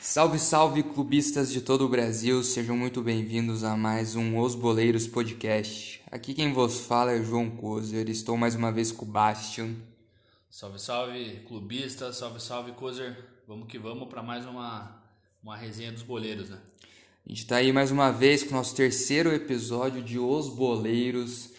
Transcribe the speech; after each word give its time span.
Salve, 0.00 0.38
salve, 0.38 0.82
clubistas 0.82 1.52
de 1.52 1.60
todo 1.60 1.84
o 1.84 1.88
Brasil, 1.88 2.42
sejam 2.42 2.76
muito 2.76 3.02
bem-vindos 3.02 3.62
a 3.62 3.76
mais 3.76 4.16
um 4.16 4.38
Os 4.38 4.54
Boleiros 4.54 5.06
Podcast. 5.06 6.02
Aqui 6.10 6.32
quem 6.32 6.54
vos 6.54 6.80
fala 6.80 7.12
é 7.12 7.22
João 7.22 7.50
Kozer, 7.50 8.08
estou 8.08 8.38
mais 8.38 8.54
uma 8.54 8.72
vez 8.72 8.90
com 8.90 9.04
o 9.04 9.08
Bastion. 9.08 9.74
Salve, 10.48 10.78
salve, 10.78 11.40
clubista, 11.46 12.10
salve, 12.12 12.40
salve, 12.40 12.72
Kozer. 12.72 13.22
Vamos 13.46 13.68
que 13.68 13.78
vamos 13.78 14.08
para 14.08 14.22
mais 14.22 14.46
uma, 14.46 15.02
uma 15.42 15.58
resenha 15.58 15.92
dos 15.92 16.02
boleiros, 16.02 16.48
né? 16.48 16.58
A 17.24 17.28
gente 17.28 17.42
está 17.42 17.56
aí 17.56 17.72
mais 17.72 17.92
uma 17.92 18.10
vez 18.10 18.42
com 18.42 18.50
o 18.50 18.56
nosso 18.56 18.74
terceiro 18.74 19.32
episódio 19.32 20.02
de 20.02 20.18
Os 20.18 20.48
Boleiros. 20.48 21.50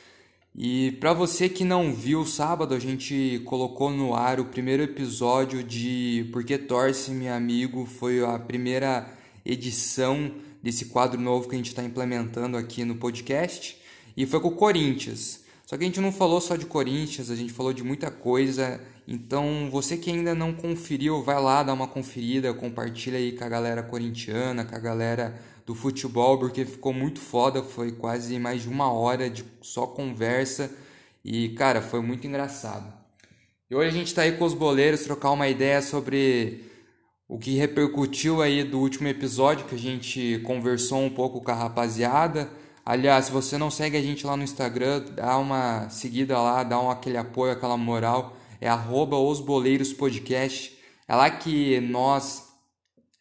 E 0.54 0.92
para 1.00 1.14
você 1.14 1.48
que 1.48 1.64
não 1.64 1.94
viu, 1.94 2.26
sábado 2.26 2.76
a 2.76 2.80
gente 2.80 3.42
colocou 3.46 3.90
no 3.90 4.14
ar 4.14 4.42
o 4.42 4.46
primeiro 4.46 4.84
episódio 4.84 5.64
de 5.64 6.30
Porque 6.34 6.58
Torce, 6.58 7.12
meu 7.12 7.34
amigo. 7.34 7.86
Foi 7.86 8.22
a 8.26 8.38
primeira 8.38 9.10
edição 9.46 10.34
desse 10.62 10.88
quadro 10.88 11.20
novo 11.20 11.48
que 11.48 11.56
a 11.56 11.58
gente 11.58 11.70
está 11.70 11.82
implementando 11.82 12.58
aqui 12.58 12.84
no 12.84 12.96
podcast. 12.96 13.78
E 14.18 14.26
foi 14.26 14.42
com 14.42 14.50
o 14.50 14.56
Corinthians. 14.56 15.44
Só 15.66 15.78
que 15.78 15.84
a 15.86 15.88
gente 15.88 16.02
não 16.02 16.12
falou 16.12 16.42
só 16.42 16.58
de 16.58 16.66
Corinthians, 16.66 17.32
a 17.32 17.36
gente 17.36 17.54
falou 17.54 17.72
de 17.72 17.84
muita 17.84 18.12
coisa. 18.12 18.82
Então, 19.08 19.70
você 19.72 19.96
que 19.96 20.12
ainda 20.12 20.36
não 20.36 20.54
conferiu, 20.54 21.24
vai 21.24 21.42
lá 21.42 21.64
dar 21.64 21.74
uma 21.74 21.88
conferida, 21.88 22.54
compartilha 22.54 23.18
aí 23.18 23.32
com 23.32 23.46
a 23.46 23.50
galera 23.50 23.82
corintiana, 23.82 24.66
com 24.66 24.76
a 24.76 24.80
galera 24.80 25.34
do 25.66 25.74
futebol, 25.74 26.38
porque 26.38 26.66
ficou 26.66 26.94
muito 26.94 27.20
foda, 27.20 27.64
foi 27.64 27.92
quase 27.92 28.38
mais 28.40 28.64
de 28.64 28.70
uma 28.70 28.92
hora 28.92 29.30
de 29.30 29.46
só 29.62 29.88
conversa 29.88 30.72
e, 31.24 31.50
cara, 31.50 31.82
foi 31.82 32.02
muito 32.02 32.28
engraçado. 32.28 32.92
E 33.70 33.76
hoje 33.76 33.90
a 33.90 33.92
gente 33.94 34.08
está 34.08 34.24
aí 34.24 34.34
com 34.34 34.44
os 34.46 34.54
boleiros 34.54 35.04
trocar 35.04 35.32
uma 35.32 35.48
ideia 35.48 35.82
sobre 35.82 36.66
o 37.28 37.40
que 37.40 37.56
repercutiu 37.56 38.42
aí 38.42 38.64
do 38.64 38.80
último 38.80 39.08
episódio 39.08 39.66
que 39.66 39.76
a 39.76 39.80
gente 39.80 40.40
conversou 40.46 41.00
um 41.00 41.10
pouco 41.10 41.42
com 41.42 41.52
a 41.52 41.56
rapaziada. 41.56 42.50
Aliás, 42.86 43.26
se 43.26 43.32
você 43.32 43.58
não 43.58 43.72
segue 43.72 43.96
a 43.96 44.02
gente 44.02 44.28
lá 44.28 44.36
no 44.36 44.44
Instagram, 44.44 45.06
dá 45.16 45.38
uma 45.38 45.90
seguida 45.90 46.40
lá, 46.40 46.64
dá 46.64 46.80
um, 46.80 46.92
aquele 46.92 47.18
apoio, 47.18 47.54
aquela 47.54 47.78
moral. 47.78 48.36
É 48.60 48.68
arroba 48.68 49.18
os 49.18 49.40
boleiros 49.40 49.94
podcast. 49.94 50.78
É 51.08 51.16
lá 51.16 51.30
que 51.30 51.80
nós 51.80 52.43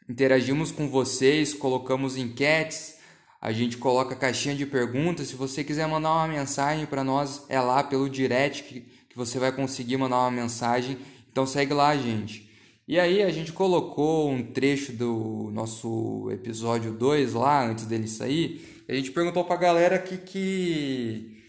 interagimos 0.09 0.71
com 0.71 0.89
vocês, 0.89 1.55
colocamos 1.55 2.17
enquetes, 2.17 2.99
a 3.41 3.51
gente 3.51 3.77
coloca 3.77 4.15
caixinha 4.15 4.55
de 4.55 4.65
perguntas. 4.65 5.29
Se 5.29 5.35
você 5.35 5.65
quiser 5.65 5.89
mandar 5.89 6.13
uma 6.13 6.29
mensagem 6.29 6.87
para 6.87 7.03
nós, 7.03 7.45
é 7.49 7.61
lá 7.61 7.83
pelo 7.83 8.09
direct 8.09 8.63
que, 8.63 8.81
que 8.81 9.17
você 9.17 9.39
vai 9.39 9.51
conseguir 9.51 9.97
mandar 9.97 10.19
uma 10.19 10.31
mensagem. 10.31 10.97
Então 11.31 11.45
segue 11.45 11.75
lá, 11.75 11.97
gente. 11.97 12.49
E 12.87 13.01
aí 13.01 13.23
a 13.23 13.31
gente 13.31 13.53
colocou 13.53 14.31
um 14.31 14.43
trecho 14.43 14.93
do 14.93 15.51
nosso 15.53 16.29
episódio 16.31 16.93
2 16.93 17.35
lá, 17.35 17.67
antes 17.67 17.87
dele 17.87 18.07
sair. 18.07 18.85
A 18.89 18.95
gente 18.95 19.11
perguntou 19.11 19.45
pra 19.45 19.57
galera 19.57 19.99
que 19.99 20.19
que 20.19 21.43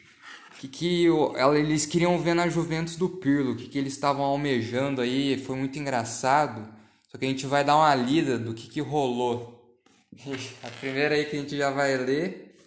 que, 0.60 0.68
que 0.68 1.08
eles 1.56 1.86
queriam 1.86 2.18
ver 2.20 2.34
na 2.34 2.48
Juventus 2.48 2.96
do 2.96 3.10
Pirlo, 3.10 3.52
o 3.52 3.56
que, 3.56 3.68
que 3.68 3.78
eles 3.78 3.94
estavam 3.94 4.24
almejando 4.24 5.02
aí. 5.02 5.38
Foi 5.38 5.56
muito 5.56 5.78
engraçado. 5.78 6.68
Só 7.14 7.20
que 7.20 7.26
a 7.26 7.30
gente 7.30 7.46
vai 7.46 7.64
dar 7.64 7.76
uma 7.76 7.94
lida 7.94 8.40
do 8.40 8.56
que, 8.56 8.68
que 8.68 8.82
rolou. 8.82 9.80
A 10.64 10.70
primeira 10.80 11.14
aí 11.14 11.26
que 11.26 11.38
a 11.38 11.40
gente 11.40 11.56
já 11.56 11.70
vai 11.70 11.96
ler, 11.96 12.58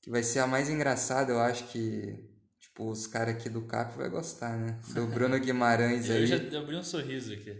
que 0.00 0.10
vai 0.10 0.22
ser 0.22 0.38
a 0.38 0.46
mais 0.46 0.70
engraçada, 0.70 1.32
eu 1.32 1.40
acho 1.40 1.64
que 1.64 2.24
tipo, 2.60 2.88
os 2.88 3.08
caras 3.08 3.34
aqui 3.34 3.48
do 3.48 3.62
CAP 3.62 3.96
vai 3.96 4.08
gostar, 4.08 4.56
né? 4.56 4.78
Do 4.90 5.06
Bruno 5.08 5.38
Guimarães 5.40 6.08
aí. 6.08 6.22
Eu 6.22 6.26
já 6.26 6.58
abri 6.58 6.76
um 6.76 6.82
sorriso 6.84 7.32
aqui. 7.32 7.56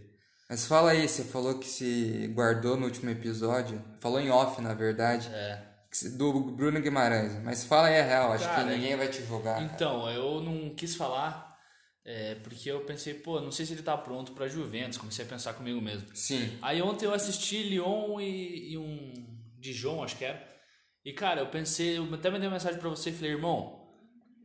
Mas 0.48 0.66
fala 0.66 0.92
aí, 0.92 1.08
você 1.08 1.24
falou 1.24 1.58
que 1.58 1.66
se 1.66 2.30
guardou 2.32 2.76
no 2.76 2.86
último 2.86 3.10
episódio. 3.10 3.82
Falou 3.98 4.20
em 4.20 4.30
off, 4.30 4.62
na 4.62 4.74
verdade. 4.74 5.28
É. 5.32 5.66
Do 6.16 6.32
Bruno 6.52 6.80
Guimarães. 6.80 7.42
Mas 7.42 7.64
fala 7.64 7.88
aí 7.88 8.00
a 8.00 8.04
real, 8.04 8.32
acho 8.32 8.44
cara, 8.44 8.64
que 8.64 8.76
ninguém 8.76 8.96
vai 8.96 9.08
te 9.08 9.22
julgar. 9.24 9.60
Então, 9.62 10.04
cara. 10.04 10.14
eu 10.14 10.40
não 10.40 10.74
quis 10.74 10.94
falar 10.94 11.47
é, 12.10 12.36
porque 12.36 12.70
eu 12.70 12.80
pensei, 12.86 13.12
pô, 13.12 13.38
não 13.38 13.52
sei 13.52 13.66
se 13.66 13.74
ele 13.74 13.82
tá 13.82 13.94
pronto 13.94 14.32
pra 14.32 14.48
Juventus. 14.48 14.96
Comecei 14.96 15.26
a 15.26 15.28
pensar 15.28 15.52
comigo 15.52 15.78
mesmo. 15.78 16.08
Sim. 16.14 16.56
Aí 16.62 16.80
ontem 16.80 17.04
eu 17.04 17.12
assisti 17.12 17.62
Lyon 17.62 18.18
e, 18.18 18.72
e 18.72 18.78
um 18.78 19.12
Dijon, 19.58 20.02
acho 20.02 20.16
que 20.16 20.24
era. 20.24 20.42
E 21.04 21.12
cara, 21.12 21.42
eu 21.42 21.48
pensei, 21.48 21.98
eu 21.98 22.14
até 22.14 22.30
mandei 22.30 22.48
uma 22.48 22.54
mensagem 22.54 22.80
pra 22.80 22.88
você 22.88 23.10
e 23.10 23.12
falei, 23.12 23.32
irmão, 23.32 23.86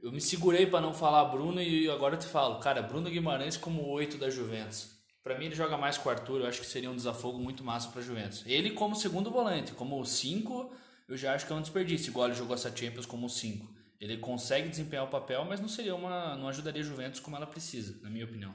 eu 0.01 0.11
me 0.11 0.19
segurei 0.19 0.65
para 0.65 0.81
não 0.81 0.93
falar 0.93 1.23
Bruno 1.23 1.61
e 1.61 1.89
agora 1.89 2.15
eu 2.15 2.19
te 2.19 2.25
falo, 2.25 2.59
cara, 2.59 2.81
Bruno 2.81 3.09
Guimarães 3.09 3.55
como 3.55 3.87
oito 3.91 4.17
da 4.17 4.29
Juventus. 4.29 4.89
Para 5.23 5.39
mim 5.39 5.45
ele 5.45 5.55
joga 5.55 5.77
mais 5.77 5.97
com 5.97 6.09
o 6.09 6.11
Arthur, 6.11 6.41
eu 6.41 6.47
acho 6.47 6.59
que 6.59 6.67
seria 6.67 6.91
um 6.91 6.95
desafogo 6.97 7.39
muito 7.39 7.63
massa 7.63 7.89
para 7.89 8.01
Juventus. 8.01 8.43
Ele 8.45 8.71
como 8.71 8.93
segundo 8.93 9.31
volante, 9.31 9.71
como 9.71 10.03
cinco, 10.03 10.75
eu 11.07 11.15
já 11.15 11.33
acho 11.33 11.47
que 11.47 11.53
é 11.53 11.55
um 11.55 11.61
desperdício, 11.61 12.09
igual 12.09 12.27
ele 12.27 12.35
jogou 12.35 12.55
essa 12.55 12.75
Champions 12.75 13.05
como 13.05 13.29
cinco. 13.29 13.72
Ele 14.03 14.17
consegue 14.17 14.67
desempenhar 14.67 15.05
o 15.05 15.07
papel, 15.07 15.45
mas 15.45 15.61
não 15.61 15.69
seria 15.69 15.95
uma, 15.95 16.35
não 16.35 16.49
ajudaria 16.49 16.81
a 16.81 16.85
Juventus 16.85 17.21
como 17.21 17.37
ela 17.37 17.47
precisa, 17.47 17.97
na 18.01 18.09
minha 18.09 18.25
opinião. 18.25 18.53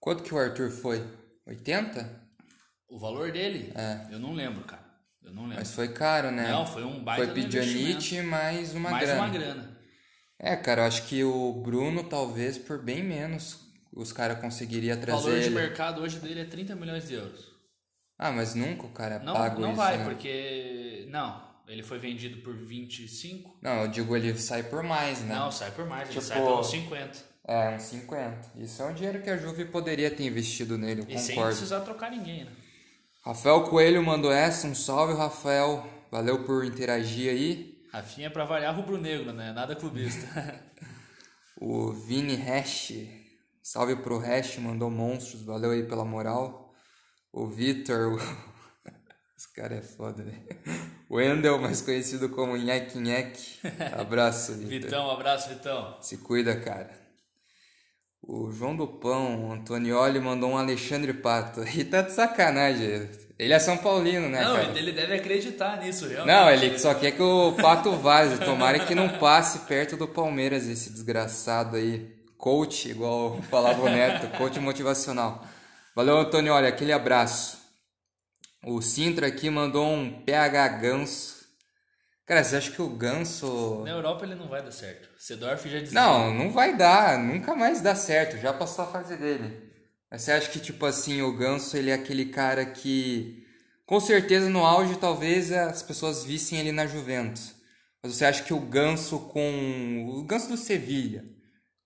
Quanto 0.00 0.22
que 0.22 0.32
o 0.32 0.38
Arthur 0.38 0.70
foi? 0.70 1.06
80? 1.46 2.08
O 2.88 2.98
valor 2.98 3.30
dele? 3.30 3.74
É. 3.76 4.06
Eu 4.10 4.18
não 4.18 4.32
lembro, 4.32 4.64
cara. 4.64 4.82
Eu 5.22 5.34
não 5.34 5.42
lembro. 5.42 5.58
Mas 5.58 5.74
foi 5.74 5.92
caro, 5.92 6.30
né? 6.30 6.50
Não, 6.50 6.64
foi 6.64 6.82
um 6.82 7.04
baita 7.04 7.26
Foi 7.26 7.34
Pidionite 7.34 8.22
mais 8.22 8.74
uma 8.74 8.88
mais 8.88 9.04
grana. 9.04 9.20
Mais 9.20 9.34
uma 9.34 9.38
grana. 9.38 9.78
É, 10.38 10.56
cara, 10.56 10.80
eu 10.80 10.86
acho 10.86 11.02
que 11.02 11.22
o 11.22 11.52
Bruno, 11.62 12.02
talvez, 12.04 12.56
por 12.56 12.82
bem 12.82 13.04
menos, 13.04 13.60
os 13.92 14.14
caras 14.14 14.40
conseguiriam 14.40 14.98
trazer 14.98 15.18
O 15.18 15.22
valor 15.24 15.36
ele. 15.36 15.44
de 15.44 15.54
mercado 15.54 16.00
hoje 16.00 16.18
dele 16.18 16.40
é 16.40 16.46
30 16.46 16.74
milhões 16.74 17.06
de 17.06 17.12
euros. 17.12 17.52
Ah, 18.18 18.32
mas 18.32 18.54
nunca 18.54 18.86
o 18.86 18.92
cara 18.92 19.18
não, 19.18 19.34
paga 19.34 19.58
não 19.60 19.68
isso, 19.68 19.76
vai, 19.76 19.98
né? 19.98 20.04
porque... 20.04 21.06
Não, 21.10 21.51
ele 21.72 21.82
foi 21.82 21.98
vendido 21.98 22.42
por 22.42 22.54
25. 22.54 23.58
Não, 23.62 23.82
eu 23.82 23.88
digo 23.88 24.14
ele 24.14 24.36
sai 24.38 24.62
por 24.62 24.82
mais, 24.82 25.20
né? 25.20 25.34
Não, 25.34 25.50
sai 25.50 25.70
por 25.70 25.86
mais, 25.86 26.08
tipo, 26.08 26.20
ele 26.20 26.26
sai 26.26 26.40
por 26.40 26.60
uns 26.60 26.70
50. 26.70 27.32
É, 27.44 27.74
uns 27.74 27.82
50. 27.82 28.52
Isso 28.58 28.82
é 28.82 28.86
um 28.86 28.94
dinheiro 28.94 29.22
que 29.22 29.30
a 29.30 29.36
Juve 29.38 29.64
poderia 29.64 30.10
ter 30.10 30.24
investido 30.24 30.76
nele, 30.76 31.00
eu 31.00 31.04
e 31.04 31.06
concordo. 31.06 31.26
sem 31.26 31.42
precisar 31.42 31.80
trocar 31.80 32.10
ninguém, 32.10 32.44
né? 32.44 32.52
Rafael 33.24 33.62
Coelho 33.64 34.02
mandou 34.02 34.32
essa, 34.32 34.66
um 34.66 34.74
salve, 34.74 35.14
Rafael. 35.14 35.86
Valeu 36.10 36.44
por 36.44 36.64
interagir 36.64 37.30
aí. 37.30 37.82
Rafinha 37.92 38.26
é 38.26 38.30
pra 38.30 38.44
variar 38.44 38.74
rubro-negro, 38.74 39.32
né? 39.32 39.52
Nada 39.52 39.74
clubista. 39.74 40.26
o 41.58 41.92
Vini 41.92 42.36
Hash, 42.36 42.92
salve 43.62 43.96
pro 43.96 44.18
Hash, 44.18 44.58
mandou 44.58 44.90
monstros, 44.90 45.42
valeu 45.42 45.70
aí 45.70 45.84
pela 45.84 46.04
moral. 46.04 46.74
O 47.32 47.46
Vitor, 47.46 48.14
o... 48.14 48.18
Esse 49.36 49.52
cara 49.54 49.76
é 49.76 49.82
foda, 49.82 50.22
né? 50.22 50.42
O 51.12 51.16
Wendel, 51.16 51.58
mais 51.58 51.82
conhecido 51.82 52.30
como 52.30 52.56
Nhaque 52.56 52.96
Nhaque. 52.98 53.58
Abraço, 53.92 54.54
Vitor. 54.54 54.70
Vitão, 54.70 55.10
abraço, 55.10 55.50
Vitão. 55.50 55.98
Se 56.00 56.16
cuida, 56.16 56.56
cara. 56.56 56.88
O 58.22 58.50
João 58.50 58.74
do 58.74 58.86
Pão, 58.86 59.52
Antonioli, 59.52 60.18
mandou 60.18 60.52
um 60.52 60.56
Alexandre 60.56 61.12
Pato. 61.12 61.64
E 61.76 61.84
tá 61.84 62.00
de 62.00 62.12
sacanagem. 62.12 63.10
Ele 63.38 63.52
é 63.52 63.58
São 63.58 63.76
Paulino, 63.76 64.26
né, 64.30 64.42
não, 64.42 64.54
cara? 64.54 64.78
ele 64.78 64.90
deve 64.90 65.12
acreditar 65.12 65.76
nisso, 65.82 66.08
realmente. 66.08 66.34
Não, 66.34 66.50
ele 66.50 66.78
só 66.78 66.94
quer 66.94 67.10
que 67.10 67.20
o 67.20 67.52
Pato 67.60 67.92
vaze. 67.92 68.38
Tomara 68.42 68.78
que 68.78 68.94
não 68.94 69.10
passe 69.10 69.58
perto 69.66 69.98
do 69.98 70.08
Palmeiras, 70.08 70.66
esse 70.66 70.90
desgraçado 70.90 71.76
aí. 71.76 72.10
Coach, 72.38 72.88
igual 72.88 73.38
falava 73.50 73.82
o 73.82 73.88
Neto, 73.90 74.34
coach 74.38 74.58
motivacional. 74.58 75.44
Valeu, 75.94 76.16
Antonioli, 76.16 76.66
aquele 76.66 76.90
abraço. 76.94 77.61
O 78.64 78.80
Sintra 78.80 79.26
aqui 79.26 79.50
mandou 79.50 79.88
um 79.88 80.22
PH 80.22 80.68
Ganso. 80.68 81.42
Cara, 82.24 82.44
você 82.44 82.56
acha 82.56 82.70
que 82.70 82.80
o 82.80 82.88
Ganso. 82.88 83.82
Na 83.84 83.90
Europa 83.90 84.24
ele 84.24 84.36
não 84.36 84.48
vai 84.48 84.62
dar 84.62 84.70
certo. 84.70 85.08
Sedorf 85.18 85.68
já 85.68 85.80
disse. 85.80 85.94
Não, 85.94 86.32
não 86.32 86.52
vai 86.52 86.76
dar. 86.76 87.18
Nunca 87.18 87.56
mais 87.56 87.80
dá 87.80 87.96
certo. 87.96 88.38
Já 88.38 88.52
passou 88.52 88.84
a 88.84 88.88
fase 88.88 89.16
dele. 89.16 89.70
Mas 90.08 90.22
você 90.22 90.32
acha 90.32 90.48
que, 90.48 90.60
tipo 90.60 90.86
assim, 90.86 91.22
o 91.22 91.36
Ganso 91.36 91.76
ele 91.76 91.90
é 91.90 91.94
aquele 91.94 92.26
cara 92.26 92.64
que. 92.64 93.44
Com 93.84 93.98
certeza 93.98 94.48
no 94.48 94.64
auge 94.64 94.96
talvez 94.96 95.50
as 95.50 95.82
pessoas 95.82 96.24
vissem 96.24 96.58
ele 96.58 96.70
na 96.70 96.86
Juventus. 96.86 97.54
Mas 98.00 98.14
você 98.14 98.24
acha 98.24 98.44
que 98.44 98.54
o 98.54 98.60
Ganso 98.60 99.18
com. 99.18 100.06
O 100.08 100.22
Ganso 100.22 100.48
do 100.48 100.56
Sevilha 100.56 101.31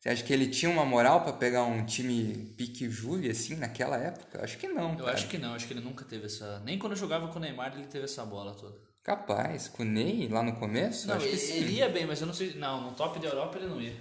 você 0.07 0.11
acha 0.11 0.23
que 0.23 0.33
ele 0.33 0.47
tinha 0.47 0.71
uma 0.71 0.85
moral 0.85 1.23
para 1.23 1.33
pegar 1.33 1.65
um 1.65 1.85
time 1.85 2.55
pique 2.57 2.89
Juve 2.89 3.29
assim 3.29 3.57
naquela 3.57 3.97
época? 3.97 4.41
Acho 4.41 4.57
que 4.57 4.69
não. 4.69 4.93
Eu 4.93 4.99
cara. 4.99 5.13
acho 5.13 5.27
que 5.27 5.37
não, 5.37 5.53
acho 5.53 5.67
que 5.67 5.73
ele 5.73 5.81
nunca 5.81 6.05
teve 6.05 6.27
essa. 6.27 6.61
Nem 6.61 6.79
quando 6.79 6.95
jogava 6.95 7.27
com 7.27 7.41
o 7.41 7.43
Neymar 7.43 7.73
ele 7.75 7.89
teve 7.89 8.05
essa 8.05 8.25
bola 8.25 8.55
toda. 8.55 8.79
Capaz, 9.03 9.67
com 9.67 9.83
o 9.83 9.87
Ney 9.87 10.29
lá 10.29 10.45
no 10.45 10.55
começo? 10.55 11.09
Não, 11.09 11.17
acho 11.17 11.27
ele, 11.27 11.37
que 11.37 11.43
sim. 11.43 11.57
ele 11.57 11.73
ia 11.73 11.89
bem, 11.89 12.07
mas 12.07 12.21
eu 12.21 12.27
não 12.29 12.35
sei. 12.35 12.55
Não, 12.55 12.83
no 12.83 12.93
top 12.93 13.19
da 13.19 13.27
Europa 13.27 13.59
ele 13.59 13.67
não 13.67 13.81
ia. 13.81 13.97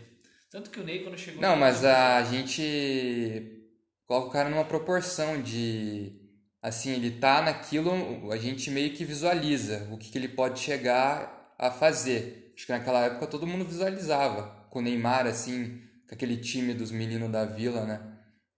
Tanto 0.52 0.69
que 0.69 0.80
o 0.80 0.84
Ney 0.84 1.04
quando 1.04 1.18
chegou. 1.18 1.42
Não, 1.42 1.56
mas 1.56 1.84
a 1.84 2.24
gente 2.24 3.68
coloca 4.06 4.28
o 4.28 4.31
cara 4.31 4.48
numa 4.48 4.66
proporção 4.66 5.42
de. 5.42 6.22
Assim, 6.62 6.92
ele 6.92 7.12
tá 7.12 7.42
naquilo, 7.42 8.31
a 8.31 8.38
gente 8.38 8.69
meio 8.69 8.94
que 8.94 9.04
visualiza 9.04 9.88
o 9.92 9.98
que, 9.98 10.12
que 10.12 10.18
ele 10.19 10.28
pode 10.28 10.60
chegar 10.60 11.56
a 11.58 11.72
fazer. 11.72 12.54
acho 12.56 12.68
que 12.68 12.72
naquela 12.72 13.06
época 13.06 13.25
todo 13.25 13.48
mundo 13.48 13.66
visualizava 13.66 14.68
com 14.69 14.78
o 14.78 14.81
Neymar, 14.84 15.25
assim, 15.25 15.81
com 16.07 16.16
aquele 16.16 16.38
time 16.38 16.74
dos 16.74 16.92
meninos 16.92 17.31
da 17.31 17.46
vila, 17.46 17.86
né? 17.86 18.02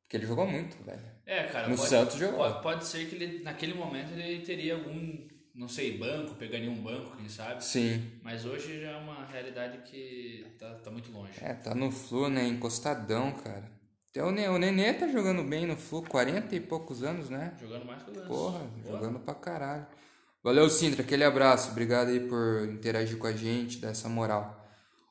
Porque 0.03 0.17
ele 0.17 0.25
jogou 0.25 0.47
muito, 0.47 0.81
velho. 0.83 1.01
É, 1.25 1.43
cara, 1.43 1.67
No 1.67 1.75
pode, 1.75 1.89
Santos 1.89 2.15
jogou. 2.17 2.37
Pode, 2.37 2.63
pode 2.63 2.85
ser 2.85 3.07
que 3.09 3.15
ele, 3.15 3.43
naquele 3.43 3.73
momento 3.73 4.11
ele 4.13 4.45
teria 4.45 4.75
algum, 4.75 5.27
não 5.53 5.67
sei, 5.67 5.97
banco, 5.97 6.35
pegaria 6.35 6.71
um 6.71 6.81
banco, 6.81 7.17
quem 7.17 7.27
sabe. 7.27 7.63
Sim. 7.63 8.01
Mas 8.23 8.45
hoje 8.45 8.79
já 8.81 8.91
é 8.91 8.97
uma 8.97 9.25
realidade 9.25 9.79
que 9.79 10.45
tá, 10.57 10.75
tá 10.75 10.89
muito 10.89 11.11
longe. 11.11 11.33
É, 11.41 11.53
tá 11.53 11.75
no 11.75 11.91
Flu, 11.91 12.29
né? 12.29 12.47
Encostadão, 12.47 13.31
cara. 13.33 13.69
Até 14.09 14.23
o, 14.23 14.31
Ne- 14.31 14.47
o 14.47 14.57
Nenê 14.57 14.93
tá 14.93 15.07
jogando 15.09 15.43
bem 15.43 15.65
no 15.65 15.75
Flu, 15.75 16.01
40 16.03 16.55
e 16.55 16.59
poucos 16.61 17.03
anos, 17.03 17.29
né? 17.29 17.53
Jogando 17.59 17.85
mais 17.85 18.01
que 18.03 18.09
o 18.09 18.13
Ganso. 18.13 18.27
Porra, 18.27 18.59
Porra. 18.59 18.69
jogando 18.95 19.19
pra 19.19 19.35
caralho. 19.35 19.85
Valeu, 20.41 20.69
Sintra, 20.69 21.01
aquele 21.01 21.25
abraço. 21.25 21.71
Obrigado 21.71 22.07
aí 22.07 22.21
por 22.21 22.69
interagir 22.69 23.17
com 23.17 23.27
a 23.27 23.33
gente, 23.33 23.79
dar 23.79 23.89
essa 23.89 24.07
moral. 24.07 24.65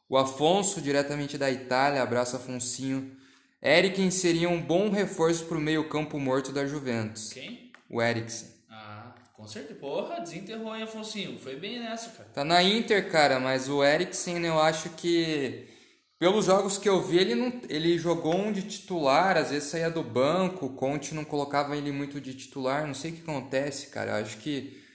O 0.09 0.17
Afonso, 0.17 0.81
diretamente 0.81 1.37
da 1.37 1.51
Itália, 1.51 2.03
abraço, 2.03 2.37
Afonsinho. 2.37 3.17
Eriksen 3.61 4.11
seria 4.11 4.49
um 4.49 4.61
bom 4.61 4.91
reforço 4.91 5.47
pro 5.47 5.61
meio 5.61 5.89
campo 5.89 6.21
morto 6.21 6.53
da 6.53 6.67
Juventus. 6.67 7.33
Quem? 7.33 7.73
O 7.91 8.01
Eriksen. 8.01 8.49
Ah, 8.71 9.15
com 9.33 9.49
certeza. 9.49 9.81
Porra, 9.81 10.21
desenterrou, 10.21 10.77
hein, 10.77 10.85
Afonsinho? 10.85 11.39
Foi 11.39 11.57
bem 11.57 11.81
nessa, 11.81 12.11
cara. 12.11 12.29
Tá 12.33 12.45
na 12.45 12.63
Inter, 12.63 13.11
cara, 13.11 13.41
mas 13.41 13.69
o 13.69 13.83
Eriksen, 13.83 14.45
eu 14.45 14.61
acho 14.61 14.91
que 14.91 15.69
pelos 16.19 16.47
jogos 16.47 16.79
que 16.79 16.89
eu 16.89 17.03
vi, 17.03 17.19
ele 17.19 17.35
não, 17.35 17.61
ele 17.69 17.99
jogou 17.99 18.35
um 18.35 18.53
de 18.53 18.63
titular, 18.63 19.37
às 19.37 19.51
vezes 19.51 19.69
saía 19.69 19.91
do 19.91 20.03
banco, 20.03 20.67
o 20.67 20.71
Conte 20.71 21.15
não 21.15 21.25
colocava 21.25 21.77
ele 21.77 21.91
muito 21.93 22.21
de 22.21 22.33
titular, 22.33 22.87
não 22.87 22.95
sei 22.95 23.11
o 23.11 23.15
que 23.15 23.23
acontece, 23.23 23.89
cara. 23.89 24.13
Eu 24.13 24.25
acho 24.25 24.39
que 24.39 24.86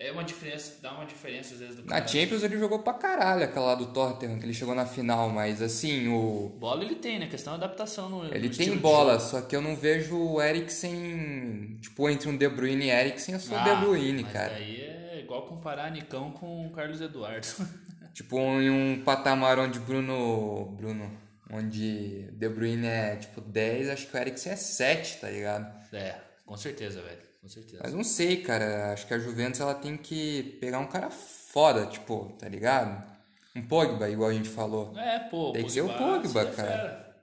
É 0.00 0.12
uma 0.12 0.22
diferença, 0.22 0.74
dá 0.80 0.92
uma 0.92 1.04
diferença 1.04 1.54
às 1.54 1.60
vezes 1.60 1.74
do 1.76 1.82
na 1.82 1.96
cara. 1.96 2.06
Champions 2.06 2.44
ele 2.44 2.56
jogou 2.56 2.78
pra 2.78 2.92
caralho, 2.94 3.42
aquela 3.42 3.66
lá 3.66 3.74
do 3.74 3.86
Tottenham, 3.86 4.38
que 4.38 4.46
ele 4.46 4.54
chegou 4.54 4.72
na 4.72 4.86
final, 4.86 5.28
mas 5.28 5.60
assim, 5.60 6.06
o 6.06 6.50
Bola 6.56 6.84
ele 6.84 6.94
tem, 6.94 7.18
né? 7.18 7.26
Questão 7.26 7.54
é 7.54 7.56
adaptação 7.56 8.08
no 8.08 8.24
ele 8.32 8.48
no 8.48 8.54
tem 8.54 8.76
bola, 8.76 9.18
só 9.18 9.40
que 9.40 9.56
eu 9.56 9.60
não 9.60 9.74
vejo 9.74 10.16
o 10.16 10.40
Eriksen, 10.40 11.78
tipo, 11.82 12.08
entre 12.08 12.28
um 12.28 12.36
De 12.36 12.48
Bruyne 12.48 12.86
e 12.86 12.90
Eriksen, 12.90 13.34
eu 13.34 13.40
sou 13.40 13.56
o 13.56 13.60
Ah, 13.60 13.64
De 13.64 13.80
Bruyne, 13.80 14.22
mas 14.22 14.32
cara. 14.32 14.54
Daí 14.54 14.80
é 14.82 15.20
igual 15.20 15.42
comparar 15.46 15.90
Nicão 15.90 16.30
com 16.30 16.66
o 16.66 16.70
Carlos 16.70 17.00
Eduardo. 17.00 17.46
Tipo, 18.14 18.36
em 18.60 18.68
um 18.68 19.00
patamar 19.04 19.60
onde 19.60 19.78
Bruno. 19.78 20.64
Bruno. 20.76 21.08
Onde 21.52 22.22
De 22.32 22.48
Bruyne 22.48 22.84
é 22.88 23.14
tipo 23.14 23.40
10, 23.40 23.90
acho 23.90 24.08
que 24.08 24.16
o 24.16 24.18
Eriksen 24.20 24.52
é 24.52 24.56
7, 24.56 25.20
tá 25.20 25.30
ligado? 25.30 25.72
é, 25.94 26.16
com 26.44 26.56
certeza, 26.56 27.00
velho. 27.00 27.27
Com 27.40 27.48
certeza. 27.48 27.80
Mas 27.82 27.94
não 27.94 28.04
sei, 28.04 28.42
cara. 28.42 28.92
Acho 28.92 29.06
que 29.06 29.14
a 29.14 29.18
Juventus 29.18 29.60
ela 29.60 29.74
tem 29.74 29.96
que 29.96 30.58
pegar 30.60 30.78
um 30.78 30.88
cara 30.88 31.10
foda, 31.10 31.86
tipo, 31.86 32.36
tá 32.38 32.48
ligado? 32.48 33.18
Um 33.54 33.66
Pogba, 33.66 34.08
igual 34.08 34.30
a 34.30 34.34
gente 34.34 34.48
falou. 34.48 34.96
É, 34.98 35.18
pô. 35.20 35.52
Tem 35.52 35.64
que 35.64 35.72
ser 35.72 35.82
o 35.82 35.88
Pogba, 35.88 36.28
seria 36.28 36.52
cara. 36.52 37.16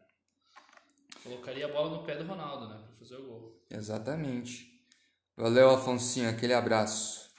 Colocaria 1.23 1.65
a 1.65 1.69
bola 1.71 1.97
no 1.97 2.03
pé 2.03 2.15
do 2.15 2.25
Ronaldo, 2.25 2.67
né? 2.67 2.75
Pra 2.75 2.95
fazer 2.99 3.15
o 3.15 3.25
gol. 3.25 3.61
Exatamente. 3.69 4.79
Valeu, 5.35 5.71
Afonsinho. 5.71 6.29
Aquele 6.29 6.53
abraço. 6.53 7.29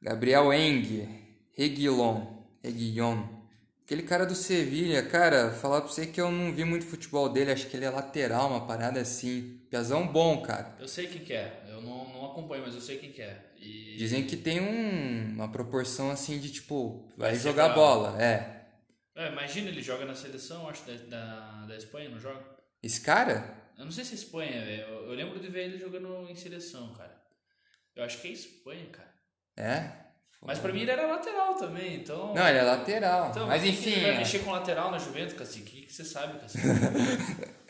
Gabriel 0.00 0.52
Eng. 0.52 1.08
Reguilon. 1.52 2.44
Reguilon. 2.62 3.33
Aquele 3.84 4.02
cara 4.02 4.24
do 4.24 4.34
Sevilha, 4.34 5.02
cara, 5.02 5.50
falar 5.52 5.82
pra 5.82 5.90
você 5.90 6.06
que 6.06 6.18
eu 6.18 6.30
não 6.30 6.54
vi 6.54 6.64
muito 6.64 6.86
futebol 6.86 7.28
dele, 7.28 7.52
acho 7.52 7.66
que 7.68 7.76
ele 7.76 7.84
é 7.84 7.90
lateral, 7.90 8.48
uma 8.48 8.66
parada 8.66 8.98
assim. 8.98 9.60
Piazão 9.68 10.06
bom, 10.06 10.40
cara. 10.40 10.74
Eu 10.80 10.88
sei 10.88 11.06
quem 11.06 11.22
que 11.22 11.34
é. 11.34 11.64
Eu 11.68 11.82
não, 11.82 12.08
não 12.12 12.24
acompanho, 12.30 12.62
mas 12.64 12.74
eu 12.74 12.80
sei 12.80 12.96
quem 12.98 13.12
que 13.12 13.20
é. 13.20 13.52
E... 13.58 13.96
Dizem 13.98 14.26
que 14.26 14.36
tem 14.38 14.58
um- 14.60 15.34
uma 15.34 15.52
proporção 15.52 16.10
assim 16.10 16.38
de 16.38 16.50
tipo, 16.50 17.06
vai, 17.16 17.32
Vai 17.32 17.38
jogar 17.38 17.70
bola. 17.74 18.20
É. 18.22 18.64
É, 19.14 19.28
imagina, 19.30 19.68
ele 19.68 19.82
joga 19.82 20.06
na 20.06 20.14
seleção, 20.14 20.66
acho, 20.68 20.82
da, 20.86 20.94
da, 20.94 21.66
da 21.66 21.76
Espanha, 21.76 22.08
não 22.08 22.18
joga? 22.18 22.42
Esse 22.82 23.02
cara? 23.02 23.62
Eu 23.78 23.84
não 23.84 23.92
sei 23.92 24.04
se 24.04 24.12
é 24.12 24.14
Espanha, 24.16 24.64
velho. 24.64 24.82
Eu, 24.82 25.04
eu 25.10 25.14
lembro 25.14 25.38
de 25.38 25.48
ver 25.48 25.64
ele 25.66 25.78
jogando 25.78 26.26
em 26.30 26.34
seleção, 26.34 26.94
cara. 26.94 27.14
Eu 27.94 28.02
acho 28.02 28.18
que 28.20 28.28
é 28.28 28.30
Espanha, 28.32 28.86
cara. 28.86 29.12
É. 29.56 30.03
Mas 30.44 30.58
pra 30.58 30.72
mim 30.72 30.82
ele 30.82 30.90
era 30.90 31.06
lateral 31.06 31.54
também, 31.54 31.96
então... 31.96 32.34
Não, 32.34 32.46
ele 32.46 32.58
é 32.58 32.62
lateral. 32.62 33.30
Então, 33.30 33.46
mas 33.46 33.64
enfim. 33.64 34.02
vai 34.02 34.10
é. 34.10 34.18
mexer 34.18 34.40
com 34.40 34.50
lateral 34.50 34.90
na 34.90 34.98
Juventus, 34.98 35.34
Cacique? 35.34 35.62
O 35.62 35.64
que, 35.64 35.86
que 35.86 35.92
você 35.92 36.04
sabe, 36.04 36.38
Cacique? 36.38 36.64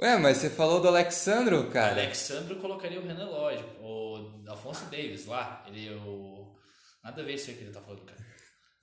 Ué, 0.00 0.16
mas 0.16 0.38
você 0.38 0.48
falou 0.48 0.80
do 0.80 0.88
Alexandro, 0.88 1.68
cara. 1.70 1.92
Alexandre 1.92 2.54
colocaria 2.54 2.98
o 2.98 3.06
Renan 3.06 3.26
Lodge, 3.26 3.64
o 3.80 4.42
Alfonso 4.48 4.86
Davis 4.86 5.26
lá. 5.26 5.62
Ele 5.66 5.94
o. 5.94 6.56
Nada 7.04 7.20
a 7.20 7.24
ver 7.24 7.34
isso 7.34 7.50
aí 7.50 7.56
que 7.56 7.64
ele 7.64 7.72
tá 7.72 7.82
falando, 7.82 8.06
cara. 8.06 8.20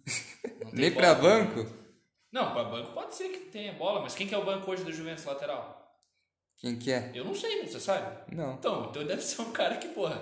Nem 0.74 0.94
pra 0.94 1.16
banco? 1.16 1.66
Não, 2.32 2.54
pra 2.54 2.66
banco 2.66 2.94
pode 2.94 3.16
ser 3.16 3.30
que 3.30 3.40
tenha 3.52 3.74
bola, 3.74 4.02
mas 4.02 4.14
quem 4.14 4.28
que 4.28 4.36
é 4.36 4.38
o 4.38 4.46
banco 4.46 4.70
hoje 4.70 4.84
da 4.84 4.92
Juventus 4.92 5.26
lateral? 5.26 5.78
Quem 6.58 6.78
que 6.78 6.92
é? 6.92 7.12
Eu 7.16 7.26
não 7.26 7.34
sei, 7.34 7.66
você 7.66 7.80
sabe? 7.80 8.36
Não. 8.36 8.54
Então, 8.54 8.90
então 8.90 9.04
deve 9.04 9.22
ser 9.24 9.42
um 9.42 9.52
cara 9.52 9.78
que, 9.78 9.88
porra, 9.90 10.22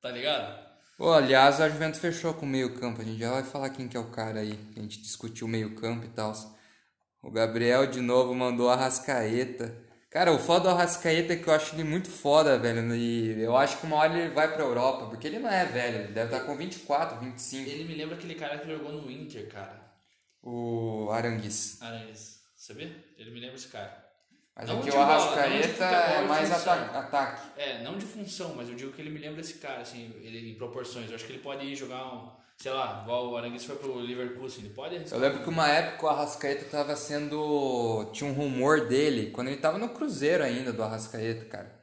tá 0.00 0.10
ligado? 0.10 0.67
Ô, 0.98 1.12
aliás, 1.12 1.60
a 1.60 1.68
Juventus 1.68 2.00
fechou 2.00 2.34
com 2.34 2.44
o 2.44 2.48
meio-campo. 2.48 3.00
A 3.00 3.04
gente 3.04 3.20
já 3.20 3.30
vai 3.30 3.44
falar 3.44 3.70
quem 3.70 3.86
que 3.88 3.96
é 3.96 4.00
o 4.00 4.10
cara 4.10 4.40
aí. 4.40 4.58
A 4.76 4.80
gente 4.80 5.00
discutiu 5.00 5.46
o 5.46 5.50
meio-campo 5.50 6.04
e 6.04 6.08
tal. 6.08 6.32
O 7.22 7.30
Gabriel 7.30 7.86
de 7.86 8.00
novo 8.00 8.34
mandou 8.34 8.68
a 8.68 8.76
Rascaeta. 8.76 9.86
Cara, 10.10 10.32
o 10.32 10.38
foda 10.38 10.64
do 10.64 10.68
Arrascaeta 10.70 11.34
é 11.34 11.36
que 11.36 11.46
eu 11.46 11.52
acho 11.52 11.74
ele 11.74 11.84
muito 11.84 12.08
foda, 12.08 12.58
velho. 12.58 12.94
E 12.96 13.40
eu 13.42 13.54
acho 13.56 13.78
que 13.78 13.86
uma 13.86 13.96
hora 13.96 14.18
ele 14.18 14.34
vai 14.34 14.52
pra 14.52 14.64
Europa, 14.64 15.06
porque 15.06 15.26
ele 15.26 15.38
não 15.38 15.50
é 15.50 15.66
velho. 15.66 15.98
Ele 15.98 16.12
deve 16.12 16.34
estar 16.34 16.46
com 16.46 16.56
24, 16.56 17.20
25. 17.20 17.68
Ele 17.68 17.84
me 17.84 17.94
lembra 17.94 18.16
aquele 18.16 18.34
cara 18.34 18.58
que 18.58 18.66
jogou 18.66 18.90
no 18.90 19.10
Inter, 19.10 19.48
cara. 19.48 19.92
O 20.42 21.10
Arangues. 21.12 21.80
Aranhas. 21.82 22.40
Sabia? 22.56 23.04
Ele 23.18 23.30
me 23.30 23.38
lembra 23.38 23.56
esse 23.56 23.68
cara. 23.68 24.07
Mas 24.58 24.68
Não 24.68 24.80
aqui 24.80 24.90
o 24.90 25.00
Arrascaeta 25.00 25.84
é 25.84 26.22
mais 26.26 26.50
ata- 26.50 26.98
ataque. 26.98 27.42
É, 27.56 27.80
não 27.84 27.96
de 27.96 28.04
função, 28.04 28.54
mas 28.56 28.68
eu 28.68 28.74
digo 28.74 28.90
que 28.92 29.00
ele 29.00 29.10
me 29.10 29.20
lembra 29.20 29.40
esse 29.40 29.54
cara, 29.54 29.80
assim, 29.82 30.12
ele 30.20 30.50
em 30.50 30.54
proporções. 30.56 31.08
Eu 31.08 31.14
acho 31.14 31.24
que 31.24 31.32
ele 31.32 31.38
pode 31.42 31.64
ir 31.64 31.76
jogar 31.76 32.12
um, 32.12 32.28
sei 32.56 32.72
lá, 32.72 33.02
igual 33.04 33.28
o 33.30 33.36
Arangues 33.36 33.64
foi 33.64 33.76
pro 33.76 33.94
Leverkusen, 33.94 34.64
ele 34.64 34.74
pode 34.74 34.94
Eu 34.94 34.98
arriscar. 35.00 35.20
lembro 35.20 35.44
que 35.44 35.48
uma 35.48 35.68
época 35.68 36.06
o 36.06 36.08
Arrascaeta 36.08 36.64
tava 36.64 36.96
sendo. 36.96 38.10
Tinha 38.12 38.28
um 38.28 38.34
rumor 38.34 38.88
dele, 38.88 39.30
quando 39.30 39.46
ele 39.46 39.58
tava 39.58 39.78
no 39.78 39.90
Cruzeiro 39.90 40.42
ainda, 40.42 40.72
do 40.72 40.82
Arrascaeta, 40.82 41.44
cara. 41.44 41.78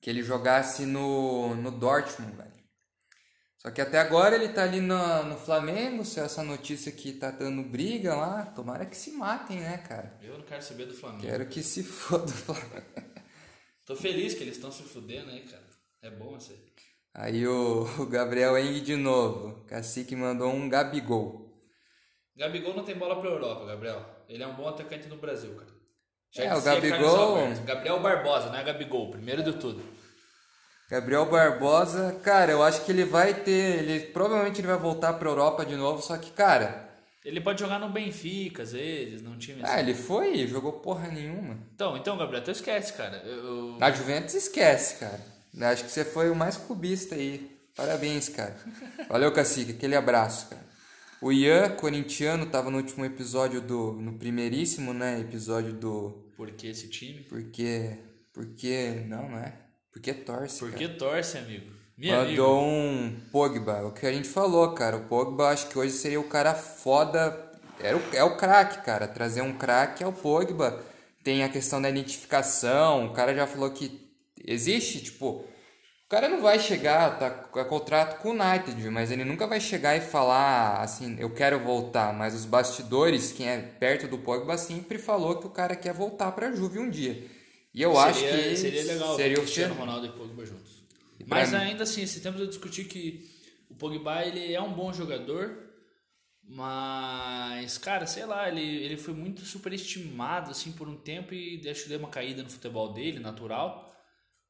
Que 0.00 0.10
ele 0.10 0.22
jogasse 0.24 0.84
no, 0.86 1.54
no 1.54 1.70
Dortmund, 1.70 2.34
velho. 2.36 2.49
Só 3.62 3.70
que 3.70 3.80
até 3.82 3.98
agora 3.98 4.36
ele 4.36 4.48
tá 4.48 4.62
ali 4.62 4.80
no, 4.80 5.24
no 5.24 5.36
Flamengo, 5.36 6.02
se 6.02 6.18
essa 6.18 6.42
notícia 6.42 6.90
que 6.90 7.12
tá 7.12 7.30
dando 7.30 7.62
briga 7.62 8.16
lá, 8.16 8.46
tomara 8.46 8.86
que 8.86 8.96
se 8.96 9.10
matem, 9.12 9.60
né, 9.60 9.76
cara? 9.86 10.16
Eu 10.22 10.38
não 10.38 10.44
quero 10.46 10.62
saber 10.62 10.86
do 10.86 10.94
Flamengo. 10.94 11.22
Quero 11.22 11.46
que 11.46 11.62
se 11.62 11.84
foda 11.84 12.24
o 12.24 12.28
Flamengo. 12.28 12.86
Tô 13.84 13.94
feliz 13.94 14.32
que 14.32 14.42
eles 14.42 14.56
estão 14.56 14.72
se 14.72 14.82
fudendo 14.82 15.30
aí, 15.30 15.40
cara. 15.40 15.62
É 16.00 16.10
bom 16.10 16.38
isso 16.38 16.52
aí. 16.52 16.58
Aí 17.12 17.46
o, 17.46 17.82
o 17.98 18.06
Gabriel 18.06 18.56
Eng 18.56 18.80
de 18.80 18.96
novo. 18.96 19.62
Cacique 19.66 20.16
mandou 20.16 20.50
um 20.50 20.66
Gabigol. 20.66 21.52
Gabigol 22.34 22.74
não 22.74 22.84
tem 22.84 22.96
bola 22.96 23.20
pra 23.20 23.28
Europa, 23.28 23.66
Gabriel. 23.66 24.06
Ele 24.26 24.42
é 24.42 24.46
um 24.46 24.54
bom 24.54 24.68
atacante 24.68 25.06
no 25.06 25.16
Brasil, 25.18 25.54
cara. 25.54 25.70
Já 26.30 26.44
É, 26.44 26.54
o 26.56 26.62
Gabigol-. 26.62 27.64
Gabriel 27.66 28.00
Barbosa, 28.00 28.48
não 28.48 28.56
é 28.56 28.64
Gabigol, 28.64 29.10
primeiro 29.10 29.42
de 29.42 29.52
tudo. 29.54 29.82
Gabriel 30.90 31.26
Barbosa, 31.26 32.18
cara, 32.22 32.50
eu 32.50 32.62
acho 32.62 32.84
que 32.84 32.90
ele 32.90 33.04
vai 33.04 33.32
ter. 33.32 33.78
Ele 33.78 34.00
provavelmente 34.06 34.60
ele 34.60 34.66
vai 34.66 34.76
voltar 34.76 35.12
pra 35.12 35.28
Europa 35.30 35.64
de 35.64 35.76
novo, 35.76 36.02
só 36.02 36.16
que, 36.18 36.30
cara. 36.32 36.88
Ele 37.24 37.40
pode 37.40 37.60
jogar 37.60 37.78
no 37.78 37.90
Benfica, 37.90 38.62
às 38.62 38.72
vezes, 38.72 39.22
num 39.22 39.36
time 39.38 39.60
Ah, 39.62 39.74
assim. 39.74 39.80
ele 39.80 39.94
foi, 39.94 40.46
jogou 40.46 40.72
porra 40.72 41.08
nenhuma. 41.08 41.58
Então, 41.74 41.96
então, 41.96 42.16
Gabriel, 42.16 42.42
tu 42.42 42.50
esquece, 42.50 42.94
cara. 42.94 43.18
Eu, 43.18 43.78
Juventus 43.94 44.34
esquece, 44.34 44.96
cara. 44.96 45.20
Acho 45.70 45.84
que 45.84 45.90
você 45.90 46.04
foi 46.04 46.30
o 46.30 46.34
mais 46.34 46.56
clubista 46.56 47.14
aí. 47.14 47.56
Parabéns, 47.76 48.28
cara. 48.28 48.56
Valeu, 49.08 49.30
Cacique. 49.32 49.72
Aquele 49.72 49.94
abraço, 49.94 50.48
cara. 50.48 50.64
O 51.20 51.30
Ian, 51.30 51.68
corintiano, 51.76 52.46
tava 52.46 52.70
no 52.70 52.78
último 52.78 53.04
episódio 53.04 53.60
do. 53.60 53.92
No 53.92 54.14
primeiríssimo, 54.14 54.92
né? 54.94 55.20
Episódio 55.20 55.72
do. 55.74 56.24
Por 56.36 56.50
que 56.52 56.68
esse 56.68 56.88
time? 56.88 57.20
Porque. 57.28 57.96
Porque. 58.32 59.04
Não, 59.06 59.28
não 59.28 59.38
é. 59.38 59.52
Porque 59.92 60.12
torce. 60.14 60.60
Por 60.60 60.70
cara. 60.72 60.78
que 60.78 60.88
torce, 60.96 61.38
amigo? 61.38 61.80
Amigo. 61.98 62.16
Mandou 62.16 62.62
um 62.62 63.20
Pogba, 63.30 63.84
o 63.84 63.92
que 63.92 64.06
a 64.06 64.12
gente 64.12 64.28
falou, 64.28 64.72
cara. 64.72 64.96
O 64.96 65.04
Pogba 65.04 65.48
acho 65.48 65.68
que 65.68 65.78
hoje 65.78 65.92
seria 65.92 66.18
o 66.18 66.28
cara 66.28 66.54
foda. 66.54 67.50
Era 67.78 67.96
o, 67.96 68.02
é 68.14 68.24
o 68.24 68.36
craque, 68.36 68.82
cara. 68.84 69.06
Trazer 69.06 69.42
um 69.42 69.52
craque 69.52 70.02
é 70.02 70.06
o 70.06 70.12
Pogba. 70.12 70.80
Tem 71.22 71.44
a 71.44 71.48
questão 71.48 71.80
da 71.82 71.90
identificação. 71.90 73.06
O 73.06 73.12
cara 73.12 73.34
já 73.34 73.46
falou 73.46 73.70
que 73.70 74.10
existe, 74.46 75.02
tipo. 75.02 75.44
O 76.06 76.10
cara 76.10 76.28
não 76.28 76.40
vai 76.40 76.58
chegar, 76.58 77.18
tá 77.20 77.30
com 77.30 77.64
contrato 77.66 78.20
com 78.20 78.30
o 78.30 78.32
United, 78.32 78.90
mas 78.90 79.12
ele 79.12 79.24
nunca 79.24 79.46
vai 79.46 79.60
chegar 79.60 79.94
e 79.94 80.00
falar 80.00 80.80
assim, 80.80 81.16
eu 81.20 81.30
quero 81.30 81.60
voltar. 81.60 82.12
Mas 82.12 82.34
os 82.34 82.44
bastidores, 82.44 83.30
quem 83.30 83.48
é 83.48 83.58
perto 83.58 84.08
do 84.08 84.18
Pogba, 84.18 84.58
sempre 84.58 84.98
falou 84.98 85.38
que 85.38 85.46
o 85.46 85.50
cara 85.50 85.76
quer 85.76 85.92
voltar 85.92 86.32
pra 86.32 86.50
Juve 86.50 86.80
um 86.80 86.90
dia. 86.90 87.30
E 87.72 87.82
eu 87.82 87.96
acho 87.98 88.18
seria, 88.20 88.50
que 88.50 88.56
seria 88.56 88.82
legal 88.84 89.16
seria 89.16 89.36
o 89.38 89.40
Cristiano. 89.42 89.74
Ronaldo 89.74 90.06
e 90.06 90.12
Pogba 90.12 90.44
juntos. 90.44 90.82
E 91.18 91.24
Mas 91.26 91.50
mim- 91.50 91.56
ainda 91.58 91.84
assim, 91.84 92.02
esse 92.02 92.20
tempo 92.20 92.38
eu 92.38 92.46
discuti 92.46 92.84
que 92.84 93.30
o 93.68 93.74
Pogba 93.74 94.24
ele 94.24 94.52
é 94.52 94.60
um 94.60 94.72
bom 94.72 94.92
jogador, 94.92 95.68
Mas, 96.42 97.78
cara, 97.78 98.06
sei 98.06 98.26
lá, 98.26 98.48
ele, 98.48 98.60
ele 98.60 98.96
foi 98.96 99.14
muito 99.14 99.42
superestimado, 99.44 100.50
assim, 100.50 100.72
por 100.72 100.88
um 100.88 100.96
tempo 100.96 101.32
e 101.32 101.62
acho 101.68 101.84
que 101.84 101.88
deu 101.88 101.98
uma 102.00 102.08
caída 102.08 102.42
no 102.42 102.50
futebol 102.50 102.92
dele, 102.92 103.20
natural. 103.20 103.88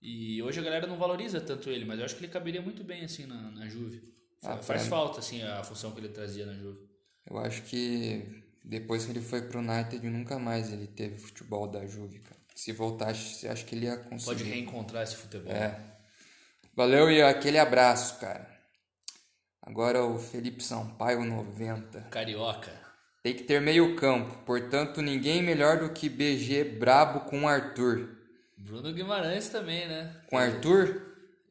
E 0.00 0.40
hoje 0.42 0.58
a 0.60 0.62
galera 0.62 0.86
não 0.86 0.96
valoriza 0.96 1.40
tanto 1.42 1.68
ele, 1.68 1.84
mas 1.84 1.98
eu 1.98 2.06
acho 2.06 2.16
que 2.16 2.24
ele 2.24 2.32
caberia 2.32 2.62
muito 2.62 2.82
bem, 2.82 3.04
assim, 3.04 3.26
na, 3.26 3.50
na 3.50 3.68
Juve. 3.68 4.00
Ah, 4.42 4.56
Faz 4.56 4.86
falta, 4.86 5.18
assim, 5.20 5.42
a 5.42 5.62
função 5.62 5.92
que 5.92 6.00
ele 6.00 6.08
trazia 6.08 6.46
na 6.46 6.54
Juve. 6.54 6.80
Eu 7.28 7.36
acho 7.38 7.62
que 7.64 8.24
depois 8.64 9.04
que 9.04 9.12
ele 9.12 9.20
foi 9.20 9.42
pro 9.42 9.58
United, 9.58 10.00
nunca 10.08 10.38
mais 10.38 10.72
ele 10.72 10.86
teve 10.86 11.18
futebol 11.18 11.68
da 11.68 11.86
Juve, 11.86 12.20
cara. 12.20 12.39
Se 12.60 12.72
voltasse, 12.72 13.48
acho 13.48 13.64
que 13.64 13.74
ele 13.74 13.86
ia 13.86 13.96
conseguir. 13.96 14.24
Pode 14.26 14.44
reencontrar 14.44 15.02
esse 15.02 15.16
futebol. 15.16 15.50
É. 15.50 15.80
Valeu 16.76 17.10
e 17.10 17.22
aquele 17.22 17.58
abraço, 17.58 18.20
cara. 18.20 18.46
Agora 19.62 20.04
o 20.04 20.18
Felipe 20.18 20.62
Sampaio 20.62 21.24
90. 21.24 22.02
Carioca. 22.10 22.70
Tem 23.22 23.34
que 23.34 23.44
ter 23.44 23.62
meio 23.62 23.96
campo, 23.96 24.44
portanto 24.44 25.00
ninguém 25.00 25.42
melhor 25.42 25.78
do 25.78 25.88
que 25.94 26.10
BG 26.10 26.64
brabo 26.78 27.20
com 27.20 27.48
Arthur. 27.48 28.18
Bruno 28.58 28.92
Guimarães 28.92 29.48
também, 29.48 29.88
né? 29.88 30.20
Com 30.28 30.36
Arthur? 30.36 31.00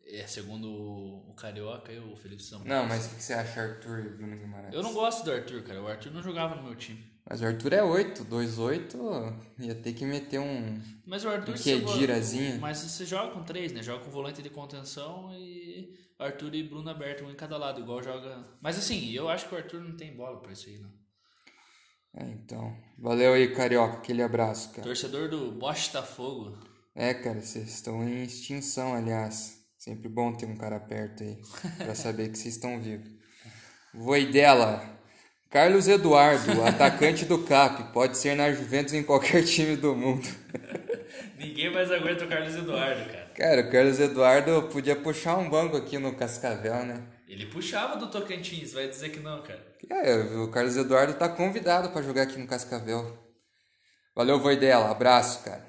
É, 0.06 0.28
segundo 0.28 0.70
o, 0.70 1.32
o 1.32 1.34
Carioca 1.34 1.92
e 1.92 1.98
o 1.98 2.16
Felipe 2.18 2.44
Sampaio. 2.44 2.70
Não, 2.70 2.86
mas 2.86 3.08
o 3.08 3.16
que 3.16 3.24
você 3.24 3.34
acha 3.34 3.60
Arthur 3.60 4.06
e 4.06 4.10
Bruno 4.10 4.38
Guimarães? 4.38 4.75
Eu 4.75 4.84
não 4.84 4.94
gosto 4.94 5.25
do 5.25 5.32
Arthur, 5.32 5.63
cara. 5.63 5.82
O 5.82 5.88
Arthur 5.88 6.12
não 6.12 6.22
jogava 6.22 6.54
no 6.54 6.62
meu 6.62 6.75
time. 6.75 7.09
Mas 7.29 7.41
o 7.41 7.45
Arthur 7.45 7.74
é 7.74 7.83
8, 7.83 8.25
2-8, 8.25 9.33
ia 9.59 9.75
ter 9.75 9.93
que 9.93 10.03
meter 10.03 10.39
um... 10.39 10.81
Mas 11.05 11.24
o 11.24 11.29
Arthur... 11.29 11.53
Um 11.53 11.57
Kedirazinho. 11.57 12.59
Mas 12.59 12.79
você 12.79 13.05
joga 13.05 13.31
com 13.31 13.43
três, 13.43 13.71
né? 13.71 13.83
Joga 13.83 14.03
com 14.03 14.09
volante 14.09 14.41
de 14.41 14.50
contenção 14.50 15.31
e 15.33 15.93
Arthur 16.17 16.55
e 16.55 16.63
Bruno 16.63 16.89
aberto, 16.89 17.24
um 17.24 17.29
em 17.29 17.36
cada 17.36 17.55
lado, 17.55 17.81
igual 17.81 18.01
joga... 18.01 18.43
Mas 18.59 18.79
assim, 18.79 19.12
eu 19.12 19.29
acho 19.29 19.48
que 19.48 19.53
o 19.53 19.57
Arthur 19.59 19.79
não 19.79 19.95
tem 19.95 20.15
bola 20.15 20.41
pra 20.41 20.51
isso 20.51 20.69
aí, 20.69 20.79
não. 20.79 20.89
É, 22.15 22.31
então. 22.31 22.75
Valeu 22.98 23.33
aí, 23.33 23.53
Carioca, 23.53 23.98
aquele 23.98 24.24
abraço, 24.24 24.71
cara. 24.71 24.81
Torcedor 24.81 25.29
do 25.29 25.51
Botafogo. 25.51 26.57
É, 26.95 27.13
cara, 27.13 27.39
vocês 27.41 27.69
estão 27.69 28.03
em 28.03 28.24
extinção, 28.24 28.95
aliás. 28.95 29.59
Sempre 29.77 30.09
bom 30.09 30.36
ter 30.36 30.48
um 30.48 30.57
cara 30.57 30.79
perto 30.79 31.24
aí, 31.24 31.39
pra 31.77 31.93
saber 31.95 32.29
que 32.29 32.39
vocês 32.39 32.55
estão 32.55 32.81
vivos. 32.81 33.07
Voidela. 33.93 34.99
Carlos 35.50 35.88
Eduardo, 35.88 36.63
atacante 36.63 37.25
do 37.25 37.44
CAP, 37.44 37.91
pode 37.91 38.18
ser 38.18 38.36
na 38.36 38.51
Juventus 38.51 38.94
em 38.94 39.03
qualquer 39.03 39.44
time 39.44 39.75
do 39.75 39.96
mundo. 39.96 40.27
Ninguém 41.39 41.72
mais 41.72 41.91
aguenta 41.91 42.25
o 42.25 42.27
Carlos 42.27 42.56
Eduardo, 42.56 43.12
cara. 43.12 43.32
Cara, 43.36 43.62
o 43.62 43.72
Carlos 43.72 44.00
Eduardo 44.00 44.70
podia 44.72 44.96
puxar 44.96 45.38
um 45.38 45.50
banco 45.50 45.75
aqui 45.75 45.98
no 45.98 46.15
Cascavel, 46.15 46.86
né? 46.86 47.03
Ele 47.27 47.48
puxava 47.48 47.96
do 47.98 48.12
Tocantins, 48.12 48.74
vai 48.74 48.88
dizer 48.88 49.10
que 49.10 49.20
não, 49.20 49.41
cara. 49.41 49.65
É, 49.89 50.15
o 50.38 50.51
Carlos 50.51 50.77
Eduardo 50.77 51.13
tá 51.15 51.27
convidado 51.27 51.89
pra 51.89 52.01
jogar 52.01 52.24
aqui 52.24 52.38
no 52.38 52.48
Cascavel. 52.48 53.18
Valeu, 54.15 54.39
Voidela. 54.39 54.91
Abraço, 54.91 55.44
cara. 55.44 55.65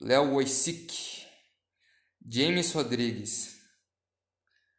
Léo 0.00 0.34
Oisic. 0.34 1.26
James 2.28 2.72
Rodrigues. 2.72 3.56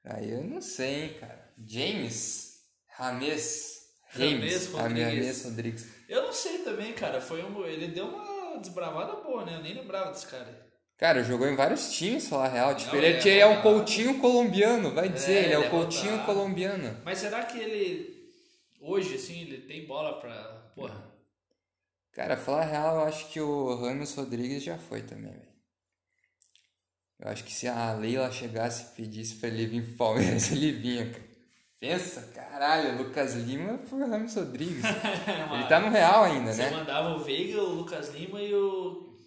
Aí 0.03 0.31
eu 0.31 0.43
não 0.43 0.61
sei, 0.61 1.03
hein, 1.03 1.17
cara. 1.19 1.53
James 1.65 2.55
Rames. 2.97 3.70
James 4.15 4.67
Rodrigues. 4.67 5.03
Rames 5.03 5.45
Rodrigues. 5.45 5.87
Eu 6.09 6.23
não 6.23 6.33
sei 6.33 6.59
também, 6.59 6.93
cara. 6.93 7.21
Foi 7.21 7.43
um... 7.43 7.65
Ele 7.65 7.87
deu 7.87 8.05
uma 8.07 8.59
desbravada 8.59 9.13
boa, 9.21 9.45
né? 9.45 9.55
Eu 9.55 9.61
nem 9.61 9.73
lembrava 9.73 10.11
desse 10.11 10.27
cara. 10.27 10.69
Cara, 10.97 11.23
jogou 11.23 11.47
em 11.47 11.55
vários 11.55 11.91
times, 11.91 12.27
falar 12.27 12.45
a 12.45 12.49
real. 12.49 12.75
Tipo, 12.75 12.95
Não, 12.95 13.03
ele, 13.03 13.17
ele 13.17 13.29
é 13.29 13.39
é, 13.39 13.43
rodado. 13.43 13.61
Coutinho 13.63 14.19
colombiano, 14.19 14.91
vai 14.93 15.09
dizer. 15.09 15.33
É, 15.33 15.43
ele 15.45 15.53
é 15.53 15.59
o 15.59 15.63
é 15.63 15.69
Coutinho 15.69 16.11
rodado. 16.11 16.25
colombiano. 16.25 16.97
Mas 17.03 17.17
será 17.19 17.43
que 17.43 17.57
ele... 17.57 18.21
Hoje, 18.79 19.15
assim, 19.15 19.41
ele 19.41 19.59
tem 19.61 19.85
bola 19.85 20.19
pra... 20.19 20.71
Porra... 20.75 21.11
Cara, 22.11 22.35
falar 22.35 22.63
a 22.63 22.65
real, 22.65 22.95
eu 22.95 23.03
acho 23.03 23.29
que 23.29 23.39
o 23.39 23.73
Ramos 23.75 24.13
Rodrigues 24.13 24.61
já 24.61 24.77
foi 24.77 25.01
também, 25.01 25.31
velho. 25.31 25.51
Eu 27.19 27.29
acho 27.29 27.43
que 27.43 27.53
se 27.53 27.67
a 27.67 27.93
Leila 27.93 28.31
chegasse 28.31 28.83
e 28.83 28.95
pedisse 28.95 29.35
pra 29.35 29.47
ele 29.47 29.65
vir 29.67 29.85
pro 29.85 29.95
Palmeiras, 29.95 30.49
ele 30.51 30.71
vinha, 30.73 31.09
cara. 31.09 31.30
Pensa, 31.81 32.31
caralho, 32.31 32.99
Lucas 32.99 33.33
Lima 33.33 33.79
por 33.79 33.99
Ramos 33.99 34.35
Rodrigues. 34.35 34.83
ele 34.85 35.67
tá 35.67 35.79
no 35.79 35.89
Real 35.89 36.25
ainda, 36.25 36.53
Você 36.53 36.61
né? 36.61 36.69
mandava 36.69 37.15
o 37.15 37.23
Veiga, 37.23 37.59
o 37.59 37.73
Lucas 37.73 38.13
Lima 38.13 38.39
e 38.39 38.53
o... 38.53 39.19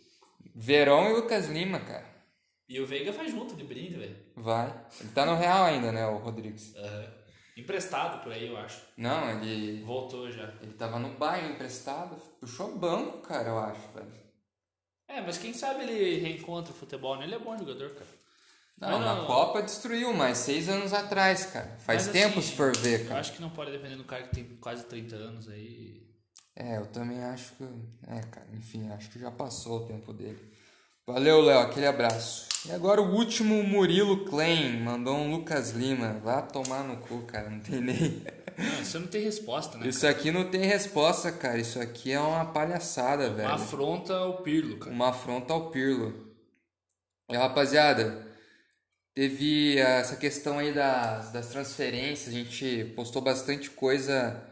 Verón 0.55 1.11
e 1.11 1.15
Lucas 1.15 1.49
Lima, 1.49 1.81
cara. 1.81 2.07
E 2.69 2.81
o 2.81 2.87
Veiga 2.87 3.13
faz 3.13 3.33
junto 3.33 3.57
de 3.57 3.65
brinde, 3.65 3.97
velho. 3.97 4.17
Vai. 4.37 4.73
Ele 5.01 5.09
tá 5.09 5.27
no 5.27 5.35
Real 5.35 5.65
ainda, 5.65 5.91
né, 5.91 6.07
o 6.07 6.19
Rodrigues? 6.19 6.77
Aham. 6.77 7.25
Emprestado 7.57 8.23
por 8.23 8.33
aí, 8.33 8.47
eu 8.47 8.57
acho. 8.57 8.83
Não, 8.97 9.31
ele. 9.31 9.83
Voltou 9.83 10.31
já. 10.31 10.53
Ele 10.63 10.75
tava 10.75 11.01
no 11.01 11.11
Bayern 11.11 11.55
emprestado. 11.55 12.17
Puxou 12.41 12.79
banco, 12.79 13.19
cara, 13.19 13.49
eu 13.49 13.59
acho, 13.59 13.81
velho. 13.93 14.13
É, 15.09 15.21
mas 15.21 15.39
quem 15.39 15.53
sabe 15.53 15.83
ele 15.83 16.21
reencontra 16.21 16.73
o 16.73 16.77
futebol, 16.77 17.17
né? 17.17 17.25
Ele 17.25 17.35
é 17.35 17.39
bom 17.39 17.57
jogador, 17.57 17.91
cara. 17.91 18.07
Não, 18.81 18.91
Mas 18.99 19.01
na 19.01 19.15
não- 19.17 19.27
Copa 19.27 19.63
destruiu, 19.63 20.13
mas 20.13 20.39
seis 20.39 20.69
anos 20.69 20.93
atrás, 20.93 21.47
cara. 21.47 21.77
Faz 21.79 22.05
Mas, 22.07 22.13
tempo 22.13 22.39
assim, 22.41 22.49
se 22.51 22.57
for 22.57 22.77
ver, 22.77 23.03
Eu 23.03 23.07
cara. 23.09 23.21
acho 23.21 23.33
que 23.33 23.41
não 23.41 23.51
pode 23.51 23.71
depender 23.71 23.97
do 23.97 24.05
cara 24.05 24.25
que 24.25 24.35
tem 24.35 24.45
quase 24.61 24.85
30 24.85 25.15
anos 25.17 25.49
aí. 25.49 26.03
É, 26.57 26.77
eu 26.79 26.87
também 26.87 27.23
acho 27.25 27.53
que. 27.55 27.65
É, 28.09 28.21
cara, 28.31 28.47
enfim, 28.53 28.89
acho 28.91 29.11
que 29.11 29.19
já 29.19 29.31
passou 29.31 29.79
o 29.83 29.87
tempo 29.87 30.13
dele. 30.13 30.53
Valeu, 31.07 31.41
Léo, 31.41 31.61
aquele 31.61 31.87
abraço. 31.87 32.49
E 32.67 32.73
agora 32.73 33.01
o 33.03 33.15
último, 33.15 33.63
Murilo 33.63 34.25
Klein, 34.25 34.81
mandou 34.81 35.17
um 35.17 35.31
Lucas 35.33 35.71
Lima. 35.71 36.15
Vá 36.25 36.41
tomar 36.43 36.83
no 36.83 36.97
cu, 36.97 37.23
cara, 37.23 37.51
não 37.51 37.61
tem 37.61 37.81
nem. 37.81 38.23
Não, 38.57 38.85
você 38.85 38.99
não 38.99 39.07
tem 39.09 39.23
resposta, 39.23 39.77
né? 39.79 39.87
Isso 39.89 40.07
aqui 40.07 40.31
não 40.31 40.49
tem 40.51 40.63
resposta, 40.63 41.31
cara. 41.33 41.59
Isso 41.59 41.79
aqui 41.81 42.13
é 42.13 42.21
uma 42.21 42.45
palhaçada, 42.47 43.27
Uma 43.29 43.35
velho. 43.37 43.49
afronta 43.51 44.15
ao 44.17 44.43
Pirlo, 44.43 44.79
cara. 44.79 44.93
Uma 44.95 45.09
afronta 45.11 45.53
ao 45.53 45.71
Pirlo. 45.71 46.33
E 47.31 47.37
rapaziada, 47.37 48.27
teve 49.15 49.79
essa 49.79 50.17
questão 50.17 50.59
aí 50.59 50.73
das, 50.73 51.31
das 51.33 51.49
transferências, 51.49 52.29
a 52.29 52.37
gente 52.37 52.93
postou 52.97 53.23
bastante 53.23 53.71
coisa 53.71 54.43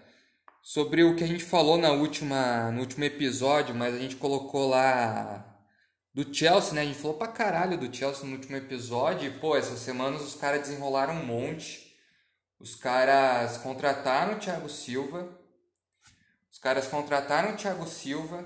sobre 0.62 1.02
o 1.02 1.16
que 1.16 1.24
a 1.24 1.26
gente 1.26 1.44
falou 1.44 1.76
na 1.76 1.90
última, 1.90 2.70
no 2.70 2.80
último 2.80 3.04
episódio, 3.04 3.74
mas 3.74 3.94
a 3.94 3.98
gente 3.98 4.16
colocou 4.16 4.68
lá 4.68 5.52
do 6.14 6.32
Chelsea, 6.32 6.74
né? 6.74 6.82
A 6.82 6.84
gente 6.84 6.98
falou 6.98 7.16
pra 7.16 7.28
caralho 7.28 7.76
do 7.76 7.94
Chelsea 7.94 8.24
no 8.24 8.36
último 8.36 8.56
episódio. 8.56 9.28
E, 9.28 9.38
pô, 9.38 9.56
essas 9.56 9.80
semanas 9.80 10.22
os 10.22 10.34
caras 10.34 10.60
desenrolaram 10.62 11.14
um 11.14 11.26
monte. 11.26 11.96
Os 12.60 12.74
caras 12.74 13.56
contrataram 13.58 14.34
o 14.34 14.38
Thiago 14.38 14.68
Silva. 14.68 15.36
Os 16.50 16.58
caras 16.58 16.86
contrataram 16.86 17.54
o 17.54 17.56
Thiago 17.56 17.86
Silva. 17.86 18.44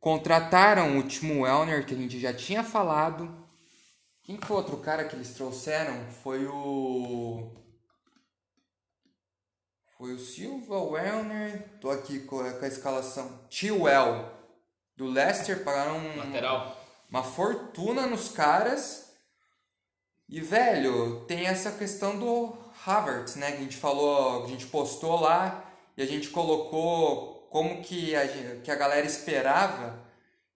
Contrataram 0.00 0.98
o 0.98 1.02
Timo 1.04 1.42
Werner, 1.42 1.86
que 1.86 1.94
a 1.94 1.96
gente 1.96 2.20
já 2.20 2.34
tinha 2.34 2.62
falado. 2.62 3.43
Quem 4.24 4.38
que 4.38 4.46
foi 4.46 4.56
outro 4.56 4.78
cara 4.78 5.04
que 5.04 5.14
eles 5.14 5.34
trouxeram? 5.34 6.06
Foi 6.22 6.46
o. 6.46 7.50
Foi 9.98 10.14
o 10.14 10.18
Silva, 10.18 10.78
o 10.78 10.92
Werner. 10.92 11.78
Tô 11.80 11.90
aqui 11.90 12.20
com 12.20 12.40
a, 12.40 12.66
escalação. 12.66 13.46
Chilwell, 13.50 14.30
do 14.96 15.06
Leicester, 15.06 15.62
pagaram 15.62 15.98
um- 15.98 16.16
Lateral. 16.16 16.76
uma 17.10 17.22
fortuna 17.22 18.06
nos 18.06 18.30
caras. 18.30 19.12
E, 20.26 20.40
velho, 20.40 21.24
tem 21.26 21.46
essa 21.46 21.70
questão 21.72 22.18
do 22.18 22.56
Havertz, 22.86 23.36
né? 23.36 23.52
Que 23.52 23.58
a 23.58 23.60
gente 23.60 23.76
falou, 23.76 24.40
que 24.40 24.46
a 24.46 24.50
gente 24.50 24.66
postou 24.66 25.20
lá 25.20 25.70
e 25.98 26.02
a 26.02 26.06
gente 26.06 26.30
colocou 26.30 27.46
como 27.50 27.82
que 27.82 28.16
a, 28.16 28.26
que 28.62 28.70
a 28.70 28.74
galera 28.74 29.06
esperava. 29.06 30.02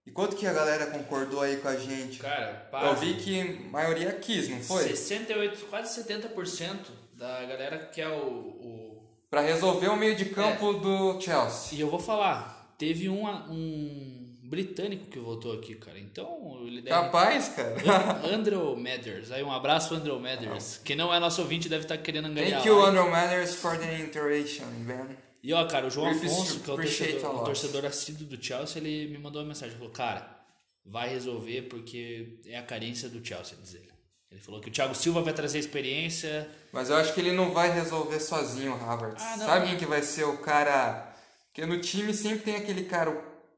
E 0.09 0.11
quanto 0.11 0.35
que 0.35 0.47
a 0.47 0.51
galera 0.53 0.87
concordou 0.87 1.39
aí 1.41 1.57
com 1.57 1.67
a 1.67 1.75
gente? 1.75 2.17
Cara, 2.17 2.63
Eu 2.65 2.71
para. 2.71 2.93
vi 2.93 3.13
que 3.13 3.39
a 3.41 3.69
maioria 3.69 4.11
quis, 4.13 4.49
não 4.49 4.59
foi? 4.59 4.87
68, 4.87 5.67
quase 5.67 6.03
70% 6.03 6.77
da 7.13 7.45
galera 7.45 7.77
que 7.77 8.01
é 8.01 8.07
o, 8.09 8.11
o. 8.17 9.03
Pra 9.29 9.41
resolver 9.41 9.87
o 9.89 9.95
meio 9.95 10.15
de 10.15 10.25
campo 10.25 10.73
do 10.73 11.21
Chelsea. 11.21 11.77
E 11.77 11.81
eu 11.81 11.91
vou 11.91 11.99
falar, 11.99 12.73
teve 12.75 13.07
um, 13.07 13.23
um 13.27 14.35
britânico 14.41 15.05
que 15.05 15.19
votou 15.19 15.53
aqui, 15.53 15.75
cara. 15.75 15.99
Então 15.99 16.57
ele 16.65 16.81
deve. 16.81 16.89
Capaz, 16.89 17.49
cara. 17.49 18.19
Andrew 18.33 18.75
Mathers. 18.75 19.31
Aí 19.31 19.43
um 19.43 19.51
abraço, 19.51 19.93
Andrew 19.93 20.19
Mathers. 20.19 20.81
Que 20.83 20.95
não 20.95 21.13
é 21.13 21.19
nosso 21.19 21.39
ouvinte, 21.43 21.69
deve 21.69 21.83
estar 21.83 21.99
querendo 21.99 22.25
angariar. 22.25 22.61
Thank 22.63 22.67
you. 22.67 22.81
Andrew 22.83 23.11
Manners, 23.11 23.53
for 23.53 23.77
the 23.77 23.99
interaction, 23.99 24.65
man. 24.87 25.09
E 25.41 25.53
ó, 25.53 25.65
cara, 25.67 25.87
o 25.87 25.89
João 25.89 26.09
Afonso, 26.09 26.59
que 26.59 26.69
é 26.69 26.73
o 26.73 26.75
torcedor, 26.75 27.33
lot. 27.33 27.45
torcedor 27.45 27.85
assíduo 27.85 28.27
do 28.27 28.43
Chelsea, 28.43 28.81
ele 28.81 29.11
me 29.11 29.17
mandou 29.17 29.41
uma 29.41 29.47
mensagem. 29.47 29.75
Falou, 29.77 29.91
cara, 29.91 30.37
vai 30.85 31.09
resolver 31.09 31.63
porque 31.63 32.39
é 32.45 32.57
a 32.57 32.63
carência 32.63 33.07
do 33.07 33.25
Chelsea, 33.25 33.57
diz 33.61 33.73
ele. 33.73 33.89
Ele 34.31 34.41
falou 34.41 34.61
que 34.61 34.69
o 34.69 34.71
Thiago 34.71 34.93
Silva 34.93 35.21
vai 35.21 35.33
trazer 35.33 35.57
experiência. 35.57 36.49
Mas 36.71 36.89
eu 36.89 36.97
acho 36.97 37.13
que 37.13 37.19
ele 37.19 37.31
não 37.31 37.51
vai 37.51 37.71
resolver 37.71 38.19
sozinho 38.19 38.73
Havertz. 38.73 39.23
Ah. 39.23 39.37
Sabe 39.37 39.67
quem 39.67 39.77
que 39.77 39.85
vai 39.85 40.03
ser 40.03 40.25
o 40.25 40.37
cara... 40.37 41.15
Porque 41.47 41.65
no 41.65 41.81
time 41.81 42.13
sempre 42.13 42.39
tem 42.39 42.55
aquele 42.55 42.83
cara... 42.83 43.11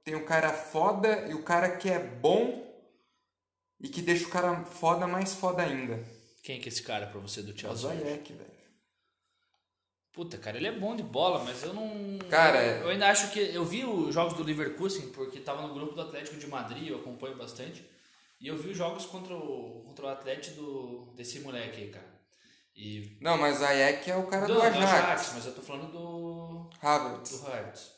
Tem 0.03 0.15
o 0.15 0.25
cara 0.25 0.51
foda 0.53 1.27
e 1.29 1.33
o 1.33 1.43
cara 1.43 1.77
que 1.77 1.89
é 1.89 1.99
bom 1.99 2.71
e 3.79 3.89
que 3.89 4.01
deixa 4.01 4.25
o 4.25 4.29
cara 4.29 4.63
foda 4.63 5.05
mais 5.05 5.33
foda 5.33 5.61
ainda. 5.61 6.01
Quem 6.41 6.59
que 6.59 6.69
é 6.69 6.71
esse 6.71 6.81
cara 6.81 7.05
pra 7.07 7.19
você 7.19 7.41
do 7.41 7.51
É 7.51 7.53
o 7.53 7.57
Chelsea? 7.57 7.89
Zayek, 7.89 8.33
velho. 8.33 8.49
Puta, 10.13 10.37
cara, 10.37 10.57
ele 10.57 10.67
é 10.67 10.71
bom 10.71 10.95
de 10.95 11.03
bola, 11.03 11.43
mas 11.43 11.63
eu 11.63 11.73
não. 11.73 12.19
Cara, 12.29 12.61
eu, 12.61 12.83
eu 12.83 12.89
ainda 12.89 13.07
acho 13.09 13.31
que. 13.31 13.39
Eu 13.39 13.63
vi 13.63 13.85
os 13.85 14.13
jogos 14.13 14.33
do 14.33 14.43
Leverkusen, 14.43 15.09
porque 15.11 15.39
tava 15.39 15.61
no 15.65 15.73
grupo 15.73 15.95
do 15.95 16.01
Atlético 16.01 16.37
de 16.37 16.47
Madrid, 16.47 16.89
eu 16.89 16.97
acompanho 16.97 17.37
bastante. 17.37 17.89
E 18.39 18.47
eu 18.47 18.57
vi 18.57 18.71
os 18.71 18.77
jogos 18.77 19.05
contra 19.05 19.33
o, 19.35 19.83
contra 19.85 20.05
o 20.05 20.09
Atlético 20.09 20.55
do, 20.57 21.13
desse 21.15 21.39
moleque 21.39 21.81
aí, 21.81 21.89
cara. 21.89 22.11
E, 22.75 23.17
Não, 23.21 23.37
mas 23.37 23.61
o 23.61 23.65
Ajax 23.65 24.07
é 24.07 24.15
o 24.17 24.27
cara 24.27 24.47
do, 24.47 24.53
do, 24.53 24.59
do 24.59 24.65
Ajax. 24.65 24.83
Ajax, 24.93 25.31
mas 25.35 25.45
eu 25.45 25.53
tô 25.55 25.61
falando 25.61 25.91
do. 25.91 26.69
Havertz. 26.81 27.39
do 27.39 27.47
Havertz. 27.47 27.91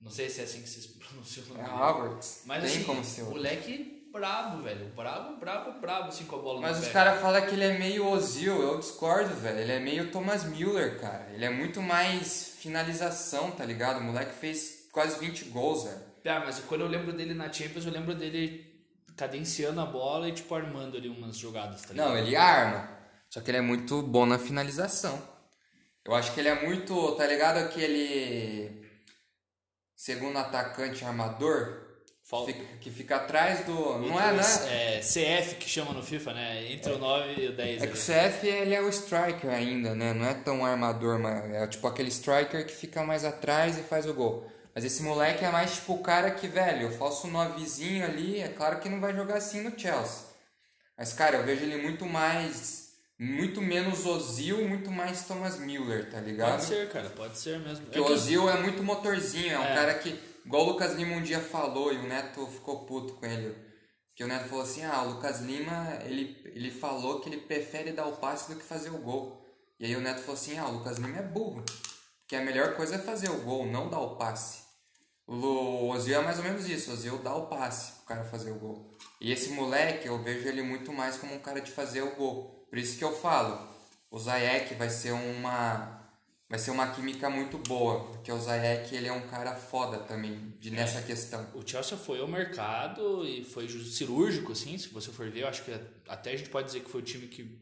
Não 0.00 0.10
sei 0.10 0.30
se 0.30 0.40
é 0.40 0.44
assim 0.44 0.62
que 0.62 0.68
se 0.68 0.88
pronuncia 0.98 1.42
o 1.42 1.48
nome 1.48 1.60
É. 1.60 1.64
Havertz. 1.64 2.42
Mas 2.46 2.62
Tem 2.62 2.72
assim, 2.72 2.84
como 2.84 2.98
outro. 3.00 3.24
moleque 3.26 3.99
brabo, 4.12 4.62
velho. 4.62 4.86
Brabo, 4.94 5.38
brabo, 5.38 5.80
brabo, 5.80 6.08
assim 6.08 6.24
com 6.24 6.36
a 6.36 6.38
bola 6.38 6.60
Mas 6.60 6.80
os 6.80 6.88
caras 6.88 7.20
falam 7.20 7.40
que 7.46 7.54
ele 7.54 7.64
é 7.64 7.78
meio 7.78 8.06
Ozil, 8.08 8.60
eu 8.60 8.78
discordo, 8.78 9.34
velho. 9.34 9.58
Ele 9.58 9.72
é 9.72 9.80
meio 9.80 10.10
Thomas 10.10 10.44
Müller, 10.44 11.00
cara. 11.00 11.28
Ele 11.32 11.44
é 11.44 11.50
muito 11.50 11.80
mais 11.80 12.56
finalização, 12.58 13.50
tá 13.50 13.64
ligado? 13.64 13.98
O 13.98 14.04
moleque 14.04 14.34
fez 14.34 14.88
quase 14.92 15.18
20 15.18 15.46
gols, 15.46 15.84
velho. 15.84 16.10
Ah, 16.26 16.42
mas 16.44 16.60
quando 16.60 16.82
eu 16.82 16.88
lembro 16.88 17.12
dele 17.12 17.34
na 17.34 17.50
Champions, 17.50 17.86
eu 17.86 17.92
lembro 17.92 18.14
dele 18.14 18.70
cadenciando 19.16 19.80
a 19.80 19.86
bola 19.86 20.28
e 20.28 20.32
tipo 20.32 20.54
armando 20.54 20.96
ali 20.96 21.08
umas 21.08 21.36
jogadas, 21.36 21.82
tá 21.82 21.92
ligado? 21.92 22.08
Não, 22.08 22.16
ele 22.16 22.36
arma. 22.36 22.88
Só 23.28 23.40
que 23.40 23.50
ele 23.50 23.58
é 23.58 23.62
muito 23.62 24.02
bom 24.02 24.26
na 24.26 24.38
finalização. 24.38 25.22
Eu 26.04 26.14
acho 26.14 26.32
que 26.32 26.40
ele 26.40 26.48
é 26.48 26.66
muito, 26.66 27.12
tá 27.12 27.26
ligado? 27.26 27.58
Aquele 27.58 28.84
segundo 29.94 30.38
atacante 30.38 31.04
armador 31.04 31.89
Falta. 32.30 32.52
que 32.80 32.90
fica 32.92 33.16
atrás 33.16 33.64
do. 33.66 33.72
Não 33.98 34.20
é, 34.20 34.32
né? 34.32 34.42
É, 34.68 35.00
CF 35.00 35.56
que 35.56 35.68
chama 35.68 35.92
no 35.92 36.00
FIFA, 36.02 36.32
né? 36.34 36.70
Entre 36.72 36.92
o 36.92 36.98
9 36.98 37.42
e 37.42 37.48
o 37.48 37.52
10. 37.56 37.82
É 37.82 37.86
que 37.88 37.92
o 37.94 37.96
CF 37.96 38.46
ele 38.46 38.72
é 38.72 38.80
o 38.80 38.88
striker 38.88 39.50
ainda, 39.50 39.94
né? 39.96 40.12
Não 40.14 40.24
é 40.24 40.34
tão 40.34 40.64
armador, 40.64 41.18
mas 41.18 41.50
é 41.52 41.66
tipo 41.66 41.86
aquele 41.88 42.08
striker 42.08 42.64
que 42.64 42.72
fica 42.72 43.02
mais 43.02 43.24
atrás 43.24 43.76
e 43.78 43.82
faz 43.82 44.06
o 44.06 44.14
gol. 44.14 44.46
Mas 44.72 44.84
esse 44.84 45.02
moleque 45.02 45.44
é 45.44 45.50
mais 45.50 45.74
tipo 45.74 45.94
o 45.94 45.98
cara 46.02 46.30
que, 46.30 46.46
velho, 46.46 46.82
eu 46.82 46.92
faço 46.92 47.26
um 47.26 47.30
novezinho 47.32 48.04
ali, 48.04 48.40
é 48.40 48.46
claro 48.48 48.78
que 48.78 48.88
não 48.88 49.00
vai 49.00 49.12
jogar 49.12 49.34
assim 49.38 49.62
no 49.62 49.76
Chelsea. 49.76 50.30
Mas, 50.96 51.12
cara, 51.12 51.38
eu 51.38 51.44
vejo 51.44 51.64
ele 51.64 51.82
muito 51.82 52.06
mais. 52.06 52.90
Muito 53.18 53.60
menos 53.60 54.06
Ozil, 54.06 54.66
muito 54.66 54.90
mais 54.90 55.24
Thomas 55.26 55.58
Müller, 55.58 56.08
tá 56.10 56.20
ligado? 56.20 56.52
Pode 56.52 56.64
ser, 56.64 56.88
cara, 56.88 57.10
pode 57.10 57.36
ser 57.38 57.58
mesmo. 57.58 57.84
Porque 57.84 57.98
É 57.98 58.00
o 58.00 58.06
que- 58.06 58.12
Ozil 58.12 58.48
é 58.48 58.58
muito 58.60 58.82
motorzinho, 58.82 59.52
é 59.52 59.58
um 59.58 59.64
É. 59.64 59.74
cara 59.74 59.94
que, 59.94 60.18
igual 60.44 60.64
o 60.64 60.70
Lucas 60.70 60.94
Lima 60.94 61.16
um 61.16 61.22
dia 61.22 61.40
falou, 61.40 61.92
e 61.92 61.96
o 61.96 62.08
Neto 62.08 62.46
ficou 62.46 62.84
puto 62.84 63.14
com 63.14 63.26
ele. 63.26 63.56
Que 64.14 64.24
o 64.24 64.28
Neto 64.28 64.48
falou 64.48 64.64
assim: 64.64 64.84
ah, 64.84 65.02
o 65.02 65.12
Lucas 65.12 65.40
Lima, 65.40 65.98
ele, 66.04 66.36
ele 66.54 66.70
falou 66.70 67.20
que 67.20 67.28
ele 67.28 67.38
prefere 67.38 67.92
dar 67.92 68.06
o 68.06 68.16
passe 68.16 68.52
do 68.52 68.58
que 68.58 68.64
fazer 68.64 68.90
o 68.90 68.98
gol. 68.98 69.42
E 69.78 69.86
aí 69.86 69.96
o 69.96 70.00
Neto 70.00 70.20
falou 70.20 70.34
assim: 70.34 70.58
ah, 70.58 70.68
o 70.68 70.72
Lucas 70.72 70.98
Lima 70.98 71.18
é 71.18 71.22
burro. 71.22 71.64
Porque 72.20 72.36
a 72.36 72.44
melhor 72.44 72.76
coisa 72.76 72.96
é 72.96 72.98
fazer 72.98 73.30
o 73.30 73.40
gol, 73.40 73.66
não 73.66 73.88
dar 73.88 74.00
o 74.00 74.16
passe. 74.16 74.60
O 75.26 75.88
Ozil 75.88 76.20
é 76.20 76.22
mais 76.22 76.38
ou 76.38 76.44
menos 76.44 76.68
isso, 76.68 76.90
o 76.90 76.94
Ozil 76.94 77.18
dá 77.18 77.34
o 77.34 77.46
passe 77.46 77.92
pro 77.92 78.06
cara 78.06 78.24
fazer 78.24 78.50
o 78.50 78.58
gol. 78.58 78.96
E 79.20 79.32
esse 79.32 79.50
moleque, 79.50 80.08
eu 80.08 80.22
vejo 80.22 80.48
ele 80.48 80.60
muito 80.60 80.92
mais 80.92 81.16
como 81.16 81.34
um 81.34 81.38
cara 81.38 81.60
de 81.60 81.70
fazer 81.70 82.02
o 82.02 82.16
gol. 82.16 82.66
Por 82.68 82.78
isso 82.78 82.98
que 82.98 83.04
eu 83.04 83.16
falo, 83.16 83.68
o 84.10 84.18
Zayek 84.18 84.74
vai 84.74 84.90
ser 84.90 85.12
uma 85.12 85.99
vai 86.50 86.58
ser 86.58 86.72
uma 86.72 86.88
química 86.88 87.30
muito 87.30 87.56
boa, 87.58 88.06
porque 88.06 88.32
o 88.32 88.36
Zayek 88.36 88.92
ele 88.92 89.06
é 89.06 89.12
um 89.12 89.28
cara 89.28 89.54
foda 89.54 89.98
também 89.98 90.52
de 90.58 90.72
nessa 90.72 91.00
questão. 91.00 91.46
O 91.54 91.62
Chelsea 91.64 91.96
foi 91.96 92.18
ao 92.18 92.26
mercado 92.26 93.24
e 93.24 93.44
foi 93.44 93.68
cirúrgico, 93.68 94.50
assim, 94.50 94.76
se 94.76 94.88
você 94.88 95.12
for 95.12 95.30
ver. 95.30 95.42
Eu 95.42 95.48
acho 95.48 95.64
que 95.64 95.72
até 96.08 96.32
a 96.32 96.36
gente 96.36 96.50
pode 96.50 96.66
dizer 96.66 96.80
que 96.80 96.90
foi 96.90 97.02
o 97.02 97.04
time 97.04 97.28
que 97.28 97.56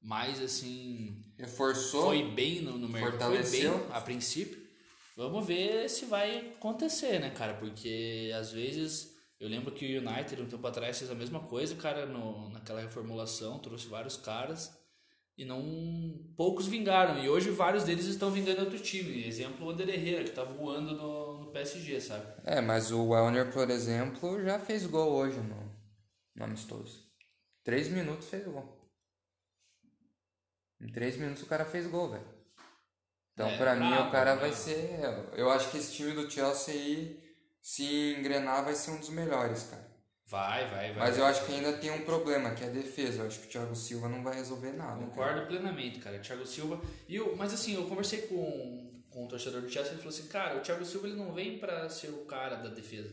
mais, 0.00 0.40
assim, 0.40 1.20
Reforçou. 1.36 2.04
foi 2.04 2.22
bem 2.22 2.62
no, 2.62 2.78
no 2.78 2.88
mercado. 2.88 3.34
Foi 3.34 3.50
bem 3.50 3.68
a 3.90 4.00
princípio. 4.00 4.60
Vamos 5.16 5.44
ver 5.44 5.90
se 5.90 6.06
vai 6.06 6.52
acontecer, 6.56 7.18
né, 7.18 7.30
cara? 7.30 7.54
Porque 7.54 8.30
às 8.38 8.52
vezes 8.52 9.10
eu 9.40 9.48
lembro 9.48 9.72
que 9.72 9.98
o 9.98 10.08
United 10.08 10.40
um 10.40 10.46
tempo 10.46 10.66
atrás 10.68 10.98
fez 11.00 11.10
a 11.10 11.16
mesma 11.16 11.40
coisa, 11.40 11.74
cara, 11.74 12.06
no, 12.06 12.48
naquela 12.50 12.80
reformulação, 12.80 13.58
trouxe 13.58 13.88
vários 13.88 14.16
caras 14.16 14.78
e 15.40 15.44
não 15.46 16.20
poucos 16.36 16.66
vingaram. 16.66 17.24
E 17.24 17.28
hoje 17.30 17.48
vários 17.50 17.84
deles 17.84 18.04
estão 18.04 18.30
vingando 18.30 18.60
outro 18.60 18.78
time. 18.78 19.26
Exemplo, 19.26 19.66
o 19.66 19.70
Ander 19.70 19.88
Herrera, 19.88 20.22
que 20.24 20.32
tá 20.32 20.44
voando 20.44 20.94
no, 20.94 21.44
no 21.44 21.50
PSG, 21.50 21.98
sabe? 21.98 22.26
É, 22.44 22.60
mas 22.60 22.90
o 22.90 23.08
Welner, 23.08 23.50
por 23.50 23.70
exemplo, 23.70 24.42
já 24.42 24.58
fez 24.58 24.84
gol 24.84 25.10
hoje 25.12 25.38
no, 25.40 25.72
no 26.36 26.44
amistoso. 26.44 27.10
Três 27.64 27.88
minutos 27.88 28.28
fez 28.28 28.44
gol. 28.44 28.78
Em 30.78 30.92
três 30.92 31.16
minutos 31.16 31.42
o 31.42 31.46
cara 31.46 31.64
fez 31.64 31.86
gol, 31.86 32.10
velho. 32.10 32.28
Então, 33.32 33.48
É, 33.48 33.56
pra 33.56 33.74
mim, 33.74 33.92
o 33.92 34.10
cara 34.10 34.36
brabo. 34.36 34.40
vai 34.42 34.52
ser. 34.52 35.00
Eu 35.34 35.50
acho 35.50 35.70
que 35.70 35.78
esse 35.78 35.94
time 35.94 36.12
do 36.12 36.30
Chelsea 36.30 36.74
aí, 36.74 37.18
se 37.62 38.14
engrenar, 38.18 38.62
vai 38.64 38.74
ser 38.74 38.90
um 38.90 38.98
dos 38.98 39.08
melhores, 39.08 39.62
cara. 39.64 39.89
Vai, 40.30 40.64
vai, 40.68 40.92
vai. 40.92 41.08
Mas 41.08 41.18
eu 41.18 41.24
acho 41.24 41.44
que 41.44 41.52
ainda 41.52 41.72
tem 41.72 41.90
um 41.90 42.02
problema, 42.02 42.50
que 42.54 42.62
é 42.62 42.68
a 42.68 42.70
defesa. 42.70 43.22
Eu 43.22 43.26
acho 43.26 43.40
que 43.40 43.46
o 43.46 43.50
Thiago 43.50 43.74
Silva 43.74 44.08
não 44.08 44.22
vai 44.22 44.36
resolver 44.36 44.70
nada. 44.72 44.92
cara. 44.94 45.06
Concordo 45.06 45.46
plenamente, 45.46 45.98
cara. 45.98 46.18
Thiago 46.20 46.46
Silva. 46.46 46.80
E 47.08 47.16
eu, 47.16 47.34
mas 47.36 47.52
assim, 47.52 47.74
eu 47.74 47.84
conversei 47.86 48.22
com, 48.22 49.02
com 49.10 49.24
o 49.24 49.28
torcedor 49.28 49.60
do 49.62 49.68
Chelsea 49.68 49.90
e 49.90 49.94
ele 49.96 50.02
falou 50.02 50.16
assim: 50.16 50.28
cara, 50.28 50.56
o 50.56 50.60
Thiago 50.60 50.84
Silva 50.84 51.08
ele 51.08 51.16
não 51.16 51.32
vem 51.34 51.58
pra 51.58 51.88
ser 51.90 52.08
o 52.10 52.24
cara 52.26 52.54
da 52.56 52.68
defesa. 52.70 53.12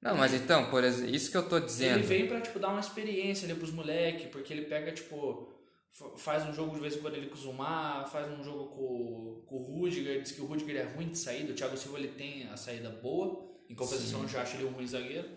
Não, 0.00 0.16
mas 0.16 0.34
então, 0.34 0.68
por 0.68 0.82
exemplo, 0.82 1.14
isso 1.14 1.30
que 1.30 1.36
eu 1.36 1.48
tô 1.48 1.60
dizendo. 1.60 1.98
Ele 1.98 2.06
vem 2.06 2.26
pra, 2.26 2.40
tipo, 2.40 2.58
dar 2.58 2.70
uma 2.70 2.80
experiência 2.80 3.46
ali 3.48 3.54
pros 3.56 3.70
moleques, 3.70 4.26
porque 4.32 4.52
ele 4.52 4.62
pega, 4.62 4.90
tipo, 4.90 5.48
fa- 5.92 6.16
faz 6.18 6.44
um 6.44 6.52
jogo 6.52 6.74
de 6.74 6.80
vez 6.80 6.96
em 6.96 6.98
quando 6.98 7.14
ele 7.14 7.28
com 7.28 7.36
o 7.36 7.38
Zumar, 7.38 8.10
faz 8.10 8.28
um 8.28 8.42
jogo 8.42 8.64
com, 8.74 9.42
com 9.46 9.56
o 9.58 9.62
Rudiger, 9.62 10.20
diz 10.20 10.32
que 10.32 10.40
o 10.40 10.46
Rudiger 10.46 10.74
é 10.76 10.82
ruim 10.82 11.10
de 11.10 11.18
saída, 11.18 11.52
o 11.52 11.54
Thiago 11.54 11.76
Silva 11.76 11.98
ele 12.00 12.08
tem 12.08 12.48
a 12.48 12.56
saída 12.56 12.90
boa, 12.90 13.48
em 13.70 13.76
compensação 13.76 14.22
eu 14.22 14.28
já 14.28 14.42
acho 14.42 14.56
ele 14.56 14.64
um 14.64 14.70
ruim 14.72 14.88
zagueiro. 14.88 15.28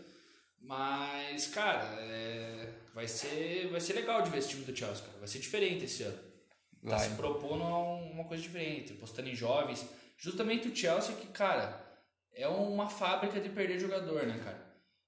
Mas, 0.65 1.47
cara, 1.47 1.84
é, 1.99 2.73
vai, 2.93 3.08
ser, 3.08 3.67
vai 3.71 3.80
ser 3.80 3.93
legal 3.93 4.21
de 4.21 4.30
ver 4.32 4.39
esse 4.39 4.49
time 4.49 4.63
do 4.65 4.75
Chelsea, 4.75 5.06
cara. 5.06 5.19
Vai 5.19 5.28
ser 5.28 5.39
diferente 5.39 5.86
esse 5.86 6.04
ano. 6.04 6.17
Tá 6.84 6.97
Vai. 6.97 6.99
se 7.10 7.15
propondo 7.15 7.63
um- 7.63 8.12
uma 8.12 8.23
coisa 8.25 8.41
diferente, 8.41 8.93
apostando 8.93 9.30
em 9.30 9.36
jovens. 9.36 9.88
Justamente 10.17 10.67
o 10.67 10.75
Chelsea 10.75 11.15
que, 11.15 11.28
cara, 11.28 11.84
é 12.34 12.47
uma 12.47 12.88
fábrica 12.89 13.39
de 13.39 13.49
perder 13.49 13.80
jogador, 13.80 14.25
né, 14.25 14.39
cara? 14.43 14.65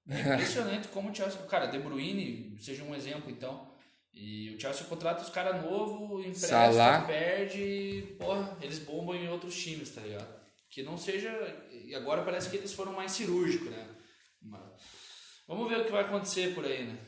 É 0.08 0.20
impressionante 0.34 0.88
como 0.88 1.10
o 1.10 1.14
Chelsea... 1.14 1.40
Cara, 1.42 1.66
De 1.66 1.78
Bruyne 1.78 2.56
seja 2.58 2.82
um 2.84 2.94
exemplo, 2.94 3.30
então. 3.30 3.68
E 4.12 4.54
o 4.54 4.60
Chelsea 4.60 4.86
contrata 4.86 5.22
os 5.22 5.28
caras 5.30 5.62
novos, 5.62 6.20
empresta, 6.20 6.46
Salah. 6.48 7.02
perde 7.02 7.60
e, 7.62 8.02
porra, 8.18 8.56
eles 8.60 8.78
bombam 8.80 9.14
em 9.14 9.28
outros 9.28 9.56
times, 9.56 9.90
tá 9.90 10.00
ligado? 10.00 10.38
Que 10.70 10.82
não 10.82 10.96
seja... 10.96 11.30
E 11.70 11.94
agora 11.94 12.22
parece 12.22 12.48
que 12.50 12.56
eles 12.56 12.72
foram 12.72 12.92
mais 12.92 13.12
cirúrgicos, 13.12 13.70
né? 13.70 13.88
Vamos 15.48 15.66
ver 15.70 15.80
o 15.80 15.84
que 15.86 15.90
vai 15.90 16.02
acontecer 16.02 16.54
por 16.54 16.62
aí, 16.66 16.84
né? 16.84 16.98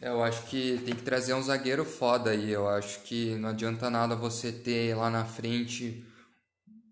Eu 0.00 0.24
acho 0.24 0.44
que 0.46 0.80
tem 0.82 0.96
que 0.96 1.02
trazer 1.02 1.34
um 1.34 1.42
zagueiro 1.42 1.84
foda 1.84 2.30
aí. 2.30 2.50
Eu 2.50 2.66
acho 2.66 3.02
que 3.02 3.34
não 3.34 3.50
adianta 3.50 3.90
nada 3.90 4.16
você 4.16 4.50
ter 4.50 4.96
lá 4.96 5.10
na 5.10 5.26
frente 5.26 6.02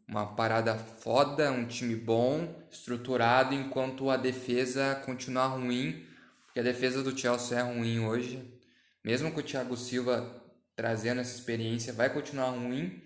uma 0.06 0.26
parada 0.26 0.76
foda, 0.76 1.50
um 1.50 1.66
time 1.66 1.96
bom, 1.96 2.54
estruturado, 2.70 3.54
enquanto 3.54 4.10
a 4.10 4.18
defesa 4.18 4.94
continuar 5.06 5.46
ruim. 5.46 6.06
Porque 6.44 6.60
a 6.60 6.62
defesa 6.62 7.02
do 7.02 7.18
Chelsea 7.18 7.58
é 7.58 7.62
ruim 7.62 8.00
hoje. 8.00 8.46
Mesmo 9.02 9.32
com 9.32 9.40
o 9.40 9.42
Thiago 9.42 9.74
Silva 9.74 10.30
trazendo 10.76 11.22
essa 11.22 11.34
experiência, 11.34 11.94
vai 11.94 12.12
continuar 12.12 12.50
ruim. 12.50 13.02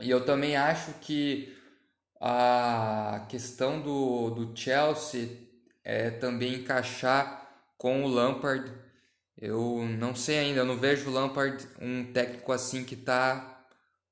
E 0.00 0.08
eu 0.08 0.24
também 0.24 0.56
acho 0.56 0.94
que 0.94 1.54
a 2.18 3.26
questão 3.28 3.82
do, 3.82 4.30
do 4.30 4.56
Chelsea 4.56 5.43
é 5.84 6.10
também 6.10 6.54
encaixar 6.54 7.48
com 7.76 8.04
o 8.04 8.08
Lampard. 8.08 8.72
Eu 9.36 9.86
não 9.98 10.14
sei 10.14 10.38
ainda, 10.38 10.60
eu 10.60 10.64
não 10.64 10.78
vejo 10.78 11.10
o 11.10 11.12
Lampard 11.12 11.68
um 11.80 12.04
técnico 12.12 12.52
assim 12.52 12.84
que 12.84 12.96
tá 12.96 13.50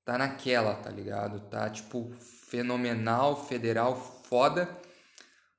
tá 0.05 0.19
naquela, 0.19 0.75
tá 0.75 0.91
ligado? 0.91 1.41
Tá 1.49 1.71
tipo 1.71 2.13
fenomenal, 2.49 3.47
federal, 3.47 3.97
foda. 4.29 4.69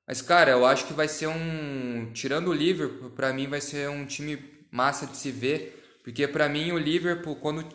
Mas 0.06 0.20
cara, 0.22 0.52
eu 0.52 0.66
acho 0.66 0.86
que 0.86 0.92
vai 0.92 1.08
ser 1.08 1.28
um, 1.28 2.10
tirando 2.12 2.48
o 2.48 2.52
Liverpool, 2.52 3.10
pra 3.10 3.32
mim 3.32 3.48
vai 3.48 3.60
ser 3.60 3.88
um 3.88 4.04
time 4.04 4.38
massa 4.70 5.06
de 5.06 5.16
se 5.16 5.30
ver, 5.30 6.00
porque 6.04 6.28
pra 6.28 6.48
mim 6.48 6.72
o 6.72 6.78
Liverpool 6.78 7.36
quando 7.36 7.66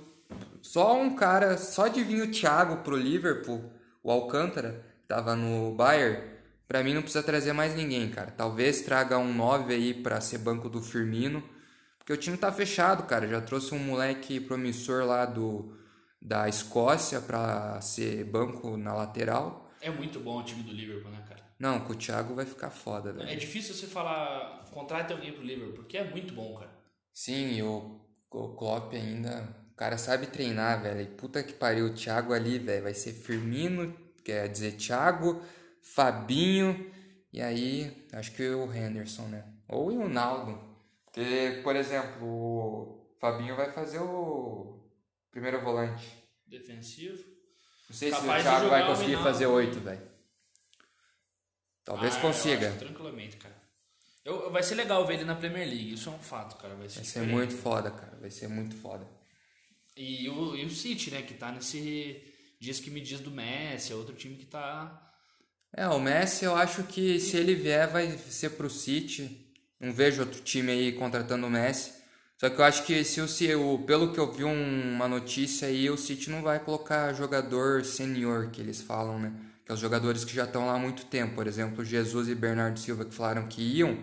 só 0.62 0.96
um 1.00 1.16
cara, 1.16 1.58
só 1.58 1.88
de 1.88 2.04
vir 2.04 2.22
o 2.22 2.32
Thiago 2.32 2.78
pro 2.78 2.96
Liverpool, 2.96 3.72
o 4.04 4.12
Alcântara, 4.12 4.86
tava 5.08 5.36
no 5.36 5.74
Bayern, 5.74 6.22
pra 6.70 6.84
mim 6.84 6.94
não 6.94 7.02
precisa 7.02 7.24
trazer 7.24 7.52
mais 7.52 7.76
ninguém, 7.76 8.10
cara. 8.12 8.32
Talvez 8.32 8.82
traga 8.82 9.18
um 9.18 9.34
9 9.34 9.74
aí 9.74 9.94
pra 9.94 10.22
ser 10.22 10.38
banco 10.38 10.70
do 10.70 10.82
Firmino, 10.82 11.44
porque 11.98 12.14
o 12.14 12.18
time 12.18 12.38
tá 12.38 12.52
fechado, 12.52 13.04
cara. 13.04 13.28
Já 13.28 13.42
trouxe 13.42 13.74
um 13.74 13.80
moleque 13.80 14.40
promissor 14.40 15.04
lá 15.04 15.26
do 15.26 15.76
da 16.22 16.48
Escócia 16.48 17.20
pra 17.20 17.82
ser 17.82 18.24
banco 18.26 18.78
na 18.78 18.94
lateral. 18.94 19.72
É 19.82 19.90
muito 19.90 20.20
bom 20.20 20.40
o 20.40 20.44
time 20.44 20.62
do 20.62 20.72
Liverpool, 20.72 21.12
né, 21.12 21.24
cara? 21.28 21.42
Não, 21.58 21.80
com 21.80 21.94
o 21.94 21.96
Thiago 21.96 22.36
vai 22.36 22.46
ficar 22.46 22.70
foda, 22.70 23.12
velho. 23.12 23.28
É 23.28 23.36
difícil 23.36 23.74
você 23.74 23.88
falar 23.88 24.66
contrate 24.72 25.12
alguém 25.12 25.34
pro 25.34 25.42
Liverpool, 25.42 25.74
porque 25.74 25.98
é 25.98 26.10
muito 26.10 26.34
bom, 26.34 26.56
cara. 26.56 26.72
Sim, 27.14 27.56
e 27.56 27.64
o, 27.64 28.00
o 28.30 28.50
Klopp 28.50 28.94
ainda, 28.94 29.56
cara 29.76 29.98
sabe 29.98 30.28
treinar, 30.28 30.84
velho. 30.84 31.02
E 31.02 31.06
puta 31.06 31.42
que 31.42 31.54
pariu, 31.54 31.88
o 31.88 31.94
Thiago 31.94 32.34
ali, 32.34 32.60
velho, 32.60 32.84
vai 32.84 32.94
ser 32.94 33.14
Firmino, 33.14 33.96
quer 34.24 34.48
dizer, 34.50 34.74
Thiago, 34.74 35.42
Fabinho, 35.82 36.92
e 37.32 37.42
aí, 37.42 38.08
acho 38.14 38.32
que 38.32 38.48
o 38.50 38.74
Henderson, 38.74 39.28
né? 39.28 39.46
Ou 39.68 39.90
o 39.92 39.98
Ronaldo. 40.00 40.60
Porque, 41.06 41.62
por 41.64 41.76
exemplo, 41.76 42.26
o 42.28 43.16
Fabinho 43.20 43.56
vai 43.56 43.72
fazer 43.72 44.00
o 44.00 44.80
primeiro 45.32 45.62
volante. 45.62 46.08
Defensivo. 46.48 47.24
Não 47.90 47.96
sei 47.96 48.12
Capaz 48.12 48.42
se 48.44 48.48
o 48.48 48.52
Thiago 48.52 48.70
vai 48.70 48.86
conseguir 48.86 49.18
fazer 49.18 49.48
oito, 49.48 49.80
velho. 49.80 50.08
Talvez 51.84 52.16
Ah, 52.18 52.22
consiga. 52.22 52.72
tranquilamente, 52.74 53.38
cara. 53.38 53.58
Eu, 54.24 54.52
vai 54.52 54.62
ser 54.62 54.76
legal 54.76 55.06
ver 55.08 55.16
ele 55.16 55.24
na 55.24 55.36
Premier 55.36 55.68
League, 55.68 55.94
isso 55.94 56.10
é 56.10 56.12
um 56.12 56.20
fato, 56.20 56.56
cara. 56.58 56.76
Vai 56.76 56.88
ser, 56.90 56.98
Vai 56.98 57.06
ser 57.06 57.22
muito 57.22 57.56
foda, 57.56 57.90
cara. 57.90 58.16
Vai 58.20 58.30
ser 58.30 58.48
muito 58.48 58.76
foda. 58.76 59.08
E 59.98 60.30
o, 60.30 60.56
e 60.56 60.66
o 60.66 60.70
City, 60.70 61.10
né, 61.12 61.22
que 61.24 61.34
tá 61.34 61.52
nesse. 61.52 62.24
Diz 62.60 62.80
que 62.80 62.92
me 62.92 63.02
diz 63.02 63.20
do 63.22 63.32
Messi, 63.32 63.92
é 63.92 63.96
outro 63.96 64.14
time 64.16 64.36
que 64.36 64.46
tá. 64.46 65.09
É, 65.76 65.88
o 65.88 66.00
Messi 66.00 66.46
eu 66.46 66.56
acho 66.56 66.84
que 66.84 67.20
se 67.20 67.38
ele 67.38 67.56
vier 67.56 67.88
vai 67.90 68.18
ser 68.18 68.52
pro 68.52 68.70
City. 68.70 69.46
Não 69.80 69.94
vejo 69.94 70.22
outro 70.22 70.42
time 70.42 70.72
aí 70.72 70.92
contratando 70.94 71.48
o 71.48 71.50
Messi. 71.50 71.94
Só 72.38 72.50
que 72.50 72.60
eu 72.60 72.66
acho 72.66 72.86
que 72.86 73.04
se 73.04 73.22
o, 73.56 73.80
pelo 73.80 74.12
que 74.14 74.20
eu 74.20 74.32
vi 74.32 74.44
um- 74.44 74.94
uma 74.96 75.08
notícia 75.08 75.68
aí, 75.68 75.90
o 75.90 75.98
City 75.98 76.30
não 76.30 76.42
vai 76.42 76.60
colocar 76.60 77.14
jogador 77.14 77.84
senior, 77.86 78.50
que 78.50 78.62
eles 78.62 78.82
falam, 78.82 79.20
né? 79.20 79.34
Que 79.66 79.72
é 79.72 79.76
os 79.76 79.80
jogadores 79.80 80.24
que 80.26 80.34
já 80.34 80.46
estão 80.46 80.66
lá 80.66 80.74
há 80.74 80.80
muito 80.80 81.06
tempo. 81.06 81.36
Por 81.36 81.48
exemplo, 81.48 81.84
Jesus 81.86 82.28
e 82.30 82.36
Bernardo 82.36 82.80
Silva 82.80 83.06
que 83.06 83.14
falaram 83.14 83.46
que 83.48 83.62
iam 83.62 84.00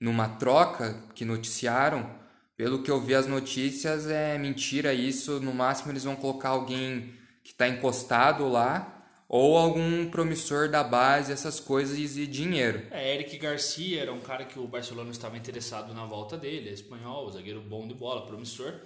numa 0.00 0.28
troca 0.28 0.96
que 1.14 1.24
noticiaram. 1.24 2.08
Pelo 2.56 2.82
que 2.82 2.90
eu 2.90 3.00
vi 3.00 3.14
as 3.14 3.26
notícias, 3.26 4.06
é 4.08 4.38
mentira 4.38 4.94
isso. 4.94 5.40
No 5.40 5.52
máximo 5.52 5.90
eles 5.92 6.04
vão 6.04 6.14
colocar 6.16 6.50
alguém 6.50 7.12
que 7.42 7.50
está 7.52 7.68
encostado 7.68 8.48
lá 8.48 8.93
ou 9.28 9.56
algum 9.56 10.10
promissor 10.10 10.68
da 10.68 10.84
base, 10.84 11.32
essas 11.32 11.58
coisas 11.58 12.16
e 12.16 12.26
dinheiro. 12.26 12.86
É, 12.90 13.14
Eric 13.14 13.36
Garcia 13.38 14.02
era 14.02 14.12
um 14.12 14.20
cara 14.20 14.44
que 14.44 14.58
o 14.58 14.68
Barcelona 14.68 15.10
estava 15.10 15.36
interessado 15.36 15.94
na 15.94 16.04
volta 16.04 16.36
dele, 16.36 16.68
é 16.68 16.72
espanhol, 16.72 17.30
zagueiro 17.30 17.60
bom 17.60 17.86
de 17.88 17.94
bola, 17.94 18.26
promissor. 18.26 18.80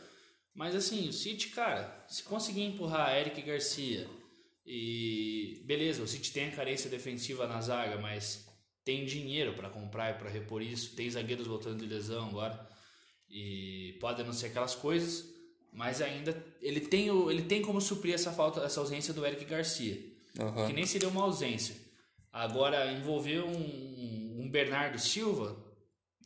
Mas 0.54 0.74
assim, 0.74 1.08
o 1.08 1.12
City, 1.12 1.48
cara, 1.48 2.04
se 2.08 2.22
conseguir 2.22 2.64
empurrar 2.64 3.16
Eric 3.16 3.40
Garcia 3.42 4.08
e 4.64 5.62
beleza, 5.64 6.02
o 6.02 6.08
City 6.08 6.32
tem 6.32 6.48
a 6.48 6.52
carência 6.52 6.90
defensiva 6.90 7.46
na 7.46 7.60
zaga, 7.60 7.98
mas 7.98 8.46
tem 8.84 9.04
dinheiro 9.04 9.54
para 9.54 9.68
comprar 9.68 10.10
e 10.10 10.18
para 10.18 10.30
repor 10.30 10.62
isso, 10.62 10.96
tem 10.96 11.10
zagueiros 11.10 11.46
voltando 11.46 11.80
de 11.80 11.86
lesão 11.86 12.28
agora 12.28 12.68
e 13.28 13.98
pode 14.00 14.22
não 14.22 14.32
ser 14.32 14.46
aquelas 14.46 14.74
coisas, 14.74 15.28
mas 15.72 16.00
ainda 16.00 16.34
ele 16.62 16.80
tem 16.80 17.10
o, 17.10 17.30
ele 17.30 17.42
tem 17.42 17.60
como 17.60 17.80
suprir 17.80 18.14
essa 18.14 18.32
falta, 18.32 18.60
essa 18.60 18.80
ausência 18.80 19.12
do 19.12 19.26
Eric 19.26 19.44
Garcia 19.44 20.07
Aham. 20.38 20.66
que 20.68 20.72
nem 20.72 20.86
seria 20.86 21.08
uma 21.08 21.22
ausência. 21.22 21.74
Agora, 22.32 22.92
envolver 22.92 23.40
um, 23.40 24.42
um 24.42 24.48
Bernardo 24.50 24.98
Silva, 24.98 25.56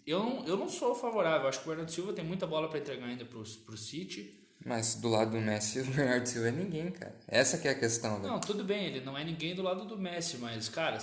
eu 0.07 0.19
não, 0.23 0.47
eu 0.47 0.57
não 0.57 0.69
sou 0.69 0.95
favorável. 0.95 1.49
Acho 1.49 1.61
que 1.61 1.65
o 1.65 1.69
Bernardo 1.69 1.91
Silva 1.93 2.13
tem 2.13 2.25
muita 2.25 2.47
bola 2.47 2.69
para 2.69 2.79
entregar 2.79 3.07
ainda 3.07 3.25
pro, 3.25 3.43
pro 3.43 3.77
City. 3.77 4.39
Mas 4.65 4.95
do 4.97 5.09
lado 5.09 5.31
do 5.33 5.41
Messi, 5.41 5.81
o 5.83 5.85
Bernardo 5.87 6.27
Silva 6.27 6.49
é 6.49 6.53
ninguém, 6.53 6.91
cara. 6.91 7.15
Essa 7.27 7.59
que 7.59 7.67
é 7.67 7.71
a 7.71 7.79
questão, 7.79 8.21
velho. 8.21 8.33
Não, 8.33 8.41
tudo 8.41 8.63
bem, 8.65 8.87
ele 8.87 9.01
não 9.01 9.17
é 9.17 9.25
ninguém 9.25 9.55
do 9.55 9.63
lado 9.63 9.85
do 9.85 9.97
Messi, 9.99 10.37
mas, 10.39 10.69
cara, 10.69 10.99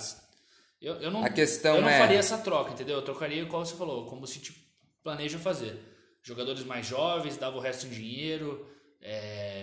eu, 0.80 0.94
eu 0.96 1.10
não, 1.10 1.24
A 1.24 1.28
questão 1.28 1.76
eu 1.76 1.82
não 1.82 1.88
é- 1.88 1.98
faria 1.98 2.18
essa 2.18 2.38
troca, 2.38 2.72
entendeu? 2.72 2.96
Eu 2.96 3.02
trocaria, 3.02 3.44
como 3.46 3.64
você 3.66 3.74
falou, 3.76 4.06
como 4.06 4.22
o 4.22 4.26
City 4.26 4.54
planeja 5.02 5.38
fazer. 5.38 5.78
Jogadores 6.22 6.62
mais 6.64 6.86
jovens, 6.86 7.36
dava 7.36 7.56
o 7.56 7.60
resto 7.60 7.86
em 7.86 7.90
dinheiro, 7.90 8.66
é, 9.00 9.59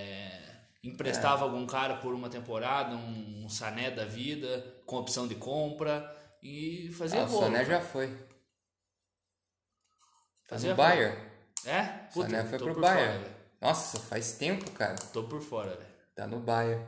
emprestava 0.88 1.43
algum 1.43 1.65
cara 1.65 1.97
por 1.97 2.13
uma 2.13 2.30
temporada, 2.30 2.95
um, 2.95 3.45
um 3.45 3.50
Sané 3.50 3.91
da 3.91 4.06
vida, 4.06 4.82
com 4.86 4.97
opção 4.97 5.28
de 5.28 5.36
compra 5.36 6.15
e 6.41 6.91
fazia 6.97 7.21
Ah, 7.21 7.26
o 7.26 7.30
gol. 7.30 7.41
Sané 7.41 7.65
já 7.65 7.82
foi. 7.82 8.15
Fazia 10.47 10.71
no. 10.71 10.76
Bayern. 10.78 11.17
É? 11.65 12.08
O 12.15 12.21
Sané 12.21 12.43
foi 12.45 12.58
pro 12.58 12.80
Bayern. 12.80 13.23
fora. 13.23 13.38
Nossa, 13.62 14.00
faz 14.00 14.34
tempo, 14.34 14.69
cara. 14.71 14.95
Tô 15.12 15.23
por 15.23 15.41
fora, 15.41 15.76
velho. 15.76 15.95
Tá 16.15 16.28
no 16.28 16.39
Bayern. 16.39 16.86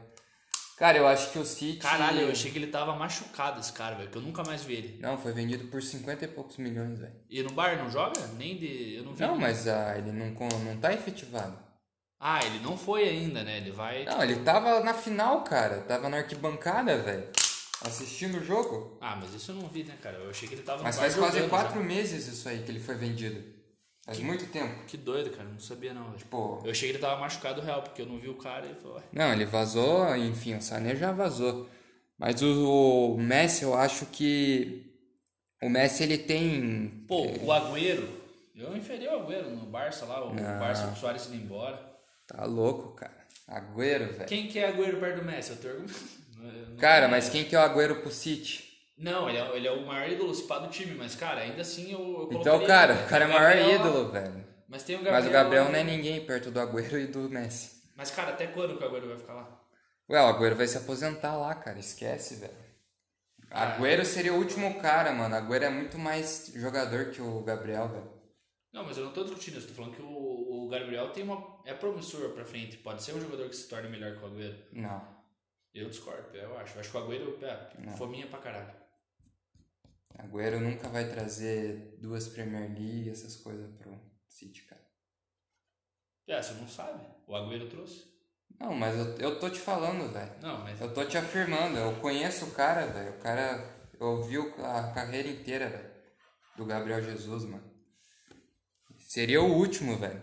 Cara, 0.78 0.98
eu 0.98 1.06
acho 1.06 1.32
que 1.32 1.40
o 1.40 1.44
City... 1.46 1.80
Caralho, 1.80 2.22
eu 2.22 2.32
achei 2.32 2.50
que 2.52 2.58
ele 2.58 2.68
tava 2.68 2.96
machucado, 2.96 3.60
esse 3.60 3.74
cara, 3.74 3.96
velho, 3.96 4.10
que 4.10 4.18
eu 4.18 4.22
nunca 4.22 4.44
mais 4.46 4.64
vi 4.64 4.76
ele. 4.76 5.00
Não, 5.02 5.18
foi 5.18 5.34
vendido 5.34 5.68
por 5.68 5.84
50 5.84 6.24
e 6.24 6.28
poucos 6.30 6.56
milhões, 6.56 6.98
velho. 6.98 7.14
E 7.30 7.44
no 7.44 7.52
Bayern 7.52 7.84
não 7.84 7.92
joga? 7.92 8.26
Nem 8.38 8.58
de... 8.58 8.96
Eu 8.96 9.04
não 9.04 9.14
vi. 9.14 9.22
Não, 9.22 9.38
mas 9.38 9.68
ah, 9.68 9.98
ele 9.98 10.14
não, 10.14 10.30
não 10.30 10.78
tá 10.78 10.94
efetivado. 10.94 11.69
Ah, 12.20 12.46
ele 12.46 12.60
não 12.60 12.78
foi 12.78 13.08
ainda, 13.08 13.44
né? 13.44 13.58
Ele 13.58 13.72
vai. 13.72 14.04
Não, 14.04 14.22
ele 14.22 14.38
tava 14.38 14.82
na 14.82 14.94
final, 14.94 15.44
cara. 15.44 15.82
Tava 15.82 16.10
na 16.10 16.18
arquibancada, 16.18 16.98
velho. 16.98 17.28
Assistindo 17.82 18.40
o 18.40 18.44
jogo. 18.44 18.98
Ah, 19.00 19.16
mas 19.16 19.34
isso 19.34 19.52
eu 19.52 19.56
não 19.56 19.70
vi, 19.70 19.84
né, 19.86 19.96
cara? 20.02 20.18
Eu 20.18 20.30
achei 20.30 20.48
que 20.48 20.56
ele 20.56 20.64
tava 20.64 20.84
Mas 20.84 20.98
faz 20.98 21.16
quase 21.16 21.42
quatro 21.48 21.82
meses 21.82 22.28
isso 22.28 22.50
aí 22.50 22.62
que 22.62 22.70
ele 22.70 22.80
foi 22.80 22.96
vendido. 22.96 23.42
Faz 24.06 24.20
muito 24.20 24.46
tempo. 24.48 24.76
já. 24.80 24.84
Que 24.86 24.98
doido, 24.98 25.30
cara. 25.30 25.48
Não 25.48 25.60
sabia 25.60 25.94
não. 25.94 26.12
Pô, 26.30 26.60
Eu 26.66 26.72
achei 26.72 26.90
que 26.90 26.96
ele 26.96 27.02
tava 27.02 27.22
machucado 27.22 27.62
real, 27.62 27.84
porque 27.84 28.02
eu 28.02 28.06
não 28.06 28.20
vi 28.20 28.28
o 28.28 28.36
cara 28.36 28.68
e 28.68 28.74
falei, 28.74 28.98
ué. 28.98 29.04
Não, 29.14 29.32
ele 29.32 29.46
vazou, 29.46 30.14
enfim, 30.18 30.56
o 30.56 30.62
Sané 30.62 30.96
já 30.96 31.12
vazou. 31.14 31.70
Mas 32.18 32.42
o, 32.42 33.14
o 33.16 33.18
Messi, 33.18 33.64
eu 33.64 33.74
acho 33.76 34.06
que 34.08 34.92
o 35.62 35.70
Messi 35.70 36.04
ele 36.04 36.18
tem 36.18 37.06
Pô, 37.08 37.28
o 37.28 37.52
Agüero. 37.52 38.20
Eu 38.56 38.76
inferi 38.76 39.08
o 39.08 39.22
Agüero 39.22 39.52
no 39.52 39.66
Barça 39.68 40.06
lá, 40.06 40.26
o 40.26 40.34
Barça 40.34 40.88
com 40.88 40.94
o 40.94 40.98
Soares 40.98 41.28
indo 41.28 41.36
embora. 41.36 41.89
Tá 42.30 42.46
louco, 42.46 42.96
cara. 42.96 43.18
Agüero, 43.48 44.14
velho. 44.14 44.26
Quem 44.28 44.48
que 44.48 44.60
é 44.60 44.68
Agüero 44.70 45.00
perto 45.00 45.18
do 45.20 45.26
Messi? 45.26 45.52
Eu 45.52 45.58
tô. 45.58 45.68
Não- 46.40 46.78
Cara, 46.78 47.02
não- 47.04 47.12
mas 47.12 47.28
quem 47.28 47.44
que 47.44 47.54
é 47.56 47.60
o 47.60 47.62
Agüero 47.62 48.02
pro 48.02 48.10
City? 48.12 48.64
Não, 48.98 49.28
ele 49.30 49.38
é, 49.38 49.56
ele 49.58 49.68
é 49.68 49.72
o 49.72 49.86
maior 49.86 50.10
ídolo 50.10 50.34
pá 50.48 50.60
do 50.60 50.70
time, 50.70 50.94
mas, 50.96 51.16
cara, 51.16 51.42
ainda 51.42 51.62
assim 51.62 51.92
eu, 51.92 52.30
eu 52.32 52.40
Então, 52.40 52.66
cara, 52.66 52.94
o 52.94 53.08
cara 53.10 53.26
é 53.26 53.28
o 53.28 53.32
maior 53.32 53.54
Gabriel- 53.56 53.76
ídolo, 53.76 54.12
velho. 54.12 54.46
Mas 54.68 54.84
tem 54.84 54.96
o 54.96 55.00
Gabriel. 55.00 55.20
Mas 55.20 55.28
o 55.30 55.34
Gabriel 55.34 55.66
não 55.66 55.76
é 55.76 55.84
ninguém 55.84 56.26
perto 56.26 56.50
do 56.52 56.60
Agüero 56.60 56.98
e 57.00 57.08
do 57.08 57.30
Messi. 57.30 57.82
Mas, 57.96 58.12
cara, 58.12 58.30
até 58.32 58.48
quando 58.48 58.78
que 58.78 58.84
o 58.84 58.88
Agüero 58.88 59.08
vai 59.10 59.18
ficar 59.18 59.34
lá? 59.34 59.62
Ué, 60.10 60.22
o 60.22 60.28
Agüero 60.28 60.56
vai 60.56 60.68
se 60.68 60.78
aposentar 60.78 61.36
lá, 61.36 61.54
cara. 61.56 61.78
Esquece, 61.80 62.36
velho. 62.36 62.54
Agüero 63.52 64.06
seria 64.06 64.34
o 64.34 64.38
último 64.38 64.80
cara, 64.80 65.12
mano. 65.12 65.36
Agüero 65.36 65.66
é 65.66 65.70
muito 65.70 65.98
mais 65.98 66.52
jogador 66.56 67.06
que 67.12 67.22
o 67.22 67.42
Gabriel, 67.42 67.88
velho. 67.90 68.10
Não, 68.72 68.84
mas 68.86 68.98
eu 68.98 69.06
não 69.06 69.12
tô 69.12 69.24
discutindo 69.24 69.58
isso. 69.58 69.68
Tô 69.70 69.74
falando 69.74 69.96
que 69.96 70.02
o 70.02 70.06
Gabriel 70.70 71.12
tem 71.12 71.24
uma, 71.24 71.62
é 71.66 71.74
promissor 71.74 72.30
pra 72.34 72.46
frente. 72.46 72.78
Pode 72.78 73.02
ser 73.04 73.14
um 73.14 73.22
jogador 73.22 73.50
que 73.50 73.56
se 73.56 73.68
torne 73.68 73.90
melhor 73.90 74.16
que 74.18 74.24
o 74.24 74.28
Agüero. 74.28 74.58
Não. 74.74 75.20
Eu 75.74 75.90
discordo, 75.90 76.36
eu 76.36 76.58
acho. 76.58 76.76
Eu 76.76 76.80
acho 76.82 76.92
que 76.92 76.98
o 76.98 77.00
Agüero 77.02 77.40
é 77.46 77.92
fominha 77.98 78.28
pra 78.28 78.40
caralho. 78.40 78.74
Agüero 80.18 80.60
nunca 80.60 80.90
vai 80.90 81.08
trazer 81.10 81.98
duas 82.00 82.28
Premier 82.28 82.70
League, 82.70 83.10
essas 83.10 83.36
coisas 83.38 83.72
pro 83.78 83.98
City, 84.28 84.64
cara. 84.64 84.82
É, 86.28 86.42
você 86.42 86.54
não 86.56 86.68
sabe. 86.68 87.04
O 87.28 87.36
Agüero 87.36 87.70
trouxe. 87.70 88.08
Não, 88.60 88.74
mas 88.76 88.98
eu, 88.98 89.16
eu 89.30 89.40
tô 89.40 89.50
te 89.50 89.60
falando, 89.60 90.12
velho. 90.12 90.34
Não, 90.42 90.60
mas... 90.60 90.82
Eu 90.82 90.94
tô 90.94 91.06
te 91.06 91.18
afirmando. 91.18 91.78
Eu 91.78 91.96
conheço 92.02 92.46
o 92.46 92.52
cara, 92.52 92.88
velho. 92.88 93.12
O 93.16 93.20
cara. 93.20 93.78
Eu 94.00 94.22
vi 94.24 94.38
o- 94.38 94.54
a 94.66 94.92
carreira 94.92 95.30
inteira, 95.30 95.70
velho. 95.70 95.90
Do 96.58 96.66
Gabriel 96.66 97.02
Jesus, 97.02 97.46
mano. 97.46 97.70
Seria 98.98 99.42
o 99.42 99.54
último, 99.56 99.96
velho. 99.98 100.22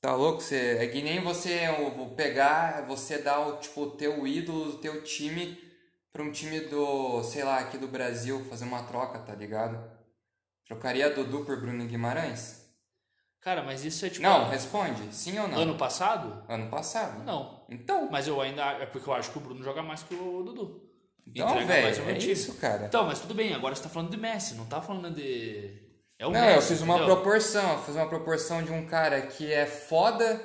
Tá 0.00 0.14
louco? 0.14 0.40
Você, 0.40 0.78
é 0.80 0.86
que 0.86 1.02
nem 1.02 1.22
você 1.22 1.66
pegar, 2.16 2.86
você 2.86 3.18
dar 3.18 3.40
o, 3.40 3.58
tipo, 3.58 3.86
teu 3.90 4.26
ídolo, 4.26 4.70
o 4.70 4.78
teu 4.78 5.02
time 5.02 5.58
pra 6.12 6.22
um 6.22 6.32
time 6.32 6.60
do, 6.60 7.22
sei 7.22 7.44
lá, 7.44 7.58
aqui 7.58 7.76
do 7.76 7.86
Brasil, 7.86 8.44
fazer 8.46 8.64
uma 8.64 8.82
troca, 8.82 9.18
tá 9.18 9.34
ligado? 9.34 9.78
Trocaria 10.66 11.10
Dudu 11.10 11.44
por 11.44 11.60
Bruno 11.60 11.86
Guimarães? 11.86 12.60
Cara, 13.40 13.62
mas 13.62 13.84
isso 13.84 14.04
é 14.04 14.10
tipo... 14.10 14.22
Não, 14.22 14.48
responde. 14.48 15.14
Sim 15.14 15.38
ou 15.38 15.48
não? 15.48 15.58
Ano 15.58 15.74
passado? 15.76 16.44
Ano 16.48 16.68
passado. 16.68 17.24
Não. 17.24 17.64
Então, 17.68 18.08
Mas 18.10 18.26
eu 18.26 18.40
ainda... 18.40 18.62
É 18.72 18.86
porque 18.86 19.08
eu 19.08 19.14
acho 19.14 19.30
que 19.30 19.38
o 19.38 19.40
Bruno 19.40 19.62
joga 19.62 19.82
mais 19.82 20.02
que 20.02 20.14
o 20.14 20.42
Dudu. 20.42 20.82
então 21.26 21.66
velho, 21.66 22.08
é 22.10 22.18
isso, 22.18 22.54
cara. 22.56 22.86
Então, 22.86 23.06
mas 23.06 23.18
tudo 23.20 23.34
bem. 23.34 23.54
Agora 23.54 23.74
você 23.74 23.82
tá 23.82 23.88
falando 23.88 24.10
de 24.10 24.16
Messi. 24.18 24.54
Não 24.54 24.66
tá 24.66 24.82
falando 24.82 25.10
de... 25.14 25.89
É 26.20 26.26
o 26.26 26.30
Não, 26.30 26.38
Messi, 26.40 26.54
eu 26.56 26.62
fiz 26.62 26.80
uma 26.82 26.96
entendeu? 26.96 27.14
proporção, 27.16 27.72
eu 27.72 27.78
fiz 27.78 27.94
uma 27.96 28.06
proporção 28.06 28.62
de 28.62 28.70
um 28.70 28.84
cara 28.86 29.22
que 29.22 29.50
é 29.50 29.64
foda 29.64 30.38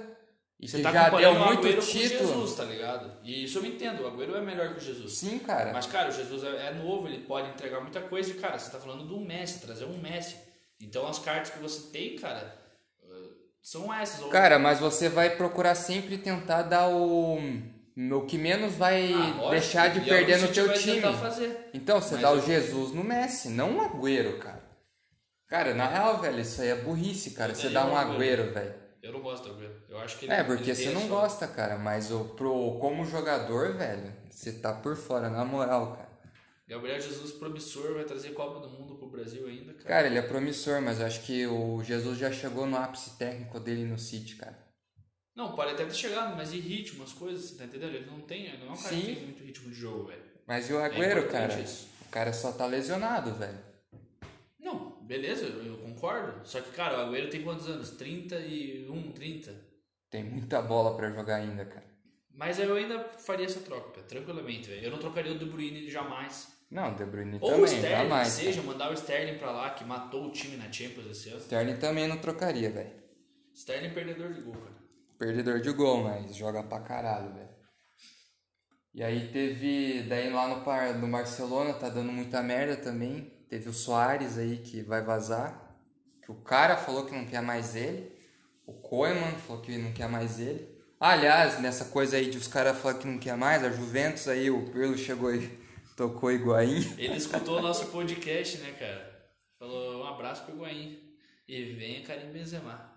e 0.58 0.70
Você 0.70 0.78
que 0.78 0.84
tá 0.84 0.92
já 0.94 1.10
deu 1.10 1.32
o 1.32 1.40
muito 1.48 1.68
Agüero 1.68 1.76
com 1.76 1.82
o 1.84 1.86
título. 1.86 2.30
Jesus, 2.30 2.56
tá 2.56 2.64
ligado? 2.64 3.12
E 3.24 3.44
isso 3.44 3.60
eu 3.60 3.66
entendo, 3.66 4.04
o 4.04 4.08
Agüero 4.08 4.38
é 4.38 4.42
melhor 4.42 4.70
que 4.74 4.78
o 4.78 4.82
Jesus. 4.82 5.18
Sim, 5.18 5.38
cara. 5.38 5.74
Mas, 5.74 5.86
cara, 5.86 6.08
o 6.08 6.12
Jesus 6.14 6.44
é 6.46 6.68
é 6.68 6.74
novo, 6.74 7.08
ele 7.10 7.26
pode 7.26 7.50
entregar 7.50 7.82
muita 7.82 8.00
coisa 8.00 8.32
e, 8.32 8.36
cara, 8.36 8.58
você 8.58 8.72
tá 8.72 8.80
falando 8.80 9.04
do 9.06 9.20
Messi, 9.20 9.60
trazer 9.60 9.84
um 9.84 9.98
Messi. 9.98 10.38
Então 10.82 11.06
as 11.06 11.20
cartas 11.20 11.50
que 11.52 11.60
você 11.60 11.90
tem, 11.92 12.16
cara, 12.16 12.56
eh, 13.04 13.30
são 13.62 13.94
essas. 13.94 14.22
Ou- 14.22 14.30
Cara, 14.30 14.58
mas 14.58 14.80
você 14.80 15.10
vai 15.10 15.36
procurar 15.36 15.76
sempre 15.76 16.18
tentar 16.18 16.62
dar 16.64 16.88
o 16.88 17.38
o 17.98 18.22
que 18.26 18.38
menos 18.38 18.74
vai 18.76 19.12
Ah, 19.14 19.50
deixar 19.52 19.90
de 19.90 20.00
e 20.00 20.02
é 20.02 20.06
o 20.06 20.08
perder 20.08 20.38
o 20.38 20.42
no 20.44 20.48
teu 20.54 20.74
time. 20.74 21.02
fazer. 21.18 21.70
Então, 21.74 22.02
você 22.02 22.14
Mas 22.16 22.22
dá 22.24 22.32
o 22.32 22.36
eu- 22.36 22.42
Jesus 22.46 22.92
no 22.94 23.04
Messi, 23.04 23.50
não 23.50 23.78
um 23.78 23.82
Agüero, 23.82 24.38
cara. 24.40 24.64
Cara, 25.48 25.74
na 25.74 25.88
real, 25.88 26.20
velho, 26.20 26.40
isso 26.40 26.62
aí 26.62 26.70
é 26.70 26.76
burrice, 26.76 27.32
cara. 27.32 27.54
Você 27.54 27.70
dá 27.70 27.86
um 27.86 27.96
Agüero. 27.96 28.52
Velho. 28.54 28.74
Eu 29.04 29.14
não 29.14 29.22
gosto 29.22 29.48
do 29.48 29.54
Agüero. 29.56 29.76
Eu 29.88 30.00
acho 30.00 30.18
que 30.18 30.26
ele 30.26 30.34
É, 30.34 30.44
porque 30.44 30.64
ele 30.64 30.76
você 30.76 30.86
tem 30.86 30.94
não 30.94 31.02
só- 31.02 31.08
gosta, 31.22 31.48
cara, 31.48 31.78
mas 31.78 32.12
o, 32.12 32.26
pro, 32.36 32.78
como 32.80 33.06
jogador, 33.06 33.74
velho, 33.74 34.12
você 34.30 34.52
tá 34.54 34.74
por 34.74 34.96
fora, 34.96 35.30
na 35.30 35.46
moral, 35.46 35.96
cara. 35.96 36.06
Gabriel 36.68 37.00
Jesus 37.00 37.32
promissor 37.34 37.94
vai 37.94 38.06
trazer 38.06 38.32
Copa 38.32 38.60
do 38.60 38.68
Mundo 38.68 38.96
pro 38.96 39.08
Brasil 39.08 39.46
ainda, 39.48 39.72
cara. 39.74 39.86
Cara, 39.88 40.08
ele 40.08 40.18
é 40.18 40.22
promissor, 40.24 40.82
mas 40.82 41.00
eu 41.00 41.06
acho 41.06 41.22
que 41.22 41.46
o 41.46 41.84
Jesus 41.84 42.18
já 42.18 42.32
chegou 42.32 42.66
no 42.66 42.76
ápice 42.76 43.12
técnico 43.20 43.60
dele 43.60 43.86
no 43.86 44.00
City, 44.00 44.36
cara. 44.36 44.58
Não, 45.36 45.54
pode 45.56 45.74
até 45.74 45.86
ter 45.86 45.94
chegado, 45.94 46.36
mas 46.36 46.54
e 46.54 46.60
ritmo, 46.60 47.04
as 47.04 47.14
coisas, 47.14 47.46
você 47.46 47.56
tá 47.56 47.66
entendendo? 47.66 47.94
Ele 47.94 48.10
não 48.10 48.22
tem, 48.22 48.48
ele 48.48 48.58
não 48.58 48.70
é 48.70 48.72
um 48.72 48.76
cara 48.78 48.90
Sim. 48.96 49.02
que 49.02 49.16
tem 49.16 49.24
muito 49.26 49.44
ritmo 49.44 49.70
de 49.70 49.76
jogo, 49.76 50.06
velho. 50.06 50.24
Mas 50.48 50.68
e 50.70 50.74
o 50.74 50.78
Agüero, 50.80 51.20
importante 51.20 51.50
cara? 51.52 51.62
isso. 51.62 51.88
O 52.08 52.10
cara 52.10 52.34
só 52.34 52.52
tá 52.52 52.66
lesionado, 52.66 53.32
velho. 53.36 53.60
Beleza, 55.06 55.46
eu, 55.46 55.78
concordo. 55.78 56.48
Só 56.48 56.60
que, 56.60 56.72
cara, 56.72 56.98
o 56.98 57.02
Agüero 57.02 57.30
tem 57.30 57.44
quantos 57.44 57.68
anos? 57.68 57.91
31, 57.91 59.12
30? 59.12 59.54
Tem 60.10 60.24
muita 60.24 60.62
bola 60.62 60.96
pra 60.96 61.12
jogar 61.12 61.36
ainda, 61.36 61.63
cara. 61.65 61.86
Mas 62.34 62.60
eu 62.60 62.76
ainda 62.76 63.04
faria 63.20 63.46
essa 63.46 63.60
troca, 63.60 64.02
tranquilamente, 64.04 64.70
velho. 64.70 64.86
Eu 64.86 64.91
não 64.91 64.98
trocaria 64.98 65.32
o 65.32 65.38
De 65.38 65.46
Bruyne 65.46 65.89
jamais. 65.89 66.54
Não, 66.70 66.96
De 66.96 67.06
Bruyne 67.06 67.38
Ou 67.39 67.50
também, 67.52 67.63
o 67.63 67.65
Sterling, 67.65 68.10
jamais. 68.10 68.36
que 68.36 68.44
seja, 68.44 68.62
mandar 68.63 68.91
o 68.91 68.94
Sterling 68.94 69.38
pra 69.38 69.52
lá, 69.52 69.70
que 69.70 69.86
matou 69.86 70.26
o 70.26 70.32
time 70.32 70.58
na 70.58 70.72
Champions 70.72 71.08
esse 71.12 71.30
ano. 71.30 71.39
Sterling 71.39 71.78
também 71.78 72.08
não 72.08 72.18
trocaria, 72.18 72.70
velho. 72.72 72.91
Sterling 73.54 73.94
perdedor 73.94 74.34
de 74.34 74.41
gol, 74.41 74.56
cara. 74.56 74.76
Perdedor 75.20 75.62
de 75.62 75.72
gol, 75.72 76.04
mas 76.04 76.36
joga 76.36 76.63
pra 76.63 76.82
caralho, 76.82 77.34
velho. 77.34 77.56
E 78.94 79.04
aí 79.04 79.28
teve, 79.32 80.04
daí 80.10 80.32
lá 80.32 80.48
no, 80.48 80.63
par, 80.63 80.96
no 80.96 81.08
Barcelona 81.08 81.74
tá 81.74 81.89
dando 81.89 82.12
muita 82.12 82.41
merda 82.41 82.78
também. 82.78 83.35
Teve 83.50 83.70
o 83.70 83.74
Soares 83.74 84.38
aí 84.38 84.58
que 84.58 84.82
vai 84.82 85.02
vazar. 85.02 85.62
Que 86.22 86.32
o 86.32 86.36
cara 86.36 86.76
falou 86.76 87.06
que 87.06 87.16
não 87.16 87.26
quer 87.26 87.42
mais 87.42 87.76
ele. 87.76 88.12
O 88.66 88.74
Koeman 88.74 89.34
falou 89.46 89.62
que 89.62 89.78
não 89.78 89.94
quer 89.94 90.10
mais 90.10 90.40
ele. 90.40 90.76
Ah, 91.00 91.12
aliás, 91.12 91.60
nessa 91.60 91.86
coisa 91.86 92.18
aí 92.18 92.30
de 92.30 92.38
os 92.38 92.48
caras 92.48 92.78
falar 92.78 92.96
que 92.96 93.06
não 93.06 93.20
quer 93.20 93.36
mais, 93.36 93.64
a 93.64 93.70
Juventus 93.70 94.28
aí, 94.28 94.50
o 94.50 94.72
Pirlo 94.72 94.98
chegou 94.98 95.34
e 95.34 95.48
tocou 95.96 96.32
Higuaín. 96.32 96.96
Ele 96.98 97.18
escutou 97.18 97.60
o 97.60 97.62
nosso 97.62 97.88
podcast, 97.88 98.58
né, 98.58 98.72
cara? 98.72 99.30
Falou 99.60 100.04
um 100.04 100.08
abraço 100.08 100.44
pro 100.46 100.56
Higuaín. 100.56 101.00
E 101.48 101.74
venha 101.74 102.04
Karim 102.04 102.32
Benzema. 102.32 102.92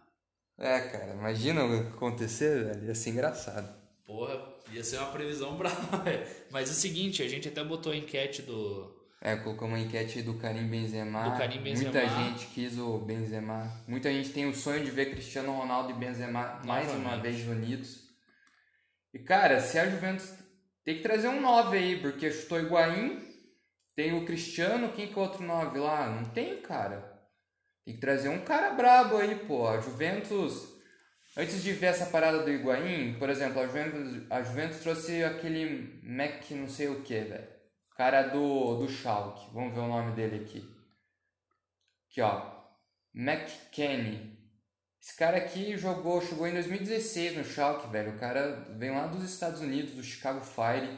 É, 0.57 0.81
cara, 0.81 1.13
imagina 1.13 1.63
acontecer, 1.81 2.65
velho. 2.65 2.87
Ia 2.87 2.95
ser 2.95 3.11
engraçado. 3.11 3.77
Porra, 4.07 4.43
ia 4.73 4.83
ser 4.83 4.97
uma 4.99 5.13
previsão 5.13 5.57
brava, 5.57 5.99
velho. 6.03 6.27
Mas 6.51 6.69
é 6.69 6.73
o 6.73 6.75
seguinte, 6.75 7.23
a 7.23 7.29
gente 7.29 7.49
até 7.49 7.63
botou 7.63 7.93
a 7.93 7.97
enquete 7.97 8.43
do... 8.43 8.98
É, 9.21 9.35
colocou 9.37 9.67
uma 9.67 9.79
enquete 9.79 10.23
do 10.23 10.35
Karim 10.35 10.69
Benzema. 10.69 11.31
Do 11.31 11.39
Karim 11.39 11.61
Benzema. 11.61 11.91
Muita 11.91 12.09
gente 12.09 12.47
quis 12.47 12.79
o 12.79 12.99
Benzema. 12.99 13.83
Muita 13.87 14.13
gente 14.13 14.31
tem 14.31 14.49
o 14.49 14.55
sonho 14.55 14.85
de 14.85 14.93
ver 14.93 15.11
Cristiano 15.11 15.53
Ronaldo 15.53 15.91
e 15.91 15.95
Benzema 15.95 16.61
mais 16.65 16.93
uma 16.93 17.17
vez 17.17 17.45
unidos. 17.47 18.09
E 19.13 19.19
cara, 19.19 19.61
se 19.61 19.79
a 19.79 19.89
Juventus 19.91 20.33
tem 20.85 20.97
que 20.97 21.03
trazer 21.03 21.29
um 21.29 21.41
9 21.41 21.77
aí, 21.77 22.01
porque 22.01 22.31
chutou 22.31 22.61
Higuaín, 22.61 23.21
tem 23.97 24.15
o 24.15 24.25
Cristiano, 24.25 24.93
quem 24.93 25.09
que 25.09 25.15
é 25.15 25.17
o 25.17 25.21
outro 25.21 25.43
9 25.43 25.79
lá? 25.81 26.09
Não 26.09 26.25
tem, 26.27 26.63
cara. 26.63 27.19
Tem 27.85 27.95
que 27.95 28.01
trazer 28.01 28.29
um 28.29 28.43
cara 28.43 28.71
brabo 28.71 29.17
aí, 29.17 29.35
pô. 29.35 29.67
A 29.67 29.81
Juventus, 29.81 30.77
antes 31.37 31.61
de 31.63 31.73
ver 31.73 31.87
essa 31.87 32.07
parada 32.07 32.45
do 32.45 32.51
Higuaín, 32.51 33.19
por 33.19 33.29
exemplo, 33.29 33.61
a 33.61 33.67
Juventus, 33.67 34.23
a 34.31 34.43
Juventus 34.43 34.79
trouxe 34.79 35.25
aquele 35.25 36.01
Mac 36.05 36.49
não 36.53 36.69
sei 36.69 36.87
o 36.87 37.03
que, 37.03 37.19
velho. 37.19 37.58
Cara 37.99 38.23
do, 38.29 38.77
do 38.77 38.89
Schalke. 38.89 39.51
Vamos 39.53 39.75
ver 39.75 39.81
o 39.81 39.89
nome 39.89 40.13
dele 40.13 40.45
aqui. 40.45 40.65
Aqui, 42.09 42.21
ó. 42.23 42.53
McKenny. 43.13 44.39
Esse 45.03 45.17
cara 45.17 45.37
aqui 45.39 45.77
jogou, 45.77 46.21
chegou 46.23 46.47
em 46.47 46.53
2016 46.53 47.37
no 47.37 47.45
Schalke, 47.45 47.89
velho. 47.89 48.15
O 48.15 48.19
cara 48.19 48.65
vem 48.79 48.93
lá 48.93 49.09
dos 49.09 49.25
Estados 49.25 49.61
Unidos, 49.61 49.95
do 49.95 50.03
Chicago 50.05 50.41
Fire. 50.45 50.97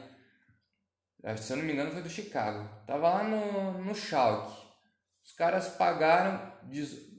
Eh, 1.23 1.35
Se 1.37 1.53
eu 1.53 1.57
não 1.57 1.63
me 1.65 1.73
engano, 1.73 1.91
foi 1.91 2.03
do 2.03 2.09
Chicago. 2.09 2.69
Tava 2.85 3.09
lá 3.09 3.23
no, 3.23 3.83
no 3.83 3.95
Schalke. 3.95 4.61
Os 5.25 5.33
caras 5.33 5.69
pagaram. 5.69 6.51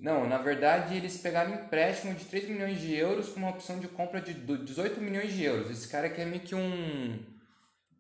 Não, 0.01 0.29
na 0.29 0.39
verdade, 0.39 0.97
eles 0.97 1.19
pegaram 1.19 1.55
empréstimo 1.55 2.15
de 2.15 2.25
3 2.27 2.49
milhões 2.49 2.81
de 2.81 2.95
euros 2.95 3.31
com 3.31 3.41
uma 3.41 3.51
opção 3.51 3.81
de 3.81 3.89
compra 3.89 4.21
de 4.21 4.33
do- 4.35 4.65
18 4.65 5.01
milhões 5.01 5.33
de 5.33 5.43
euros. 5.43 5.69
Esse 5.71 5.89
cara 5.89 6.07
aqui 6.07 6.21
é 6.21 6.25
meio 6.25 6.43
que 6.43 6.55
um. 6.55 7.32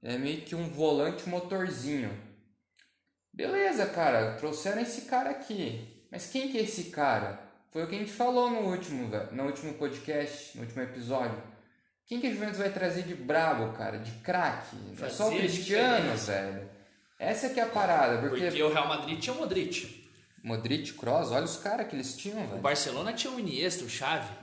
É 0.02 0.18
meio 0.18 0.42
que 0.42 0.54
um 0.54 0.68
volante 0.68 1.28
motorzinho. 1.28 2.10
Beleza, 3.32 3.86
cara, 3.86 4.34
trouxeram 4.34 4.82
esse 4.82 5.02
cara 5.02 5.30
aqui. 5.30 6.06
Mas 6.10 6.26
quem 6.26 6.50
que 6.50 6.58
é 6.58 6.62
esse 6.62 6.84
cara? 6.90 7.40
Foi 7.70 7.84
o 7.84 7.86
que 7.86 7.94
a 7.94 7.98
gente 7.98 8.12
falou 8.12 8.50
no 8.50 8.70
último, 8.70 9.08
velho, 9.08 9.32
no 9.32 9.44
último 9.44 9.72
podcast, 9.74 10.56
no 10.56 10.64
último 10.64 10.82
episódio. 10.82 11.40
Quem 12.06 12.20
que 12.20 12.26
a 12.26 12.30
Juventus 12.32 12.58
vai 12.58 12.70
trazer 12.70 13.04
de 13.04 13.14
brabo, 13.14 13.72
cara? 13.72 13.98
De 13.98 14.10
craque? 14.20 14.76
É 15.00 15.08
só 15.08 15.28
o 15.28 15.36
Cristiano, 15.36 16.14
velho. 16.16 16.68
Essa 17.18 17.48
que 17.48 17.60
é 17.60 17.62
a 17.62 17.68
parada, 17.68 18.18
porque, 18.20 18.44
Porque 18.44 18.62
o 18.62 18.72
Real 18.72 18.88
Madrid 18.88 19.18
tinha 19.18 19.34
o 19.34 19.38
Modric. 19.38 20.02
Modric, 20.42 20.92
Kroos, 20.94 21.30
olha 21.30 21.44
os 21.44 21.56
caras 21.56 21.86
que 21.86 21.94
eles 21.94 22.16
tinham, 22.16 22.44
O 22.44 22.48
velho. 22.48 22.60
Barcelona 22.60 23.12
tinha 23.12 23.32
o 23.32 23.38
Iniesta, 23.38 23.84
o 23.84 23.88
Xavi. 23.88 24.34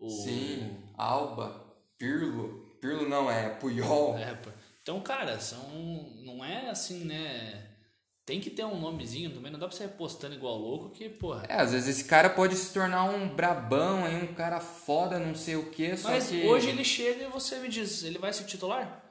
O... 0.00 0.08
Sim, 0.08 0.76
Alba, 0.96 1.62
Pirlo. 1.98 2.64
Pirlo 2.80 3.08
não, 3.08 3.30
é 3.30 3.50
Puyol. 3.50 4.18
É, 4.18 4.34
pô. 4.34 4.50
Então, 4.84 5.00
cara, 5.00 5.40
são. 5.40 5.58
Não 6.22 6.44
é 6.44 6.68
assim, 6.68 7.04
né? 7.04 7.70
Tem 8.26 8.38
que 8.38 8.50
ter 8.50 8.64
um 8.64 8.78
nomezinho 8.78 9.30
também, 9.30 9.50
não 9.50 9.58
dá 9.58 9.66
pra 9.66 9.74
você 9.74 9.84
ir 9.84 9.88
postando 9.88 10.34
igual 10.34 10.56
louco 10.58 10.90
que, 10.90 11.08
porra. 11.08 11.44
É, 11.48 11.56
às 11.56 11.72
vezes 11.72 11.88
esse 11.88 12.04
cara 12.04 12.28
pode 12.28 12.54
se 12.54 12.72
tornar 12.72 13.04
um 13.04 13.28
brabão 13.28 14.04
aí, 14.04 14.16
um 14.16 14.34
cara 14.34 14.60
foda, 14.60 15.18
não 15.18 15.34
sei 15.34 15.56
o 15.56 15.70
que, 15.70 15.94
só 15.96 16.10
Mas 16.10 16.28
que... 16.28 16.42
hoje 16.46 16.68
ele 16.68 16.84
chega 16.84 17.24
e 17.24 17.28
você 17.28 17.58
me 17.58 17.68
diz, 17.68 18.02
ele 18.02 18.18
vai 18.18 18.32
ser 18.32 18.44
titular? 18.44 19.02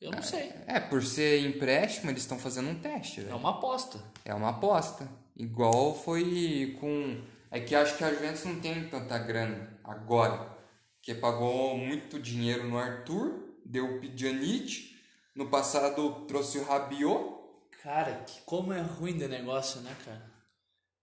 Eu 0.00 0.10
não 0.10 0.22
sei. 0.22 0.52
É, 0.66 0.78
por 0.80 1.02
ser 1.02 1.46
empréstimo, 1.46 2.10
eles 2.10 2.22
estão 2.22 2.38
fazendo 2.38 2.68
um 2.68 2.74
teste, 2.78 3.20
É 3.20 3.24
velho. 3.24 3.36
uma 3.36 3.50
aposta. 3.50 4.00
É 4.24 4.34
uma 4.34 4.50
aposta. 4.50 5.08
Igual 5.36 5.94
foi 5.94 6.76
com... 6.80 7.22
É 7.50 7.60
que 7.60 7.74
acho 7.74 7.96
que 7.96 8.04
a 8.04 8.12
Juventus 8.12 8.44
não 8.44 8.60
tem 8.60 8.86
tanta 8.88 9.18
grana 9.18 9.78
agora. 9.82 10.56
Porque 10.96 11.14
pagou 11.14 11.76
muito 11.78 12.20
dinheiro 12.20 12.68
no 12.68 12.76
Arthur, 12.78 13.32
deu 13.64 13.96
o 13.96 14.00
Pjanic, 14.00 14.97
no 15.38 15.48
passado 15.48 16.26
trouxe 16.26 16.58
o 16.58 16.64
Rabiot. 16.64 17.38
Cara, 17.80 18.12
que 18.26 18.40
como 18.42 18.72
é 18.72 18.80
ruim 18.80 19.16
de 19.16 19.28
negócio, 19.28 19.80
né, 19.82 19.96
cara? 20.04 20.28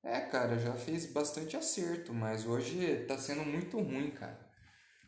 É, 0.03 0.19
cara, 0.19 0.59
já 0.59 0.73
fez 0.73 1.11
bastante 1.11 1.55
acerto, 1.55 2.13
mas 2.13 2.45
hoje 2.45 3.05
tá 3.07 3.17
sendo 3.17 3.45
muito 3.45 3.79
ruim, 3.79 4.11
cara. 4.11 4.37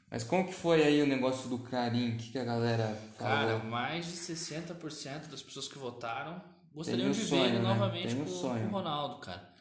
Mas 0.09 0.23
como 0.23 0.47
que 0.47 0.53
foi 0.53 0.81
aí 0.81 1.01
o 1.01 1.05
negócio 1.05 1.49
do 1.49 1.59
Karim? 1.59 2.15
O 2.15 2.17
que, 2.17 2.31
que 2.31 2.39
a 2.39 2.45
galera 2.45 2.97
Cara, 3.19 3.59
falou? 3.59 3.65
mais 3.65 4.05
de 4.05 4.13
60% 4.13 5.27
das 5.27 5.43
pessoas 5.43 5.67
que 5.67 5.77
votaram 5.77 6.41
gostariam 6.73 7.09
um 7.09 7.11
de 7.11 7.21
ver 7.23 7.37
ele 7.37 7.59
né? 7.59 7.59
novamente 7.59 8.15
um 8.15 8.23
com, 8.23 8.27
sonho. 8.27 8.61
com 8.61 8.67
o 8.67 8.79
Ronaldo, 8.79 9.19
cara. 9.19 9.53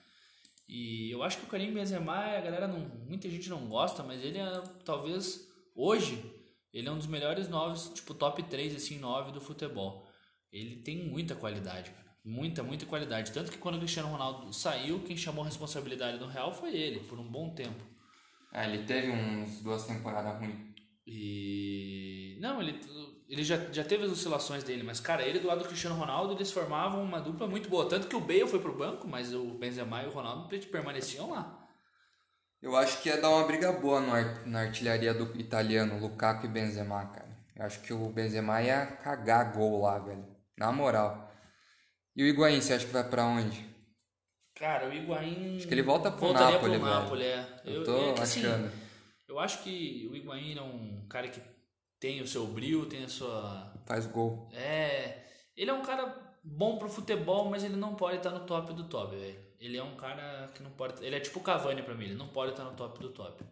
E 0.68 1.10
eu 1.10 1.24
acho 1.24 1.38
que 1.38 1.44
o 1.44 1.48
Karim 1.48 1.74
Benzema, 1.74 2.14
a 2.14 2.40
galera 2.40 2.68
não, 2.68 2.78
muita 3.08 3.28
gente 3.28 3.50
não 3.50 3.66
gosta, 3.66 4.04
mas 4.04 4.22
ele 4.22 4.38
é 4.38 4.62
talvez 4.84 5.48
hoje 5.74 6.35
ele 6.76 6.88
é 6.88 6.92
um 6.92 6.98
dos 6.98 7.06
melhores 7.06 7.48
noves, 7.48 7.90
tipo 7.94 8.12
top 8.12 8.42
3 8.42 8.76
assim, 8.76 8.98
9 8.98 9.32
do 9.32 9.40
futebol. 9.40 10.06
Ele 10.52 10.76
tem 10.76 11.08
muita 11.08 11.34
qualidade, 11.34 11.90
cara. 11.90 12.06
Muita, 12.22 12.62
muita 12.62 12.84
qualidade. 12.84 13.32
Tanto 13.32 13.50
que 13.50 13.56
quando 13.56 13.76
o 13.76 13.78
Cristiano 13.78 14.10
Ronaldo 14.10 14.52
saiu, 14.52 15.00
quem 15.00 15.16
chamou 15.16 15.42
a 15.42 15.46
responsabilidade 15.46 16.18
no 16.18 16.26
Real 16.26 16.52
foi 16.52 16.76
ele, 16.76 17.00
por 17.00 17.18
um 17.18 17.26
bom 17.26 17.54
tempo. 17.54 17.82
Ah, 18.52 18.68
ele 18.68 18.84
teve 18.84 19.10
uns 19.10 19.62
duas 19.62 19.86
temporadas 19.86 20.38
ruins. 20.38 20.76
E. 21.06 22.36
Não, 22.42 22.60
ele, 22.60 22.78
ele 23.26 23.42
já, 23.42 23.56
já 23.72 23.82
teve 23.82 24.04
as 24.04 24.12
oscilações 24.12 24.62
dele, 24.62 24.82
mas, 24.82 25.00
cara, 25.00 25.26
ele 25.26 25.38
do 25.38 25.46
lado 25.46 25.62
do 25.62 25.68
Cristiano 25.68 25.96
Ronaldo, 25.96 26.34
eles 26.34 26.52
formavam 26.52 27.02
uma 27.02 27.20
dupla 27.22 27.46
muito 27.46 27.70
boa. 27.70 27.88
Tanto 27.88 28.06
que 28.06 28.16
o 28.16 28.20
Bale 28.20 28.46
foi 28.46 28.60
pro 28.60 28.76
banco, 28.76 29.08
mas 29.08 29.32
o 29.32 29.54
Benzema 29.54 30.02
e 30.02 30.08
o 30.08 30.10
Ronaldo 30.10 30.46
permaneciam 30.66 31.30
lá. 31.30 31.65
Eu 32.62 32.74
acho 32.76 33.00
que 33.02 33.08
ia 33.08 33.20
dar 33.20 33.30
uma 33.30 33.46
briga 33.46 33.72
boa 33.72 34.00
no 34.00 34.12
ar- 34.12 34.46
na 34.46 34.60
artilharia 34.60 35.12
do 35.14 35.38
italiano, 35.38 35.98
Lukaku 36.00 36.46
e 36.46 36.48
Benzema, 36.48 37.06
cara. 37.06 37.36
Eu 37.54 37.64
acho 37.64 37.80
que 37.80 37.92
o 37.92 38.08
Benzema 38.10 38.60
ia 38.62 38.86
cagar 38.86 39.52
gol 39.52 39.82
lá, 39.82 39.98
velho. 39.98 40.24
Na 40.58 40.72
moral. 40.72 41.30
E 42.14 42.22
o 42.22 42.26
Higuaín, 42.26 42.60
você 42.60 42.74
acha 42.74 42.86
que 42.86 42.92
vai 42.92 43.08
pra 43.08 43.24
onde? 43.26 43.64
Cara, 44.54 44.88
o 44.88 44.92
Higuaín. 44.92 45.56
Acho 45.58 45.68
que 45.68 45.74
ele 45.74 45.82
volta 45.82 46.10
pro 46.10 46.20
voltaria 46.20 46.52
Napoli, 46.54 46.78
pro 46.78 46.88
velho. 46.88 47.00
Napoli, 47.00 47.24
é. 47.24 47.60
Eu 47.64 47.84
tô 47.84 48.10
é 48.10 48.12
que, 48.14 48.20
assim, 48.22 48.40
achando. 48.40 48.72
eu 49.28 49.38
acho 49.38 49.62
que 49.62 50.08
o 50.10 50.16
Higuaín 50.16 50.56
é 50.56 50.62
um 50.62 51.06
cara 51.08 51.28
que 51.28 51.40
tem 52.00 52.22
o 52.22 52.26
seu 52.26 52.46
brilho, 52.46 52.86
tem 52.86 53.04
a 53.04 53.08
sua. 53.08 53.74
Faz 53.84 54.06
gol. 54.06 54.48
É. 54.52 55.24
Ele 55.54 55.70
é 55.70 55.74
um 55.74 55.82
cara 55.82 56.14
bom 56.42 56.78
pro 56.78 56.88
futebol, 56.88 57.50
mas 57.50 57.64
ele 57.64 57.76
não 57.76 57.94
pode 57.94 58.16
estar 58.16 58.30
no 58.30 58.40
top 58.46 58.72
do 58.72 58.88
top, 58.88 59.14
velho. 59.14 59.45
Ele 59.66 59.76
é 59.78 59.82
um 59.82 59.96
cara 59.96 60.48
que 60.54 60.62
não 60.62 60.70
pode. 60.70 61.04
Ele 61.04 61.16
é 61.16 61.20
tipo 61.20 61.40
o 61.40 61.42
Cavani 61.42 61.82
pra 61.82 61.92
mim, 61.94 62.04
ele 62.04 62.14
não 62.14 62.28
pode 62.28 62.52
estar 62.52 62.62
no 62.62 62.70
top 62.76 63.00
do 63.00 63.10
top. 63.10 63.42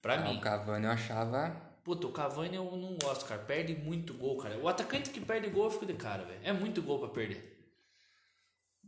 Pra 0.00 0.14
Ah, 0.14 0.18
mim. 0.18 0.36
o 0.38 0.40
Cavani 0.40 0.86
eu 0.86 0.92
achava... 0.92 1.50
Puta, 1.82 2.06
o 2.06 2.12
Cavani 2.12 2.54
eu 2.54 2.64
não 2.76 2.96
gosto, 3.02 3.24
cara. 3.24 3.42
Perde 3.42 3.74
muito 3.74 4.14
gol, 4.14 4.36
cara. 4.36 4.56
O 4.58 4.68
atacante 4.68 5.10
que 5.10 5.20
perde 5.20 5.48
gol 5.50 5.64
eu 5.64 5.70
fico 5.72 5.84
de 5.86 5.94
cara, 5.94 6.22
velho. 6.24 6.38
É 6.44 6.52
muito 6.52 6.80
gol 6.80 7.00
pra 7.00 7.08
perder. 7.08 7.58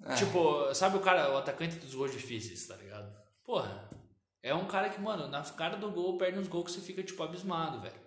É. 0.04 0.14
Tipo, 0.14 0.72
sabe 0.74 0.96
o 0.96 1.00
cara, 1.00 1.32
o 1.32 1.38
atacante 1.38 1.76
dos 1.76 1.92
gols 1.94 2.12
difíceis, 2.12 2.66
tá 2.68 2.76
ligado? 2.76 3.12
Porra. 3.44 3.88
É 4.42 4.54
um 4.54 4.66
cara 4.66 4.88
que, 4.88 5.00
mano, 5.00 5.26
na 5.26 5.42
cara 5.42 5.76
do 5.76 5.90
gol 5.90 6.16
perde 6.18 6.38
uns 6.38 6.46
gols 6.46 6.66
que 6.66 6.72
você 6.72 6.80
fica, 6.80 7.02
tipo, 7.02 7.20
abismado, 7.22 7.80
velho. 7.80 7.98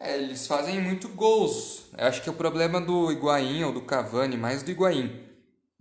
É, 0.00 0.16
eles 0.18 0.46
fazem 0.46 0.80
muito 0.80 1.08
gols. 1.10 1.90
Eu 1.96 2.06
acho 2.06 2.20
que 2.22 2.28
é 2.28 2.32
o 2.32 2.36
problema 2.36 2.80
do 2.80 3.12
Higuaín 3.12 3.62
ou 3.64 3.72
do 3.72 3.82
Cavani, 3.82 4.36
mais 4.36 4.62
do 4.64 4.70
Higuaín. 4.72 5.27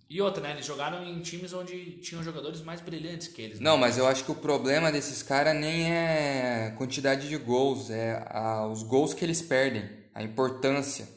E 0.10 0.22
outra, 0.22 0.42
né? 0.42 0.52
Eles 0.52 0.66
jogaram 0.66 1.04
em 1.04 1.20
times 1.22 1.52
onde 1.54 1.98
tinham 1.98 2.24
jogadores 2.24 2.62
mais 2.62 2.80
brilhantes 2.80 3.28
que 3.28 3.42
eles. 3.42 3.60
né? 3.60 3.64
Não, 3.70 3.78
mas 3.78 3.98
eu 3.98 4.08
acho 4.08 4.24
que 4.24 4.32
o 4.32 4.36
problema 4.36 4.92
desses 4.92 5.22
caras 5.22 5.56
nem 5.56 5.92
é 5.92 6.74
quantidade 6.78 7.28
de 7.28 7.36
gols, 7.38 7.90
é 7.90 8.26
a- 8.30 8.66
os 8.68 8.84
gols 8.84 9.14
que 9.14 9.26
eles 9.26 9.42
perdem, 9.42 9.90
a 10.16 10.24
importância. 10.24 11.08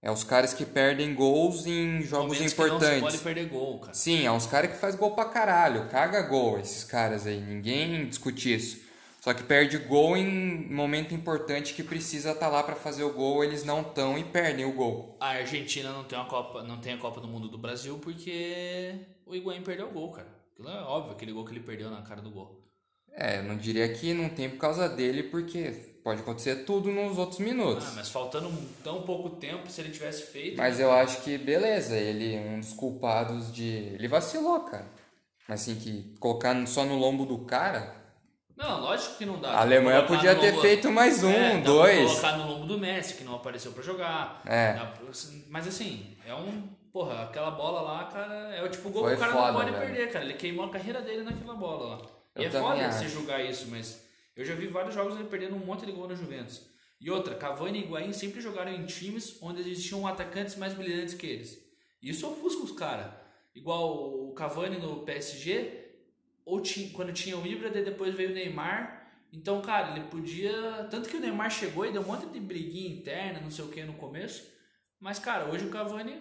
É 0.00 0.10
os 0.12 0.22
caras 0.22 0.54
que 0.54 0.64
perdem 0.64 1.12
gols 1.14 1.66
em 1.66 2.02
jogos 2.02 2.34
Momentos 2.36 2.52
que 2.52 2.60
não 2.60 2.66
importantes. 2.68 3.00
pode 3.00 3.18
perder 3.18 3.48
gol, 3.48 3.80
cara. 3.80 3.94
Sim, 3.94 4.24
é 4.24 4.30
uns 4.30 4.46
caras 4.46 4.70
que 4.70 4.76
faz 4.76 4.94
gol 4.94 5.10
pra 5.12 5.24
caralho, 5.24 5.88
caga 5.88 6.22
gol 6.22 6.58
esses 6.60 6.84
caras 6.84 7.26
aí, 7.26 7.40
ninguém 7.40 8.06
discute 8.08 8.54
isso. 8.54 8.87
Só 9.28 9.34
que 9.34 9.42
perde 9.42 9.76
gol 9.76 10.16
em 10.16 10.72
momento 10.72 11.12
importante 11.12 11.74
que 11.74 11.82
precisa 11.82 12.30
estar 12.30 12.48
lá 12.48 12.62
pra 12.62 12.74
fazer 12.74 13.04
o 13.04 13.12
gol, 13.12 13.44
eles 13.44 13.62
não 13.62 13.82
estão 13.82 14.16
e 14.16 14.24
perdem 14.24 14.64
o 14.64 14.72
gol. 14.72 15.18
A 15.20 15.32
Argentina 15.32 15.92
não 15.92 16.02
tem, 16.02 16.18
uma 16.18 16.24
Copa, 16.26 16.62
não 16.62 16.80
tem 16.80 16.94
a 16.94 16.96
Copa 16.96 17.20
do 17.20 17.28
Mundo 17.28 17.46
do 17.46 17.58
Brasil 17.58 17.98
porque 17.98 18.94
o 19.26 19.36
Higuaín 19.36 19.60
perdeu 19.60 19.88
o 19.88 19.92
gol, 19.92 20.12
cara. 20.12 20.28
Aquilo 20.54 20.70
é 20.70 20.80
óbvio, 20.80 21.12
aquele 21.12 21.32
gol 21.32 21.44
que 21.44 21.52
ele 21.52 21.60
perdeu 21.60 21.90
na 21.90 22.00
cara 22.00 22.22
do 22.22 22.30
gol. 22.30 22.64
É, 23.12 23.40
eu 23.40 23.42
não 23.42 23.58
diria 23.58 23.86
que 23.92 24.14
não 24.14 24.30
tem 24.30 24.48
por 24.48 24.56
causa 24.56 24.88
dele, 24.88 25.24
porque 25.24 25.72
pode 26.02 26.22
acontecer 26.22 26.64
tudo 26.64 26.90
nos 26.90 27.18
outros 27.18 27.40
minutos. 27.40 27.86
Ah, 27.86 27.92
mas 27.96 28.08
faltando 28.08 28.50
tão 28.82 29.02
pouco 29.02 29.36
tempo, 29.36 29.70
se 29.70 29.82
ele 29.82 29.90
tivesse 29.90 30.22
feito... 30.22 30.56
Mas 30.56 30.80
eu 30.80 30.90
acho 30.90 31.20
que 31.20 31.36
beleza, 31.36 31.98
ele 31.98 32.34
é 32.34 32.40
um 32.40 32.60
dos 32.60 32.72
culpados 32.72 33.52
de. 33.52 33.92
Ele 33.92 34.08
vacilou, 34.08 34.60
cara. 34.60 34.86
Mas 35.46 35.60
assim, 35.60 35.74
que 35.74 36.16
colocar 36.18 36.66
só 36.66 36.86
no 36.86 36.96
lombo 36.96 37.26
do 37.26 37.40
cara. 37.40 38.07
Não, 38.58 38.80
lógico 38.80 39.16
que 39.16 39.24
não 39.24 39.38
dá. 39.40 39.50
A 39.52 39.60
Alemanha 39.60 40.02
podia 40.02 40.34
ter 40.34 40.50
lombo- 40.50 40.62
feito 40.62 40.90
mais 40.90 41.22
um, 41.22 41.30
É, 41.30 41.48
dá 41.48 41.50
pra 41.50 41.60
dois. 41.60 42.10
colocar 42.10 42.36
no 42.38 42.48
lombo 42.48 42.66
do 42.66 42.76
Messi, 42.78 43.14
que 43.14 43.22
não 43.24 43.36
apareceu 43.36 43.70
pra 43.72 43.82
jogar. 43.84 44.42
É. 44.44 44.76
Mas 45.48 45.68
assim, 45.68 46.16
é 46.26 46.34
um... 46.34 46.68
Porra, 46.92 47.22
aquela 47.22 47.52
bola 47.52 47.80
lá, 47.82 48.04
cara, 48.06 48.34
é 48.56 48.62
o 48.64 48.68
tipo 48.68 48.90
gol 48.90 49.02
Foi 49.04 49.12
que 49.12 49.16
o 49.16 49.20
cara 49.20 49.32
foda, 49.32 49.46
não 49.52 49.54
pode 49.60 49.70
velho. 49.70 49.86
perder, 49.86 50.10
cara. 50.12 50.24
Ele 50.24 50.34
queimou 50.34 50.64
a 50.64 50.70
carreira 50.70 51.00
dele 51.00 51.22
naquela 51.22 51.54
bola 51.54 51.96
lá. 51.96 52.06
Eu 52.34 52.42
e 52.42 52.46
é 52.46 52.50
foda 52.50 52.86
acho. 52.86 52.98
você 52.98 53.08
julgar 53.08 53.44
isso, 53.44 53.68
mas 53.70 54.04
eu 54.34 54.44
já 54.44 54.54
vi 54.54 54.66
vários 54.66 54.94
jogos 54.94 55.14
ele 55.14 55.28
perdendo 55.28 55.54
um 55.54 55.60
monte 55.64 55.86
de 55.86 55.92
gol 55.92 56.08
na 56.08 56.14
Juventus. 56.16 56.62
E 57.00 57.08
outra, 57.10 57.36
Cavani 57.36 57.78
e 57.78 57.82
Higuaín 57.84 58.12
sempre 58.12 58.40
jogaram 58.40 58.72
em 58.72 58.84
times 58.86 59.36
onde 59.40 59.60
existiam 59.60 60.04
atacantes 60.06 60.56
mais 60.56 60.74
brilhantes 60.74 61.14
que 61.14 61.26
eles. 61.26 61.56
Isso 62.02 62.26
ofusca 62.28 62.64
os 62.64 62.72
caras. 62.72 63.06
Igual 63.54 63.94
o 64.28 64.32
Cavani 64.34 64.78
no 64.78 65.02
PSG, 65.04 65.87
ou 66.48 66.60
ti- 66.60 66.90
quando 66.94 67.12
tinha 67.12 67.36
o 67.36 67.46
Ibra, 67.46 67.70
depois 67.70 68.14
veio 68.14 68.30
o 68.30 68.34
Neymar. 68.34 68.96
Então, 69.32 69.60
cara, 69.60 69.92
ele 69.96 70.06
podia. 70.08 70.86
Tanto 70.90 71.08
que 71.08 71.16
o 71.16 71.20
Neymar 71.20 71.50
chegou 71.50 71.84
e 71.86 71.92
deu 71.92 72.00
um 72.02 72.06
monte 72.06 72.26
de 72.26 72.40
briguinha 72.40 72.88
interna, 72.96 73.40
não 73.40 73.50
sei 73.50 73.64
o 73.64 73.68
que 73.68 73.82
no 73.84 73.94
começo. 73.94 74.46
Mas, 74.98 75.18
cara, 75.18 75.44
hoje 75.46 75.66
o 75.66 75.70
Cavani, 75.70 76.20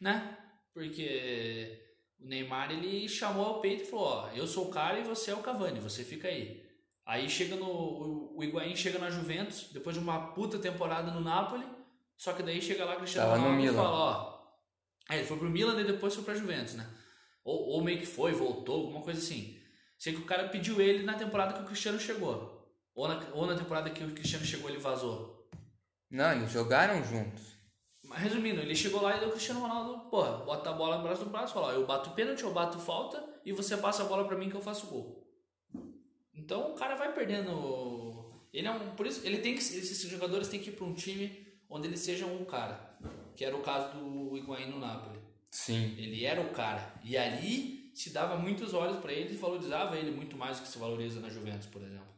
né? 0.00 0.38
Porque 0.72 1.80
o 2.20 2.26
Neymar 2.26 2.70
ele 2.70 3.08
chamou 3.08 3.44
ao 3.44 3.60
peito 3.60 3.82
e 3.82 3.86
falou: 3.86 4.06
Ó, 4.06 4.28
eu 4.30 4.46
sou 4.46 4.68
o 4.68 4.70
cara 4.70 4.98
e 4.98 5.04
você 5.04 5.30
é 5.30 5.34
o 5.34 5.38
Cavani, 5.42 5.80
você 5.80 6.04
fica 6.04 6.28
aí. 6.28 6.62
Aí 7.06 7.28
chega 7.28 7.56
no. 7.56 7.66
o- 7.66 8.42
Higuaín 8.42 8.74
chega 8.76 8.98
na 8.98 9.10
Juventus, 9.10 9.70
depois 9.72 9.94
de 9.96 10.02
uma 10.02 10.32
puta 10.32 10.58
temporada 10.58 11.10
no 11.10 11.20
Napoli. 11.20 11.64
Só 12.16 12.32
que 12.32 12.42
daí 12.42 12.60
chega 12.62 12.84
lá 12.84 12.96
Cristiano 12.96 13.28
Tava 13.30 13.42
Ronaldo 13.42 13.62
e 13.64 13.66
fala: 13.82 13.96
Ó. 14.30 14.34
Aí 15.08 15.18
ele 15.18 15.26
foi 15.26 15.36
pro 15.36 15.50
Milan 15.50 15.78
e 15.80 15.84
depois 15.84 16.14
foi 16.14 16.24
pra 16.24 16.34
Juventus, 16.34 16.74
né? 16.74 16.86
Ou, 17.44 17.68
ou 17.70 17.84
meio 17.84 17.98
que 17.98 18.06
foi, 18.06 18.32
voltou, 18.32 18.82
alguma 18.86 19.02
coisa 19.02 19.18
assim. 19.20 19.60
Sei 19.98 20.12
que 20.12 20.20
o 20.20 20.26
cara 20.26 20.48
pediu 20.48 20.80
ele 20.80 21.04
na 21.04 21.14
temporada 21.14 21.54
que 21.54 21.62
o 21.62 21.66
Cristiano 21.66 21.98
chegou. 21.98 22.54
Ou 22.94 23.08
na, 23.08 23.20
ou 23.32 23.46
na 23.46 23.56
temporada 23.56 23.90
que 23.90 24.04
o 24.04 24.14
Cristiano 24.14 24.44
chegou 24.44 24.70
ele 24.70 24.78
vazou. 24.78 25.48
Não, 26.10 26.32
eles 26.32 26.50
jogaram 26.50 27.02
juntos. 27.02 27.54
Mas 28.04 28.20
resumindo, 28.20 28.60
ele 28.60 28.76
chegou 28.76 29.02
lá 29.02 29.16
e 29.16 29.20
deu 29.20 29.28
o 29.28 29.32
Cristiano 29.32 29.60
Ronaldo, 29.60 30.10
porra, 30.10 30.44
bota 30.44 30.70
a 30.70 30.74
bola 30.74 30.98
no 30.98 31.02
braço 31.02 31.24
do 31.24 31.30
braço, 31.30 31.54
fala, 31.54 31.68
ó, 31.68 31.72
eu 31.72 31.86
bato 31.86 32.10
pênalti, 32.10 32.42
eu 32.42 32.52
bato 32.52 32.78
falta 32.78 33.24
e 33.44 33.52
você 33.52 33.76
passa 33.76 34.02
a 34.02 34.06
bola 34.06 34.26
pra 34.26 34.36
mim 34.36 34.50
que 34.50 34.54
eu 34.54 34.60
faço 34.60 34.86
gol. 34.86 35.24
Então 36.34 36.72
o 36.72 36.74
cara 36.74 36.94
vai 36.94 37.12
perdendo. 37.12 38.32
Ele 38.52 38.68
é 38.68 38.70
um. 38.70 38.94
Por 38.94 39.06
isso, 39.06 39.26
ele 39.26 39.38
tem 39.38 39.54
que. 39.54 39.60
Esses 39.60 40.08
jogadores 40.08 40.48
têm 40.48 40.60
que 40.60 40.70
ir 40.70 40.74
pra 40.74 40.84
um 40.84 40.94
time 40.94 41.46
onde 41.68 41.88
eles 41.88 42.00
sejam 42.00 42.34
um 42.34 42.44
cara. 42.44 42.96
Que 43.34 43.44
era 43.44 43.56
o 43.56 43.62
caso 43.62 43.96
do 43.96 44.36
Higuaín 44.36 44.70
no 44.70 44.78
Napoli. 44.78 45.18
Sim. 45.50 45.94
Ele 45.96 46.24
era 46.24 46.40
o 46.40 46.50
cara. 46.50 46.94
E 47.02 47.16
ali 47.16 47.83
se 47.94 48.10
dava 48.10 48.36
muitos 48.36 48.74
olhos 48.74 48.98
pra 48.98 49.12
ele 49.12 49.34
e 49.34 49.38
valorizava 49.38 49.96
ele 49.96 50.10
muito 50.10 50.36
mais 50.36 50.58
do 50.58 50.64
que 50.64 50.68
se 50.68 50.78
valoriza 50.78 51.20
na 51.20 51.30
Juventus, 51.30 51.66
por 51.66 51.80
exemplo. 51.82 52.14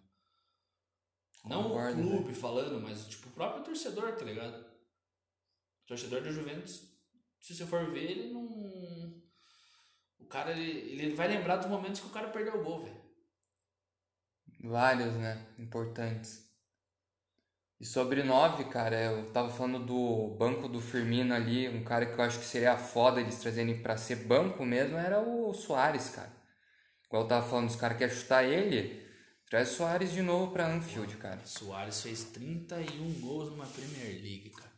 Não 1.44 1.64
Concordo, 1.64 2.00
o 2.00 2.10
clube 2.10 2.34
falando, 2.34 2.80
mas 2.80 3.06
tipo 3.06 3.28
o 3.28 3.32
próprio 3.32 3.62
torcedor, 3.62 4.16
tá 4.16 4.24
ligado? 4.24 4.58
O 4.58 5.86
torcedor 5.86 6.22
da 6.22 6.32
Juventus, 6.32 6.82
se 7.40 7.54
você 7.54 7.66
for 7.66 7.90
ver, 7.92 8.10
ele 8.10 8.32
não. 8.32 9.22
O 10.18 10.26
cara, 10.28 10.50
ele, 10.50 11.02
ele 11.02 11.14
vai 11.14 11.28
lembrar 11.28 11.56
dos 11.56 11.68
momentos 11.68 12.00
que 12.00 12.06
o 12.06 12.10
cara 12.10 12.30
perdeu 12.30 12.58
o 12.58 12.64
gol, 12.64 12.82
velho. 12.82 13.06
Vários, 14.64 15.14
né? 15.14 15.46
Importantes. 15.58 16.45
E 17.78 17.84
sobre 17.84 18.22
nove, 18.22 18.64
cara, 18.64 18.96
eu 18.96 19.30
tava 19.32 19.50
falando 19.50 19.78
do 19.78 20.34
banco 20.38 20.66
do 20.66 20.80
Firmino 20.80 21.34
ali, 21.34 21.68
um 21.68 21.84
cara 21.84 22.06
que 22.06 22.18
eu 22.18 22.24
acho 22.24 22.38
que 22.38 22.44
seria 22.46 22.76
foda 22.76 23.20
eles 23.20 23.38
trazerem 23.38 23.82
pra 23.82 23.98
ser 23.98 24.16
banco 24.24 24.64
mesmo, 24.64 24.96
era 24.96 25.20
o 25.20 25.52
Soares, 25.52 26.08
cara. 26.08 26.32
Igual 27.06 27.22
eu 27.24 27.28
tava 27.28 27.46
falando, 27.46 27.68
os 27.68 27.76
caras 27.76 27.98
querem 27.98 28.14
chutar 28.14 28.44
ele, 28.44 29.06
traz 29.48 29.68
Soares 29.68 30.10
de 30.10 30.22
novo 30.22 30.52
pra 30.52 30.66
Anfield, 30.66 31.16
cara. 31.18 31.40
Soares 31.44 32.00
fez 32.00 32.24
31 32.24 33.20
gols 33.20 33.50
numa 33.50 33.66
Premier 33.66 34.22
League, 34.22 34.50
cara. 34.50 34.72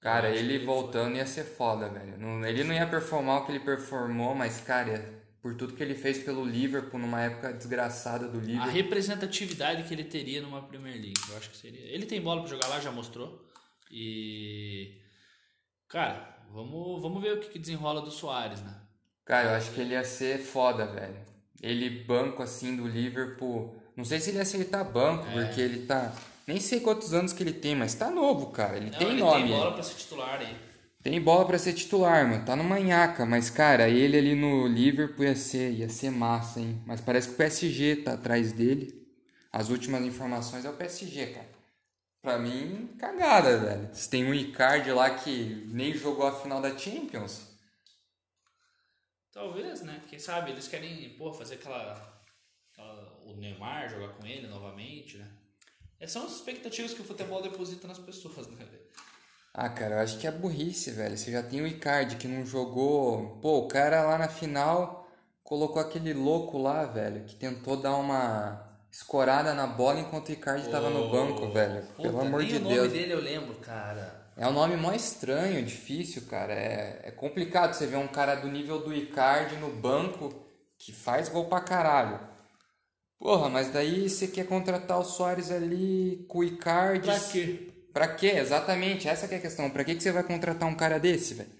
Cara, 0.00 0.30
ele 0.30 0.64
voltando 0.64 1.16
ia 1.16 1.26
ser 1.26 1.44
foda, 1.44 1.88
velho. 1.88 2.14
Ele 2.46 2.64
não 2.64 2.74
ia 2.74 2.86
performar 2.86 3.42
o 3.42 3.46
que 3.46 3.52
ele 3.52 3.60
performou, 3.60 4.34
mas, 4.34 4.60
cara, 4.60 5.15
por 5.46 5.54
tudo 5.54 5.74
que 5.74 5.82
ele 5.82 5.94
fez 5.94 6.18
pelo 6.24 6.44
Liverpool 6.44 6.98
numa 6.98 7.20
época 7.22 7.52
desgraçada 7.52 8.26
do 8.26 8.38
A 8.38 8.42
Liverpool. 8.42 8.72
representatividade 8.72 9.84
que 9.84 9.94
ele 9.94 10.02
teria 10.02 10.42
numa 10.42 10.60
Premier 10.62 10.94
League, 10.96 11.14
eu 11.30 11.36
acho 11.36 11.50
que 11.50 11.56
seria. 11.56 11.82
Ele 11.82 12.04
tem 12.04 12.20
bola 12.20 12.40
pra 12.40 12.50
jogar 12.50 12.66
lá, 12.66 12.80
já 12.80 12.90
mostrou. 12.90 13.46
E. 13.88 15.00
Cara, 15.88 16.36
vamos, 16.52 17.00
vamos 17.00 17.22
ver 17.22 17.34
o 17.34 17.38
que, 17.40 17.48
que 17.50 17.58
desenrola 17.60 18.00
do 18.02 18.10
Soares, 18.10 18.60
né? 18.60 18.74
Cara, 19.24 19.50
eu 19.50 19.54
acho 19.56 19.70
que 19.70 19.80
ele 19.80 19.92
ia 19.92 20.02
ser 20.02 20.38
foda, 20.38 20.84
velho. 20.86 21.16
Ele 21.62 21.88
banco 22.04 22.42
assim 22.42 22.76
do 22.76 22.88
Liverpool. 22.88 23.80
Não 23.96 24.04
sei 24.04 24.18
se 24.18 24.30
ele 24.30 24.38
ia 24.38 24.42
aceitar 24.42 24.82
banco, 24.82 25.26
É. 25.28 25.44
porque 25.44 25.60
ele 25.60 25.86
tá. 25.86 26.12
Nem 26.44 26.58
sei 26.58 26.80
quantos 26.80 27.14
anos 27.14 27.32
que 27.32 27.40
ele 27.42 27.52
tem, 27.52 27.76
mas 27.76 27.94
tá 27.94 28.10
novo, 28.10 28.50
cara. 28.50 28.76
Ele 28.78 28.90
Não, 28.90 28.98
tem 28.98 29.08
ele 29.10 29.20
nome. 29.20 29.42
tem 29.44 29.52
bola 29.56 29.72
pra 29.74 29.82
ser 29.84 29.94
titular 29.94 30.40
aí. 30.40 30.56
Tem 31.06 31.20
bola 31.20 31.46
pra 31.46 31.56
ser 31.56 31.72
titular, 31.72 32.26
mano. 32.26 32.44
Tá 32.44 32.56
no 32.56 32.64
manhaca, 32.64 33.24
mas 33.24 33.48
cara, 33.48 33.88
ele 33.88 34.18
ali 34.18 34.34
no 34.34 34.66
Liverpool 34.66 35.24
ia 35.24 35.36
ser, 35.36 35.70
ia 35.70 35.88
ser 35.88 36.10
massa, 36.10 36.58
hein? 36.58 36.82
Mas 36.84 37.00
parece 37.00 37.28
que 37.28 37.34
o 37.34 37.36
PSG 37.36 38.02
tá 38.02 38.14
atrás 38.14 38.52
dele. 38.52 39.06
As 39.52 39.68
últimas 39.70 40.02
informações 40.04 40.64
é 40.64 40.68
o 40.68 40.72
PSG, 40.72 41.26
cara. 41.28 41.48
Pra 42.20 42.38
mim, 42.38 42.88
cagada, 42.98 43.56
velho. 43.56 43.94
Se 43.94 44.10
tem 44.10 44.24
um 44.24 44.34
Icardi 44.34 44.90
lá 44.90 45.10
que 45.10 45.64
nem 45.68 45.94
jogou 45.94 46.26
a 46.26 46.40
final 46.40 46.60
da 46.60 46.76
Champions. 46.76 47.52
Talvez, 49.30 49.82
né? 49.82 50.02
Quem 50.08 50.18
sabe 50.18 50.50
eles 50.50 50.66
querem, 50.66 51.10
pô, 51.10 51.32
fazer 51.32 51.54
aquela, 51.54 52.20
aquela- 52.72 53.22
O 53.24 53.36
Neymar 53.36 53.88
jogar 53.88 54.08
com 54.08 54.26
ele 54.26 54.48
novamente, 54.48 55.18
né? 55.18 55.28
Essas 56.00 56.14
são 56.14 56.26
as 56.26 56.32
expectativas 56.34 56.92
que 56.92 57.02
o 57.02 57.04
futebol 57.04 57.40
deposita 57.40 57.86
nas 57.86 58.00
pessoas, 58.00 58.48
né, 58.50 58.64
velho? 58.64 58.86
Ah, 59.58 59.70
cara, 59.70 59.94
eu 59.94 60.00
acho 60.00 60.18
que 60.18 60.26
é 60.26 60.30
burrice, 60.30 60.90
velho. 60.90 61.16
Você 61.16 61.32
já 61.32 61.42
tem 61.42 61.62
o 61.62 61.66
Icardi 61.66 62.16
que 62.16 62.28
não 62.28 62.44
jogou. 62.44 63.38
Pô, 63.40 63.60
o 63.60 63.68
cara 63.68 64.02
lá 64.04 64.18
na 64.18 64.28
final 64.28 65.08
colocou 65.42 65.80
aquele 65.80 66.12
louco 66.12 66.58
lá, 66.58 66.84
velho, 66.84 67.24
que 67.24 67.34
tentou 67.34 67.74
dar 67.78 67.96
uma 67.96 68.62
escorada 68.90 69.54
na 69.54 69.66
bola 69.66 70.00
enquanto 70.00 70.28
o 70.28 70.32
Icardi 70.32 70.68
tava 70.68 70.90
no 70.90 71.08
banco, 71.10 71.48
velho. 71.52 71.86
Pelo 71.96 72.18
Puta, 72.18 72.26
amor 72.26 72.40
nem 72.42 72.50
de 72.50 72.56
o 72.56 72.60
nome 72.60 72.74
Deus. 72.74 72.92
dele 72.92 73.12
eu 73.14 73.20
lembro, 73.20 73.54
cara. 73.56 74.26
É 74.36 74.46
um 74.46 74.52
nome 74.52 74.76
mó 74.76 74.92
estranho, 74.92 75.64
difícil, 75.64 76.26
cara. 76.26 76.52
É, 76.52 77.00
é 77.04 77.10
complicado 77.10 77.72
você 77.72 77.86
ver 77.86 77.96
um 77.96 78.08
cara 78.08 78.34
do 78.34 78.48
nível 78.48 78.80
do 78.80 78.92
Icardi 78.92 79.56
no 79.56 79.70
banco 79.70 80.34
que 80.78 80.92
faz 80.92 81.30
gol 81.30 81.46
pra 81.46 81.62
caralho. 81.62 82.20
Porra, 83.18 83.48
mas 83.48 83.70
daí 83.72 84.10
você 84.10 84.28
quer 84.28 84.46
contratar 84.46 84.98
o 84.98 85.04
Soares 85.04 85.50
ali 85.50 86.26
com 86.28 86.40
o 86.40 86.44
Icardi. 86.44 87.06
Pra 87.06 87.18
quê? 87.20 87.72
Pra 87.96 88.14
quê? 88.14 88.26
Exatamente, 88.26 89.08
essa 89.08 89.24
é 89.24 89.38
a 89.38 89.40
questão. 89.40 89.70
Pra 89.70 89.82
que, 89.82 89.94
que 89.94 90.02
você 90.02 90.12
vai 90.12 90.22
contratar 90.22 90.68
um 90.68 90.76
cara 90.76 91.00
desse, 91.00 91.32
velho? 91.32 91.50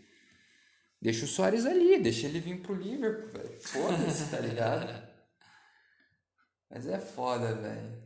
Deixa 1.00 1.24
o 1.24 1.28
Soares 1.28 1.64
ali, 1.64 1.98
deixa 1.98 2.26
ele 2.26 2.40
vir 2.40 2.60
pro 2.60 2.74
Liverpool, 2.74 3.30
velho. 3.30 3.58
Foda-se, 3.62 4.30
tá 4.30 4.38
ligado? 4.40 4.86
Mas 6.68 6.86
é 6.86 6.98
foda, 6.98 7.54
velho. 7.54 8.02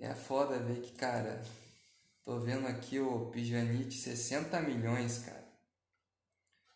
É 0.00 0.12
foda 0.16 0.58
ver 0.58 0.80
que, 0.80 0.94
cara. 0.94 1.40
Tô 2.24 2.40
vendo 2.40 2.66
aqui 2.66 2.98
o 2.98 3.30
Pjanic 3.30 3.94
60 3.94 4.60
milhões, 4.62 5.18
cara. 5.18 5.48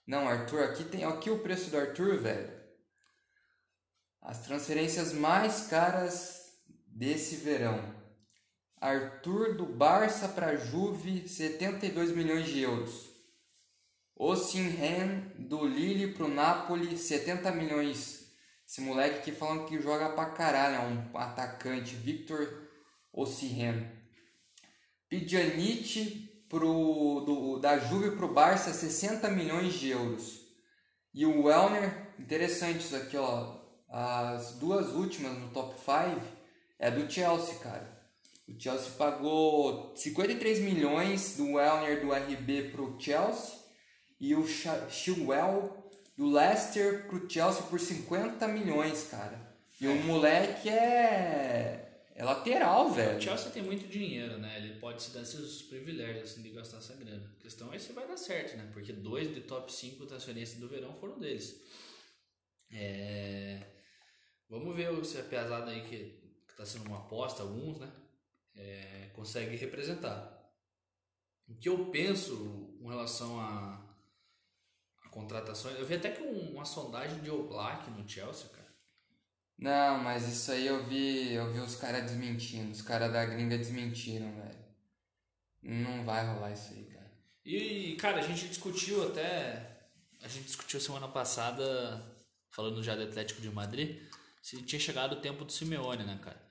Não, 0.06 0.28
Arthur, 0.28 0.62
aqui 0.62 0.84
tem 0.84 1.02
aqui 1.02 1.28
o 1.28 1.40
preço 1.40 1.72
do 1.72 1.76
Arthur, 1.76 2.18
velho. 2.18 2.52
As 4.22 4.42
transferências 4.42 5.12
mais 5.12 5.66
caras 5.66 6.52
desse 6.86 7.34
verão. 7.34 7.93
Arthur 8.84 9.54
do 9.54 9.64
Barça 9.64 10.28
para 10.28 10.56
Juve, 10.56 11.26
72 11.26 12.14
milhões 12.14 12.44
de 12.44 12.60
euros. 12.60 13.08
Osimhen 14.14 15.32
do 15.38 15.66
Lille 15.66 16.12
pro 16.12 16.28
Napoli, 16.28 16.98
70 16.98 17.50
milhões. 17.52 18.26
Esse 18.68 18.82
moleque 18.82 19.20
aqui 19.20 19.32
falando 19.32 19.64
que 19.64 19.80
joga 19.80 20.10
pra 20.10 20.26
caralho, 20.26 20.74
é 20.74 20.80
um 20.80 21.16
atacante, 21.16 21.94
Victor 21.94 22.68
Osimhen. 23.10 23.90
Pjanic 25.08 26.44
pro, 26.50 27.20
do, 27.20 27.58
da 27.60 27.78
Juve 27.78 28.10
pro 28.10 28.34
Barça, 28.34 28.74
60 28.74 29.30
milhões 29.30 29.72
de 29.72 29.88
euros. 29.88 30.42
E 31.14 31.24
o 31.24 31.44
Wellner, 31.44 32.12
interessante 32.18 32.80
isso 32.80 32.96
aqui, 32.96 33.16
ó. 33.16 33.62
As 33.88 34.56
duas 34.56 34.88
últimas 34.88 35.38
no 35.38 35.48
top 35.54 35.74
5 35.80 36.20
é 36.78 36.90
do 36.90 37.10
Chelsea, 37.10 37.54
cara. 37.60 38.03
O 38.46 38.60
Chelsea 38.60 38.90
pagou 38.92 39.96
53 39.96 40.60
milhões 40.60 41.36
do 41.36 41.54
Wellner 41.54 42.00
do 42.00 42.12
RB 42.12 42.70
pro 42.70 42.96
Chelsea 43.00 43.58
e 44.20 44.34
o 44.34 44.46
Chilwell 44.46 45.90
do 46.16 46.30
Leicester 46.30 47.06
pro 47.06 47.28
Chelsea 47.28 47.62
por 47.62 47.80
50 47.80 48.46
milhões, 48.48 49.08
cara. 49.10 49.54
E 49.80 49.88
o 49.88 49.94
moleque 50.04 50.68
é, 50.68 52.02
é 52.14 52.24
lateral, 52.24 52.90
velho. 52.92 53.18
O 53.18 53.20
Chelsea 53.20 53.50
tem 53.50 53.62
muito 53.62 53.88
dinheiro, 53.88 54.38
né? 54.38 54.58
Ele 54.58 54.78
pode 54.78 55.02
se 55.02 55.10
dar 55.10 55.22
esses 55.22 55.62
privilégios 55.62 56.30
assim, 56.30 56.42
de 56.42 56.50
gastar 56.50 56.78
essa 56.78 56.94
grana. 56.94 57.34
A 57.38 57.42
questão 57.42 57.72
é 57.72 57.78
se 57.78 57.92
vai 57.92 58.06
dar 58.06 58.16
certo, 58.16 58.56
né? 58.56 58.70
Porque 58.72 58.92
dois 58.92 59.34
de 59.34 59.40
top 59.40 59.72
5 59.72 60.06
transferências 60.06 60.60
do 60.60 60.68
verão 60.68 60.94
foram 60.94 61.18
deles. 61.18 61.60
É... 62.70 63.60
Vamos 64.48 64.76
ver 64.76 65.04
se 65.04 65.18
a 65.18 65.24
pesada 65.24 65.70
aí 65.70 65.82
que, 65.82 66.22
está 66.48 66.64
sendo 66.64 66.86
uma 66.86 66.98
aposta, 66.98 67.42
alguns, 67.42 67.78
né? 67.78 67.90
É, 68.54 69.10
consegue 69.14 69.56
representar. 69.56 70.34
O 71.48 71.54
que 71.54 71.68
eu 71.68 71.86
penso 71.86 72.76
com 72.80 72.88
relação 72.88 73.38
a, 73.40 73.80
a 75.04 75.08
contratações, 75.10 75.78
eu 75.78 75.86
vi 75.86 75.94
até 75.94 76.10
que 76.10 76.22
um, 76.22 76.52
uma 76.52 76.64
sondagem 76.64 77.20
de 77.20 77.30
Oblak 77.30 77.90
no 77.90 78.08
Chelsea, 78.08 78.48
cara. 78.48 78.64
Não, 79.56 79.98
mas 80.02 80.28
isso 80.28 80.50
aí 80.50 80.66
eu 80.66 80.84
vi, 80.84 81.32
eu 81.32 81.52
vi 81.52 81.60
os 81.60 81.76
caras 81.76 82.02
desmentindo, 82.02 82.72
os 82.72 82.82
caras 82.82 83.12
da 83.12 83.24
gringa 83.24 83.56
desmentiram, 83.56 84.34
velho. 84.34 84.64
Não 85.62 86.04
vai 86.04 86.26
rolar 86.26 86.52
isso 86.52 86.72
aí, 86.72 86.84
cara. 86.84 87.10
E, 87.44 87.96
cara, 87.96 88.18
a 88.18 88.22
gente 88.22 88.48
discutiu 88.48 89.06
até, 89.06 89.88
a 90.22 90.28
gente 90.28 90.44
discutiu 90.44 90.80
semana 90.80 91.08
passada, 91.08 92.04
falando 92.50 92.82
já 92.82 92.96
do 92.96 93.02
Atlético 93.02 93.40
de 93.40 93.50
Madrid, 93.50 94.02
se 94.42 94.62
tinha 94.62 94.80
chegado 94.80 95.12
o 95.12 95.20
tempo 95.20 95.44
do 95.44 95.52
Simeone, 95.52 96.04
né, 96.04 96.18
cara? 96.22 96.43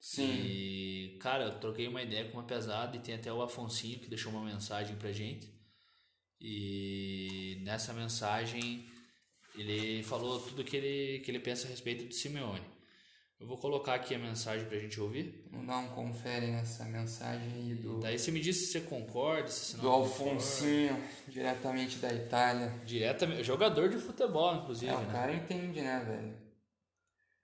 Sim. 0.00 0.30
E, 0.30 1.18
cara, 1.20 1.44
eu 1.44 1.58
troquei 1.58 1.88
uma 1.88 2.02
ideia 2.02 2.24
com 2.26 2.38
uma 2.38 2.46
pesada 2.46 2.96
e 2.96 3.00
tem 3.00 3.14
até 3.14 3.32
o 3.32 3.42
Afonsinho 3.42 3.98
que 3.98 4.08
deixou 4.08 4.30
uma 4.32 4.44
mensagem 4.44 4.96
pra 4.96 5.12
gente. 5.12 5.52
E 6.40 7.58
nessa 7.62 7.92
mensagem 7.92 8.86
ele 9.56 10.02
falou 10.02 10.38
tudo 10.40 10.62
que 10.64 10.76
ele, 10.76 11.20
que 11.20 11.30
ele 11.30 11.40
pensa 11.40 11.66
a 11.66 11.70
respeito 11.70 12.04
do 12.04 12.14
Simeone. 12.14 12.76
Eu 13.38 13.46
vou 13.46 13.58
colocar 13.58 13.94
aqui 13.94 14.14
a 14.14 14.18
mensagem 14.18 14.66
pra 14.66 14.78
gente 14.78 14.98
ouvir. 14.98 15.46
Vamos 15.50 15.66
dar 15.66 15.76
um 15.76 15.88
confere 15.88 16.46
nessa 16.46 16.84
mensagem 16.84 17.52
aí 17.52 17.74
do. 17.74 18.00
Daí 18.00 18.18
você 18.18 18.30
me 18.30 18.40
diz 18.40 18.56
se 18.56 18.66
você 18.72 18.80
concorda, 18.80 19.48
se 19.48 19.76
não 19.76 19.82
Do 19.82 19.90
Alfonsinho, 19.90 20.94
concorda. 20.94 21.14
diretamente 21.28 21.98
da 21.98 22.14
Itália. 22.14 22.70
Diretamente. 22.86 23.44
Jogador 23.44 23.90
de 23.90 23.98
futebol, 23.98 24.56
inclusive. 24.56 24.90
É, 24.90 24.96
o 24.96 25.00
né? 25.00 25.12
cara 25.12 25.34
entende, 25.34 25.82
né, 25.82 26.02
velho? 26.06 26.34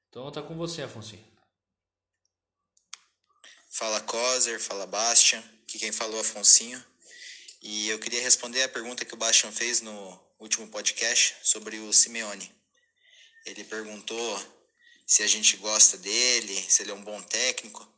Então 0.08 0.30
tá 0.30 0.40
com 0.40 0.54
você, 0.54 0.82
Afonso. 0.82 1.14
Fala 3.74 4.02
Coser, 4.02 4.60
fala 4.60 4.86
Bastian, 4.86 5.42
aqui 5.62 5.78
quem 5.78 5.90
falou 5.90 6.18
é 6.18 6.20
Afonsinho. 6.20 6.84
E 7.62 7.88
eu 7.88 7.98
queria 7.98 8.20
responder 8.20 8.62
a 8.62 8.68
pergunta 8.68 9.02
que 9.02 9.14
o 9.14 9.16
Bastian 9.16 9.50
fez 9.50 9.80
no 9.80 10.20
último 10.38 10.68
podcast 10.68 11.36
sobre 11.42 11.78
o 11.78 11.90
Simeone. 11.90 12.54
Ele 13.46 13.64
perguntou 13.64 14.46
se 15.06 15.22
a 15.22 15.26
gente 15.26 15.56
gosta 15.56 15.96
dele, 15.96 16.54
se 16.68 16.82
ele 16.82 16.90
é 16.90 16.94
um 16.94 17.02
bom 17.02 17.22
técnico. 17.22 17.88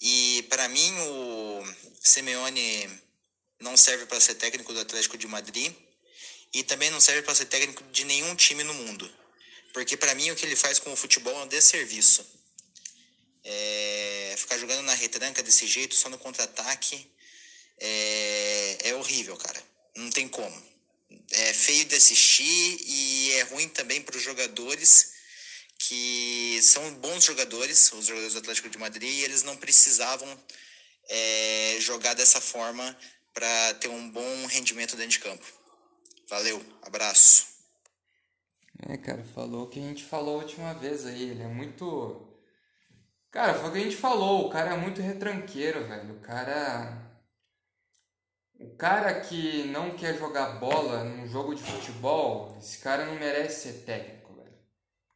E 0.00 0.44
para 0.50 0.66
mim 0.68 0.92
o 0.98 1.62
Simeone 2.02 3.00
não 3.60 3.76
serve 3.76 4.06
para 4.06 4.18
ser 4.18 4.34
técnico 4.34 4.72
do 4.72 4.80
Atlético 4.80 5.16
de 5.16 5.28
Madrid 5.28 5.72
e 6.52 6.64
também 6.64 6.90
não 6.90 7.00
serve 7.00 7.22
para 7.22 7.36
ser 7.36 7.44
técnico 7.44 7.84
de 7.84 8.02
nenhum 8.02 8.34
time 8.34 8.64
no 8.64 8.74
mundo. 8.74 9.08
Porque 9.72 9.96
para 9.96 10.12
mim 10.16 10.32
o 10.32 10.34
que 10.34 10.44
ele 10.44 10.56
faz 10.56 10.80
com 10.80 10.92
o 10.92 10.96
futebol 10.96 11.38
é 11.38 11.44
um 11.44 11.46
desserviço. 11.46 12.43
É, 13.44 14.34
ficar 14.38 14.58
jogando 14.58 14.82
na 14.82 14.94
retranca 14.94 15.42
desse 15.42 15.66
jeito, 15.66 15.94
só 15.94 16.08
no 16.08 16.18
contra-ataque, 16.18 17.10
é, 17.78 18.78
é 18.84 18.94
horrível, 18.94 19.36
cara. 19.36 19.62
Não 19.96 20.10
tem 20.10 20.28
como. 20.28 20.62
É 21.30 21.52
feio 21.52 21.84
de 21.84 21.94
assistir 21.94 22.78
e 22.80 23.32
é 23.32 23.42
ruim 23.42 23.68
também 23.68 24.00
para 24.00 24.16
os 24.16 24.22
jogadores 24.22 25.12
que 25.78 26.60
são 26.62 26.94
bons 26.94 27.24
jogadores, 27.24 27.92
os 27.92 28.06
jogadores 28.06 28.32
do 28.32 28.38
Atlético 28.38 28.70
de 28.70 28.78
Madrid, 28.78 29.10
e 29.10 29.24
eles 29.24 29.42
não 29.42 29.56
precisavam 29.56 30.28
é, 31.08 31.76
jogar 31.80 32.14
dessa 32.14 32.40
forma 32.40 32.96
para 33.34 33.74
ter 33.74 33.88
um 33.88 34.10
bom 34.10 34.46
rendimento 34.46 34.96
dentro 34.96 35.10
de 35.10 35.18
campo. 35.18 35.44
Valeu, 36.28 36.64
abraço. 36.82 37.46
É, 38.88 38.96
cara, 38.96 39.24
falou 39.34 39.64
o 39.64 39.68
que 39.68 39.78
a 39.78 39.82
gente 39.82 40.04
falou 40.04 40.40
a 40.40 40.42
última 40.42 40.72
vez 40.74 41.04
aí. 41.04 41.30
Ele 41.30 41.42
é 41.42 41.48
muito. 41.48 42.33
Cara, 43.34 43.52
foi 43.52 43.68
o 43.68 43.72
que 43.72 43.78
a 43.78 43.82
gente 43.82 43.96
falou. 43.96 44.46
O 44.46 44.48
cara 44.48 44.74
é 44.74 44.76
muito 44.76 45.02
retranqueiro, 45.02 45.84
velho. 45.88 46.14
O 46.14 46.20
cara. 46.20 47.02
O 48.60 48.76
cara 48.76 49.12
que 49.18 49.64
não 49.64 49.90
quer 49.90 50.16
jogar 50.16 50.60
bola 50.60 51.02
num 51.02 51.26
jogo 51.26 51.52
de 51.52 51.60
futebol, 51.60 52.56
esse 52.60 52.78
cara 52.78 53.04
não 53.04 53.16
merece 53.16 53.62
ser 53.62 53.78
técnico, 53.80 54.32
velho. 54.36 54.52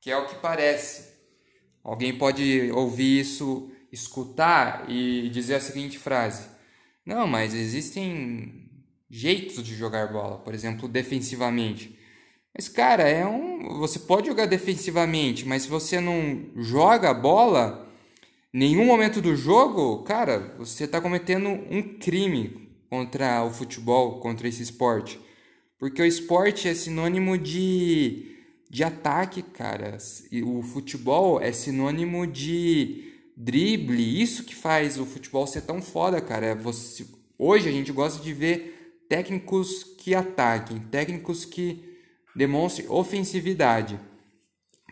Que 0.01 0.11
é 0.11 0.16
o 0.16 0.27
que 0.27 0.35
parece. 0.35 1.16
Alguém 1.85 2.19
pode 2.19 2.73
ouvir 2.73 3.21
isso, 3.21 3.71
escutar 3.93 4.91
e 4.91 5.31
dizer 5.31 5.55
a 5.55 5.61
seguinte 5.61 5.97
frase: 5.97 6.49
Não, 7.07 7.25
mas 7.25 7.55
existem 7.55 8.69
jeitos 9.09 9.62
de 9.62 9.77
jogar 9.77 10.12
bola, 10.12 10.39
por 10.39 10.55
exemplo, 10.55 10.89
defensivamente. 10.89 11.97
Mas, 12.53 12.69
cara, 12.69 13.09
é 13.09 13.25
um. 13.25 13.79
Você 13.79 14.01
pode 14.01 14.27
jogar 14.27 14.47
defensivamente, 14.47 15.47
mas 15.47 15.62
se 15.62 15.69
você 15.69 16.01
não 16.01 16.51
joga 16.57 17.11
a 17.11 17.14
bola, 17.14 17.88
nenhum 18.53 18.84
momento 18.84 19.20
do 19.20 19.36
jogo, 19.36 20.03
cara, 20.03 20.55
você 20.59 20.84
está 20.84 21.01
cometendo 21.01 21.49
um 21.49 21.99
crime 21.99 22.68
contra 22.88 23.44
o 23.44 23.51
futebol, 23.51 24.20
contra 24.20 24.49
esse 24.49 24.62
esporte. 24.62 25.20
Porque 25.78 26.03
o 26.03 26.07
esporte 26.07 26.68
é 26.68 26.74
sinônimo 26.74 27.38
de, 27.38 28.36
de 28.68 28.82
ataque, 28.82 29.42
cara. 29.42 29.96
E 30.32 30.42
o 30.42 30.62
futebol 30.62 31.40
é 31.40 31.53
sinônimo 31.53 32.26
de 32.26 33.12
drible. 33.36 34.20
Isso 34.20 34.44
que 34.44 34.55
faz 34.55 34.99
o 34.99 35.07
futebol 35.07 35.46
ser 35.46 35.62
tão 35.62 35.80
foda, 35.80 36.20
cara. 36.20 36.46
É 36.46 36.55
você, 36.55 37.07
hoje 37.38 37.68
a 37.68 37.72
gente 37.72 37.92
gosta 37.92 38.22
de 38.22 38.32
ver 38.32 39.05
técnicos 39.09 39.84
que 39.96 40.14
ataquem, 40.14 40.78
técnicos 40.78 41.44
que 41.44 41.96
demonstre 42.34 42.86
ofensividade. 42.88 43.99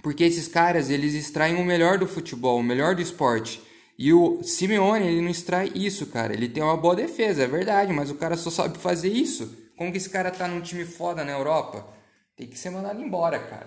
Porque 0.06 0.22
esses 0.22 0.46
caras, 0.46 0.88
eles 0.88 1.14
extraem 1.14 1.56
o 1.56 1.64
melhor 1.64 1.98
do 1.98 2.06
futebol, 2.06 2.60
o 2.60 2.62
melhor 2.62 2.94
do 2.94 3.02
esporte. 3.02 3.60
E 3.98 4.12
o 4.12 4.40
Simeone, 4.40 5.04
ele 5.04 5.20
não 5.20 5.32
extrai 5.32 5.72
isso, 5.74 6.06
cara. 6.06 6.32
Ele 6.32 6.48
tem 6.48 6.62
uma 6.62 6.76
boa 6.76 6.94
defesa, 6.94 7.42
é 7.42 7.46
verdade, 7.48 7.92
mas 7.92 8.08
o 8.08 8.14
cara 8.14 8.36
só 8.36 8.48
sabe 8.48 8.78
fazer 8.78 9.08
isso. 9.08 9.72
Como 9.76 9.90
que 9.90 9.98
esse 9.98 10.08
cara 10.08 10.30
tá 10.30 10.46
num 10.46 10.60
time 10.60 10.84
foda 10.84 11.24
na 11.24 11.32
Europa? 11.32 11.92
Tem 12.36 12.46
que 12.46 12.56
ser 12.56 12.70
mandado 12.70 13.02
embora, 13.02 13.40
cara. 13.40 13.66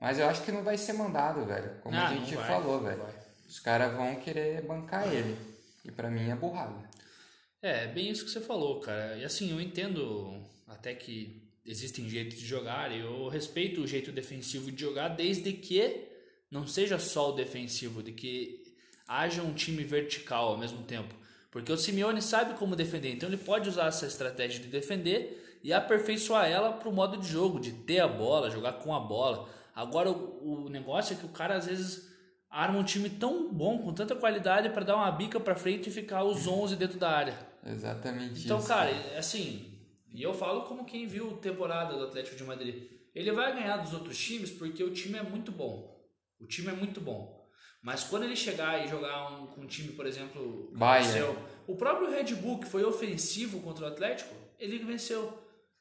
Mas 0.00 0.18
eu 0.18 0.26
acho 0.26 0.42
que 0.42 0.50
não 0.50 0.62
vai 0.62 0.78
ser 0.78 0.94
mandado, 0.94 1.44
velho. 1.44 1.72
Como 1.82 1.94
a 1.94 2.14
gente 2.14 2.34
falou, 2.34 2.80
velho. 2.80 3.04
Os 3.46 3.60
caras 3.60 3.94
vão 3.94 4.14
querer 4.14 4.62
bancar 4.62 5.06
ele. 5.12 5.36
E 5.84 5.92
para 5.92 6.08
mim 6.08 6.30
é 6.30 6.34
burrada. 6.34 6.88
É, 7.60 7.88
bem 7.88 8.08
isso 8.08 8.24
que 8.24 8.30
você 8.30 8.40
falou, 8.40 8.80
cara. 8.80 9.18
E 9.18 9.24
assim, 9.26 9.50
eu 9.50 9.60
entendo 9.60 10.34
até 10.66 10.94
que 10.94 11.43
existem 11.66 12.08
jeitos 12.08 12.38
de 12.38 12.46
jogar 12.46 12.92
e 12.92 13.00
eu 13.00 13.28
respeito 13.28 13.80
o 13.80 13.86
jeito 13.86 14.12
defensivo 14.12 14.70
de 14.70 14.82
jogar 14.82 15.08
desde 15.08 15.52
que 15.52 16.08
não 16.50 16.66
seja 16.66 16.98
só 16.98 17.30
o 17.30 17.34
defensivo, 17.34 18.02
de 18.02 18.12
que 18.12 18.62
haja 19.08 19.42
um 19.42 19.52
time 19.52 19.82
vertical 19.82 20.48
ao 20.48 20.58
mesmo 20.58 20.82
tempo. 20.82 21.14
Porque 21.50 21.72
o 21.72 21.76
Simeone 21.76 22.20
sabe 22.20 22.54
como 22.58 22.76
defender, 22.76 23.12
então 23.12 23.28
ele 23.28 23.36
pode 23.36 23.68
usar 23.68 23.86
essa 23.86 24.06
estratégia 24.06 24.60
de 24.60 24.68
defender 24.68 25.60
e 25.62 25.72
aperfeiçoar 25.72 26.50
ela 26.50 26.72
para 26.72 26.88
o 26.88 26.92
modo 26.92 27.16
de 27.16 27.26
jogo, 27.26 27.58
de 27.58 27.72
ter 27.72 28.00
a 28.00 28.08
bola, 28.08 28.50
jogar 28.50 28.74
com 28.74 28.94
a 28.94 29.00
bola. 29.00 29.48
Agora 29.74 30.10
o, 30.10 30.66
o 30.66 30.68
negócio 30.68 31.14
é 31.14 31.16
que 31.16 31.24
o 31.24 31.30
cara 31.30 31.56
às 31.56 31.66
vezes 31.66 32.12
arma 32.50 32.78
um 32.78 32.84
time 32.84 33.10
tão 33.10 33.52
bom, 33.52 33.78
com 33.78 33.92
tanta 33.92 34.14
qualidade 34.14 34.68
para 34.70 34.84
dar 34.84 34.96
uma 34.96 35.10
bica 35.10 35.40
para 35.40 35.56
frente 35.56 35.88
e 35.88 35.92
ficar 35.92 36.22
os 36.22 36.46
11 36.46 36.76
dentro 36.76 36.98
da 36.98 37.10
área. 37.10 37.36
Exatamente 37.66 38.44
então, 38.44 38.58
isso. 38.58 38.68
Cara, 38.68 38.92
assim, 39.18 39.73
e 40.14 40.22
eu 40.22 40.32
falo 40.32 40.62
como 40.62 40.84
quem 40.84 41.08
viu 41.08 41.32
a 41.32 41.38
temporada 41.38 41.98
do 41.98 42.04
Atlético 42.04 42.36
de 42.36 42.44
Madrid. 42.44 42.88
Ele 43.12 43.32
vai 43.32 43.52
ganhar 43.52 43.78
dos 43.78 43.92
outros 43.92 44.16
times 44.16 44.48
porque 44.48 44.82
o 44.82 44.92
time 44.92 45.18
é 45.18 45.22
muito 45.24 45.50
bom. 45.50 46.00
O 46.40 46.46
time 46.46 46.68
é 46.68 46.72
muito 46.72 47.00
bom. 47.00 47.44
Mas 47.82 48.04
quando 48.04 48.22
ele 48.22 48.36
chegar 48.36 48.84
e 48.84 48.88
jogar 48.88 49.32
um, 49.32 49.48
com 49.48 49.62
um 49.62 49.66
time, 49.66 49.92
por 49.92 50.06
exemplo, 50.06 50.72
venceu, 50.72 51.36
o 51.66 51.76
próprio 51.76 52.10
Red 52.10 52.32
Bull, 52.36 52.60
que 52.60 52.66
foi 52.66 52.84
ofensivo 52.84 53.60
contra 53.60 53.86
o 53.86 53.88
Atlético, 53.88 54.32
ele 54.58 54.78
venceu. 54.78 55.36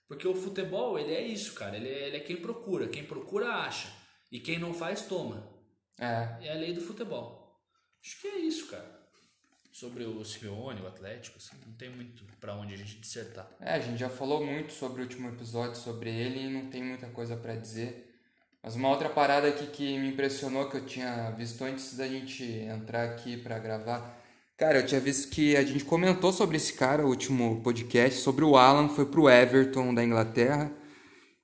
Porque 0.08 0.28
o 0.28 0.36
futebol, 0.36 0.98
ele 0.98 1.14
é 1.14 1.22
isso, 1.22 1.54
cara. 1.54 1.78
Ele 1.78 1.88
é, 1.88 2.08
ele 2.08 2.18
é 2.18 2.20
quem 2.20 2.38
procura. 2.38 2.88
Quem 2.88 3.06
procura, 3.06 3.48
acha. 3.50 3.88
E 4.32 4.40
quem 4.40 4.58
não 4.58 4.74
faz, 4.74 5.06
toma. 5.06 5.48
É. 6.00 6.48
É 6.48 6.52
a 6.52 6.56
lei 6.56 6.74
do 6.74 6.82
futebol. 6.82 7.62
Acho 8.04 8.20
que 8.20 8.28
é 8.28 8.38
isso, 8.40 8.68
cara. 8.68 9.03
Sobre 9.74 10.04
o 10.04 10.24
Simeone, 10.24 10.84
o 10.84 10.88
Atlético, 10.88 11.40
assim, 11.40 11.56
não 11.66 11.74
tem 11.74 11.90
muito 11.90 12.24
pra 12.40 12.54
onde 12.54 12.76
a 12.76 12.78
gente 12.78 13.00
dissertar. 13.00 13.50
É, 13.60 13.74
a 13.74 13.80
gente 13.80 13.98
já 13.98 14.08
falou 14.08 14.46
muito 14.46 14.72
sobre 14.72 15.02
o 15.02 15.04
último 15.04 15.28
episódio, 15.30 15.76
sobre 15.76 16.12
ele, 16.12 16.42
e 16.42 16.48
não 16.48 16.70
tem 16.70 16.84
muita 16.84 17.08
coisa 17.08 17.36
pra 17.36 17.56
dizer. 17.56 18.16
Mas 18.62 18.76
uma 18.76 18.88
outra 18.90 19.10
parada 19.10 19.48
aqui 19.48 19.66
que 19.66 19.98
me 19.98 20.10
impressionou, 20.10 20.70
que 20.70 20.78
eu 20.78 20.86
tinha 20.86 21.32
visto 21.32 21.64
antes 21.64 21.98
da 21.98 22.08
gente 22.08 22.44
entrar 22.44 23.04
aqui 23.04 23.36
pra 23.36 23.58
gravar. 23.58 24.22
Cara, 24.56 24.78
eu 24.78 24.86
tinha 24.86 25.02
visto 25.02 25.32
que 25.32 25.58
a 25.58 25.64
gente 25.64 25.84
comentou 25.84 26.32
sobre 26.32 26.58
esse 26.58 26.74
cara, 26.74 27.04
o 27.04 27.10
último 27.10 27.60
podcast, 27.64 28.20
sobre 28.20 28.46
o 28.46 28.56
Alan, 28.56 28.90
foi 28.90 29.08
pro 29.08 29.28
Everton 29.28 29.92
da 29.92 30.04
Inglaterra. 30.04 30.72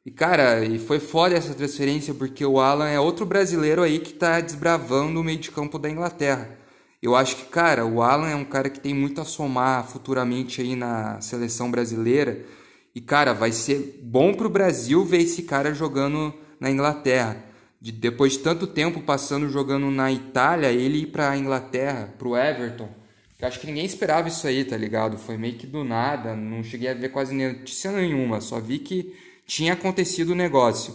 E, 0.06 0.12
cara, 0.12 0.64
e 0.64 0.78
foi 0.78 1.00
foda 1.00 1.36
essa 1.36 1.56
transferência, 1.56 2.14
porque 2.14 2.46
o 2.46 2.60
Alan 2.60 2.90
é 2.90 3.00
outro 3.00 3.26
brasileiro 3.26 3.82
aí 3.82 4.00
que 4.00 4.14
tá 4.14 4.40
desbravando 4.40 5.20
o 5.20 5.24
meio 5.24 5.40
de 5.40 5.50
campo 5.50 5.80
da 5.80 5.90
Inglaterra. 5.90 6.60
Eu 7.02 7.16
acho 7.16 7.36
que, 7.38 7.46
cara, 7.46 7.86
o 7.86 8.02
Alan 8.02 8.30
é 8.30 8.36
um 8.36 8.44
cara 8.44 8.70
que 8.70 8.80
tem 8.80 8.94
muito 8.94 9.22
a 9.22 9.26
somar 9.26 9.88
futuramente 9.88 10.62
aí 10.62 10.76
na 10.76 11.22
seleção 11.22 11.72
brasileira. 11.72 12.46
E, 12.94 13.00
cara, 13.00 13.34
vai 13.34 13.52
ser 13.54 14.02
bom 14.04 14.34
pro 14.34 14.50
Brasil 14.50 15.06
ver 15.06 15.22
esse 15.22 15.44
cara 15.44 15.74
jogando 15.74 16.34
na 16.60 16.70
Inglaterra. 16.70 17.46
De, 17.82 17.94
depois 17.94 18.34
de 18.34 18.40
tanto 18.40 18.68
tempo 18.68 19.02
passando 19.02 19.48
jogando 19.50 19.90
na 19.90 20.12
Itália, 20.12 20.72
ele 20.72 21.04
ir 21.04 21.08
pra 21.08 21.38
Inglaterra, 21.38 22.14
pro 22.18 22.36
Everton. 22.36 22.90
Eu 23.40 23.48
acho 23.48 23.62
que 23.62 23.68
ninguém 23.68 23.86
esperava 23.86 24.28
isso 24.28 24.46
aí, 24.46 24.66
tá 24.66 24.76
ligado? 24.76 25.18
Foi 25.18 25.38
meio 25.38 25.56
que 25.56 25.66
do 25.66 25.86
nada, 25.86 26.36
não 26.36 26.62
cheguei 26.62 26.90
a 26.90 26.94
ver 26.94 27.10
quase 27.10 27.34
notícia 27.34 27.90
nenhuma, 27.90 28.42
só 28.42 28.60
vi 28.60 28.80
que 28.80 29.16
tinha 29.48 29.72
acontecido 29.72 30.32
o 30.32 30.36
negócio. 30.36 30.94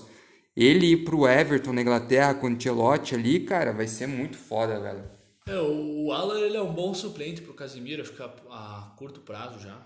Ele 0.54 0.92
ir 0.92 1.04
pro 1.04 1.26
Everton 1.26 1.72
na 1.72 1.80
Inglaterra 1.80 2.34
com 2.34 2.46
o 2.46 2.50
Ancelotti 2.50 3.14
ali, 3.14 3.40
cara, 3.40 3.72
vai 3.72 3.88
ser 3.88 4.06
muito 4.06 4.36
foda, 4.36 4.78
velho. 4.78 5.13
É, 5.46 5.58
o 5.60 6.10
Alan 6.10 6.38
ele 6.40 6.56
é 6.56 6.62
um 6.62 6.72
bom 6.72 6.94
suplente 6.94 7.42
pro 7.42 7.52
Casimiro, 7.52 8.00
acho 8.02 8.12
que 8.14 8.22
a, 8.22 8.26
a 8.26 8.94
curto 8.96 9.20
prazo 9.20 9.60
já. 9.60 9.78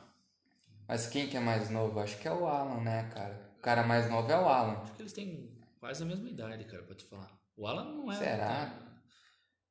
Mas 0.87 1.07
quem 1.09 1.29
que 1.29 1.37
é 1.37 1.41
mais 1.41 1.69
novo? 1.69 1.99
Acho 1.99 2.17
que 2.19 2.29
é 2.29 2.33
o 2.33 2.47
Alan, 2.47 2.81
né, 2.81 3.11
cara? 3.13 3.53
O 3.59 3.61
cara 3.61 3.83
mais 3.83 4.09
novo 4.09 4.31
é 4.31 4.37
o 4.39 4.49
Alan. 4.49 4.81
Acho 4.83 4.95
que 4.95 5.03
eles 5.03 5.13
têm 5.13 5.51
quase 5.81 6.03
a 6.03 6.07
mesma 6.07 6.29
idade, 6.29 6.65
cara, 6.65 6.85
pra 6.85 6.95
te 6.95 7.05
falar. 7.05 7.37
O 7.57 7.67
Alan 7.67 7.85
não 7.85 8.11
é. 8.13 8.15
Será? 8.17 8.73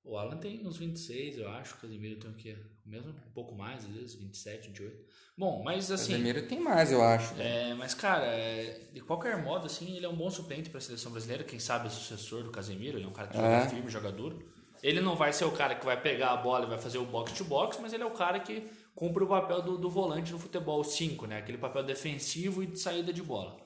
O 0.04 0.18
Alan 0.18 0.38
tem 0.38 0.66
uns 0.68 0.78
26, 0.78 1.38
eu 1.38 1.50
acho. 1.50 1.76
O 1.76 1.78
Casimiro 1.80 2.20
tem 2.20 2.30
o 2.32 2.36
quê? 2.36 2.58
Mesmo 2.86 3.12
um 3.12 3.32
pouco 3.34 3.56
mais, 3.56 3.86
às 3.86 3.92
vezes, 3.92 4.16
27, 4.16 4.68
28. 4.68 5.06
Bom, 5.38 5.64
mas 5.64 5.90
O 5.90 5.94
assim. 5.94 6.12
Casemiro 6.14 6.48
tem 6.48 6.60
mais, 6.60 6.92
eu 6.92 7.02
acho. 7.02 7.34
É, 7.42 7.74
mas, 7.76 7.94
cara, 7.94 8.26
é, 8.26 8.90
de 8.94 9.02
qualquer 9.02 9.42
modo, 9.42 9.66
assim, 9.66 9.96
ele 9.96 10.06
é 10.06 10.10
um 10.10 10.16
bom 10.16 10.30
suplente 10.30 10.70
para 10.70 10.78
a 10.80 10.82
seleção 10.82 11.12
brasileira. 11.14 11.44
Quem 11.46 11.60
sabe 11.60 11.88
é 11.88 11.90
sucessor 11.90 12.44
do 12.44 12.52
Casemiro. 12.52 12.98
Ele 12.98 13.06
é 13.06 13.08
um 13.08 13.14
cara 13.14 13.30
que 13.30 13.36
joga 13.38 13.48
É. 13.48 13.70
firme, 13.70 13.90
joga 13.90 14.12
duro. 14.12 14.57
Ele 14.84 15.02
não 15.02 15.16
vai 15.16 15.34
ser 15.34 15.46
o 15.46 15.52
cara 15.52 15.76
que 15.76 15.86
vai 15.86 16.00
pegar 16.00 16.32
a 16.32 16.38
bola 16.38 16.66
e 16.66 16.70
vai 16.70 16.78
fazer 16.78 16.98
o 16.98 17.06
box-to-box, 17.06 17.80
mas 17.82 17.94
ele 17.94 18.04
é 18.04 18.06
o 18.06 18.12
cara 18.12 18.40
que 18.40 18.64
cumpre 18.96 19.24
o 19.24 19.28
papel 19.28 19.62
do, 19.62 19.78
do 19.78 19.90
volante 19.90 20.32
no 20.32 20.40
futebol 20.40 20.84
5, 20.84 21.26
né? 21.28 21.38
Aquele 21.38 21.58
papel 21.58 21.84
defensivo 21.84 22.64
e 22.64 22.68
de 22.68 22.80
saída 22.80 23.12
de 23.12 23.22
bola. 23.22 23.58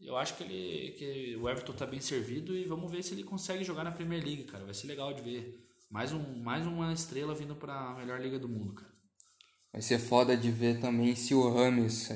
Eu 0.00 0.16
acho 0.16 0.36
que, 0.36 0.42
ele, 0.42 0.92
que 0.92 1.36
o 1.36 1.48
Everton 1.48 1.72
tá 1.72 1.86
bem 1.86 2.00
servido 2.00 2.56
e 2.56 2.64
vamos 2.64 2.90
ver 2.90 3.02
se 3.02 3.14
ele 3.14 3.22
consegue 3.22 3.62
jogar 3.62 3.84
na 3.84 3.92
Premier 3.92 4.22
League, 4.22 4.44
cara. 4.44 4.64
Vai 4.64 4.74
ser 4.74 4.88
legal 4.88 5.12
de 5.14 5.22
ver. 5.22 5.58
Mais, 5.90 6.12
um, 6.12 6.42
mais 6.42 6.66
uma 6.66 6.92
estrela 6.92 7.34
vindo 7.34 7.54
para 7.54 7.74
a 7.74 7.94
melhor 7.94 8.20
liga 8.20 8.38
do 8.38 8.48
mundo, 8.48 8.74
cara. 8.74 8.90
Vai 9.72 9.80
ser 9.80 9.98
foda 9.98 10.36
de 10.36 10.50
ver 10.50 10.80
também 10.80 11.14
se 11.14 11.34
o 11.34 11.48
Rames, 11.48 12.10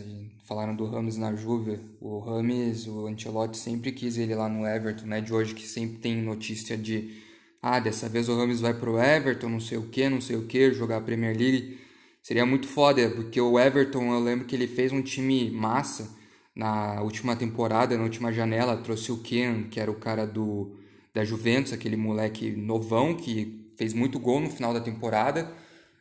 falaram 0.44 0.76
do 0.76 0.84
Rames 0.86 1.16
na 1.16 1.34
Juve, 1.34 1.80
o 2.00 2.18
Rames, 2.18 2.86
o 2.86 3.06
Ancelotti 3.06 3.56
sempre 3.56 3.92
quis 3.92 4.18
ele 4.18 4.34
lá 4.34 4.46
no 4.46 4.66
Everton, 4.66 5.06
né? 5.06 5.20
De 5.22 5.32
hoje 5.32 5.54
que 5.54 5.66
sempre 5.66 5.98
tem 5.98 6.20
notícia 6.20 6.76
de 6.76 7.22
ah, 7.68 7.80
dessa 7.80 8.08
vez 8.08 8.28
o 8.28 8.36
Rames 8.36 8.60
vai 8.60 8.74
pro 8.74 8.98
Everton, 9.00 9.48
não 9.48 9.60
sei 9.60 9.78
o 9.78 9.88
que, 9.88 10.08
não 10.08 10.20
sei 10.20 10.36
o 10.36 10.46
que, 10.46 10.72
jogar 10.72 10.98
a 10.98 11.00
Premier 11.00 11.36
League. 11.36 11.78
Seria 12.22 12.44
muito 12.46 12.66
foda, 12.66 13.08
porque 13.10 13.40
o 13.40 13.58
Everton, 13.58 14.12
eu 14.12 14.20
lembro 14.20 14.46
que 14.46 14.54
ele 14.54 14.66
fez 14.66 14.92
um 14.92 15.02
time 15.02 15.50
massa 15.50 16.08
na 16.54 17.00
última 17.02 17.36
temporada, 17.36 17.96
na 17.96 18.02
última 18.04 18.32
janela, 18.32 18.76
trouxe 18.76 19.12
o 19.12 19.18
Ken, 19.18 19.64
que 19.70 19.78
era 19.80 19.90
o 19.90 19.94
cara 19.94 20.26
do 20.26 20.76
da 21.14 21.24
Juventus, 21.24 21.72
aquele 21.72 21.96
moleque 21.96 22.50
novão 22.50 23.14
que 23.14 23.70
fez 23.76 23.94
muito 23.94 24.18
gol 24.18 24.38
no 24.40 24.50
final 24.50 24.74
da 24.74 24.80
temporada. 24.80 25.50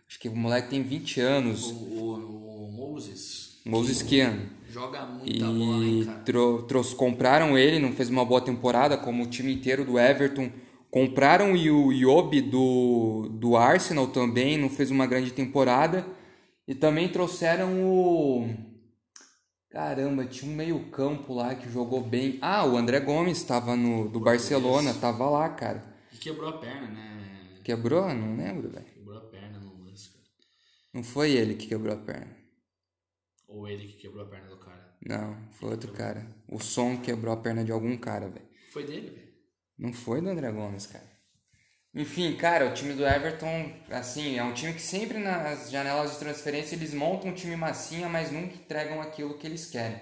Acho 0.09 0.19
que 0.19 0.27
o 0.29 0.35
moleque 0.35 0.69
tem 0.69 0.83
20 0.83 1.21
anos. 1.21 1.71
O, 1.71 1.73
o, 1.73 2.67
o 2.67 2.71
Moses 2.71 3.59
Moses 3.65 4.01
Kian. 4.03 4.37
joga 4.69 5.05
muita 5.05 5.45
bola, 5.45 5.85
hein, 5.85 6.01
E 6.01 6.05
cara. 6.05 6.19
tro, 6.19 6.63
trouxe- 6.63 6.93
compraram 6.95 7.57
ele, 7.57 7.79
não 7.79 7.91
fez 7.93 8.09
uma 8.09 8.23
boa 8.25 8.41
temporada, 8.41 8.97
como 8.97 9.23
o 9.23 9.27
time 9.27 9.53
inteiro 9.53 9.83
do 9.85 9.97
Everton. 9.97 10.51
Compraram 10.95 11.51
o 11.51 11.91
Iobi 11.91 12.39
do, 12.39 13.27
do 13.27 13.57
Arsenal 13.57 14.07
também, 14.07 14.57
não 14.57 14.69
fez 14.69 14.89
uma 14.89 15.05
grande 15.05 15.33
temporada. 15.33 16.07
E 16.65 16.73
também 16.73 17.11
trouxeram 17.11 17.83
o. 17.83 18.47
Caramba, 19.69 20.23
tinha 20.23 20.49
um 20.49 20.55
meio-campo 20.55 21.33
lá 21.33 21.53
que 21.53 21.69
jogou 21.69 21.99
bem. 22.01 22.39
Ah, 22.41 22.65
o 22.65 22.77
André 22.77 23.01
Gomes 23.01 23.37
estava 23.37 23.75
no 23.75 24.07
do 24.07 24.21
Barcelona, 24.21 24.93
tava 24.93 25.29
lá, 25.29 25.49
cara. 25.49 25.83
E 26.13 26.17
quebrou 26.17 26.47
a 26.47 26.59
perna, 26.59 26.87
né? 26.87 27.59
Quebrou? 27.61 28.07
Não 28.13 28.37
lembro, 28.37 28.69
velho. 28.69 28.85
Quebrou 28.85 29.17
a 29.17 29.21
perna 29.25 29.59
no 29.59 29.83
lance, 29.83 30.11
cara. 30.11 30.23
Não 30.93 31.03
foi 31.03 31.31
ele 31.31 31.55
que 31.55 31.67
quebrou 31.67 31.93
a 31.93 31.97
perna. 31.97 32.37
Ou 33.49 33.67
ele 33.67 33.85
que 33.85 33.97
quebrou 33.97 34.23
a 34.23 34.29
perna 34.29 34.47
do 34.47 34.57
cara. 34.59 34.95
Não, 35.05 35.35
foi 35.51 35.71
outro 35.71 35.91
cara. 35.91 36.25
O 36.49 36.57
som 36.57 36.95
quebrou 36.95 37.33
a 37.33 37.37
perna 37.37 37.65
de 37.65 37.73
algum 37.73 37.97
cara, 37.97 38.29
velho. 38.29 38.47
Foi 38.71 38.85
dele, 38.85 39.09
velho. 39.09 39.24
Não 39.77 39.93
foi 39.93 40.21
do 40.21 40.29
André 40.29 40.51
Gomes, 40.51 40.87
cara. 40.87 41.15
Enfim, 41.93 42.35
cara, 42.35 42.65
o 42.65 42.73
time 42.73 42.93
do 42.93 43.07
Everton, 43.07 43.71
assim, 43.89 44.37
é 44.37 44.43
um 44.43 44.53
time 44.53 44.73
que 44.73 44.81
sempre 44.81 45.17
nas 45.17 45.71
janelas 45.71 46.11
de 46.11 46.19
transferência 46.19 46.75
eles 46.75 46.93
montam 46.93 47.31
um 47.31 47.33
time 47.33 47.55
massinha, 47.55 48.09
mas 48.09 48.31
nunca 48.31 48.55
entregam 48.55 49.01
aquilo 49.01 49.37
que 49.37 49.47
eles 49.47 49.65
querem. 49.69 49.99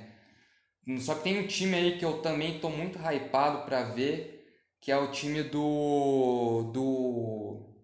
Só 1.00 1.16
que 1.16 1.24
tem 1.24 1.40
um 1.40 1.48
time 1.48 1.76
aí 1.76 1.98
que 1.98 2.04
eu 2.04 2.22
também 2.22 2.60
tô 2.60 2.70
muito 2.70 2.98
hypado 3.00 3.64
pra 3.66 3.84
ver, 3.84 4.46
que 4.82 4.92
é 4.92 4.98
o 4.98 5.12
time 5.12 5.44
do. 5.44 6.72
do. 6.74 7.84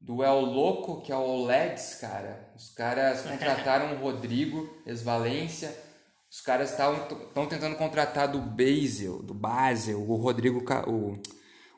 do 0.00 0.22
El 0.22 0.40
Louco, 0.40 1.02
que 1.02 1.12
é 1.12 1.16
o 1.16 1.44
Leeds, 1.44 1.96
cara. 1.96 2.52
Os 2.56 2.70
caras 2.70 3.22
contrataram 3.22 3.94
o 3.94 3.98
Rodrigo, 3.98 4.80
ex-Valência. 4.86 5.87
Os 6.30 6.42
caras 6.42 6.70
estão 6.70 7.46
tentando 7.46 7.76
contratar 7.76 8.28
do 8.28 8.38
Basel, 8.38 9.22
do 9.22 9.32
Basel, 9.32 9.98
o 9.98 10.14
Rodrigo, 10.16 10.62
o, 10.86 11.18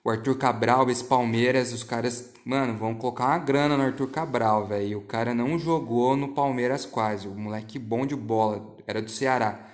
o 0.05 0.11
Arthur 0.11 0.37
Cabral, 0.37 0.91
esse 0.91 1.05
Palmeiras. 1.05 1.73
Os 1.73 1.85
caras, 1.85 2.33
mano, 2.45 2.77
vão 2.77 2.97
colocar 2.97 3.27
uma 3.27 3.39
grana 3.39 3.77
no 3.77 3.85
Arthur 3.85 4.11
Cabral, 4.11 4.67
velho. 4.67 4.99
O 4.99 5.07
cara 5.07 5.33
não 5.33 5.57
jogou 5.57 6.17
no 6.17 6.35
Palmeiras 6.35 6.85
quase. 6.85 7.29
O 7.29 7.35
moleque 7.35 7.79
bom 7.79 8.05
de 8.05 8.17
bola, 8.17 8.77
era 8.89 9.01
do 9.01 9.11
Ceará. 9.11 9.71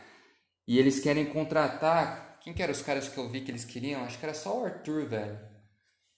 E 0.69 0.79
eles 0.79 1.01
querem 1.01 1.25
contratar. 1.25 2.39
Quem 2.43 2.53
que 2.53 2.63
eram 2.63 2.73
os 2.73 2.83
caras 2.83 3.09
que 3.09 3.19
eu 3.19 3.29
vi 3.29 3.41
que 3.41 3.51
eles 3.51 3.65
queriam? 3.65 4.05
Acho 4.05 4.19
que 4.19 4.27
era 4.27 4.35
só 4.35 4.61
o 4.61 4.65
Arthur, 4.67 5.07
velho. 5.07 5.39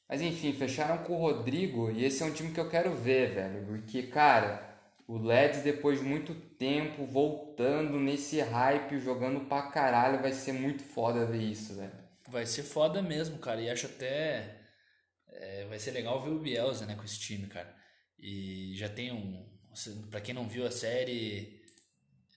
Mas 0.08 0.20
enfim, 0.20 0.52
fecharam 0.52 0.98
com 1.04 1.14
o 1.14 1.20
Rodrigo 1.20 1.90
e 1.90 2.04
esse 2.04 2.22
é 2.22 2.26
um 2.26 2.32
time 2.32 2.50
que 2.52 2.60
eu 2.60 2.68
quero 2.68 2.94
ver, 2.94 3.34
velho. 3.34 3.66
Porque, 3.66 4.04
cara, 4.04 4.78
o 5.06 5.16
Leeds, 5.16 5.62
depois 5.62 6.00
de 6.00 6.04
muito 6.04 6.34
tempo, 6.58 7.06
voltando 7.06 7.98
nesse 8.00 8.40
hype, 8.40 8.98
jogando 8.98 9.46
pra 9.46 9.70
caralho, 9.70 10.20
vai 10.20 10.32
ser 10.32 10.52
muito 10.52 10.82
foda 10.82 11.24
ver 11.26 11.42
isso, 11.42 11.74
velho. 11.74 11.92
Vai 12.28 12.44
ser 12.46 12.62
foda 12.62 13.00
mesmo, 13.02 13.38
cara. 13.38 13.60
E 13.60 13.70
acho 13.70 13.86
até. 13.86 14.56
é, 15.28 15.66
vai 15.66 15.78
ser 15.78 15.92
legal 15.92 16.20
ver 16.22 16.30
o 16.30 16.40
Bielsa, 16.40 16.84
né, 16.86 16.94
com 16.96 17.04
esse 17.04 17.18
time, 17.18 17.46
cara. 17.46 17.74
E 18.18 18.72
já 18.76 18.88
tem 18.88 19.12
um. 19.12 19.46
Pra 20.10 20.20
quem 20.20 20.34
não 20.34 20.48
viu 20.48 20.66
a 20.66 20.70
série, 20.70 21.62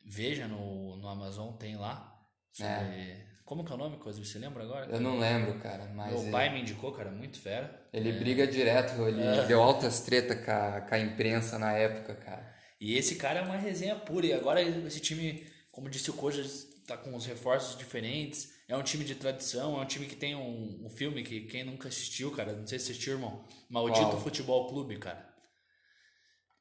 veja 0.06 0.48
no, 0.48 0.96
no 0.98 1.08
Amazon, 1.08 1.54
tem 1.58 1.76
lá. 1.76 2.08
Sobre, 2.52 3.26
Como 3.46 3.64
que 3.66 3.72
é 3.72 3.76
o 3.76 3.78
nome, 3.78 3.98
coisa? 3.98 4.24
Você 4.24 4.38
lembra 4.38 4.64
agora? 4.64 4.86
Eu 4.92 5.00
não 5.00 5.18
lembro, 5.20 5.58
cara, 5.60 5.86
mas 5.88 6.12
Meu 6.12 6.22
ele, 6.22 6.32
pai 6.32 6.50
me 6.54 6.62
indicou, 6.62 6.92
cara, 6.92 7.10
muito 7.12 7.40
fera. 7.40 7.88
ele 7.92 8.12
briga 8.14 8.46
direto, 8.46 9.02
ele 9.08 9.46
deu 9.48 9.62
altas 9.62 10.02
treta 10.02 10.36
com 10.36 10.52
a, 10.52 10.82
com 10.82 10.96
a 10.96 11.00
imprensa 11.00 11.58
na 11.58 11.74
época, 11.74 12.16
cara. 12.16 12.54
E 12.82 12.98
esse 12.98 13.16
cara 13.16 13.40
é 13.40 13.44
uma 13.44 13.56
resenha 13.58 13.96
pura. 13.96 14.26
E 14.26 14.34
agora 14.34 14.60
esse 14.62 15.00
time, 15.00 15.46
como 15.72 15.88
disse 15.88 16.10
o 16.10 16.14
Coja, 16.14 16.44
tá 16.88 16.98
com 16.98 17.16
os 17.16 17.28
reforços 17.28 17.78
diferentes. 17.78 18.52
É 18.68 18.76
um 18.76 18.82
time 18.82 19.06
de 19.06 19.14
tradição, 19.14 19.78
é 19.80 19.84
um 19.84 19.86
time 19.86 20.08
que 20.08 20.16
tem 20.16 20.34
um, 20.36 20.86
um 20.86 20.90
filme 20.90 21.22
que 21.24 21.42
quem 21.42 21.64
nunca 21.64 21.90
assistiu, 21.90 22.32
cara, 22.32 22.54
não 22.54 22.66
sei 22.66 22.80
se 22.80 22.92
assistiu, 22.92 23.14
irmão. 23.14 23.46
Maldito 23.70 24.08
Qual? 24.08 24.22
Futebol 24.22 24.68
Clube, 24.68 24.98
cara. 24.98 25.30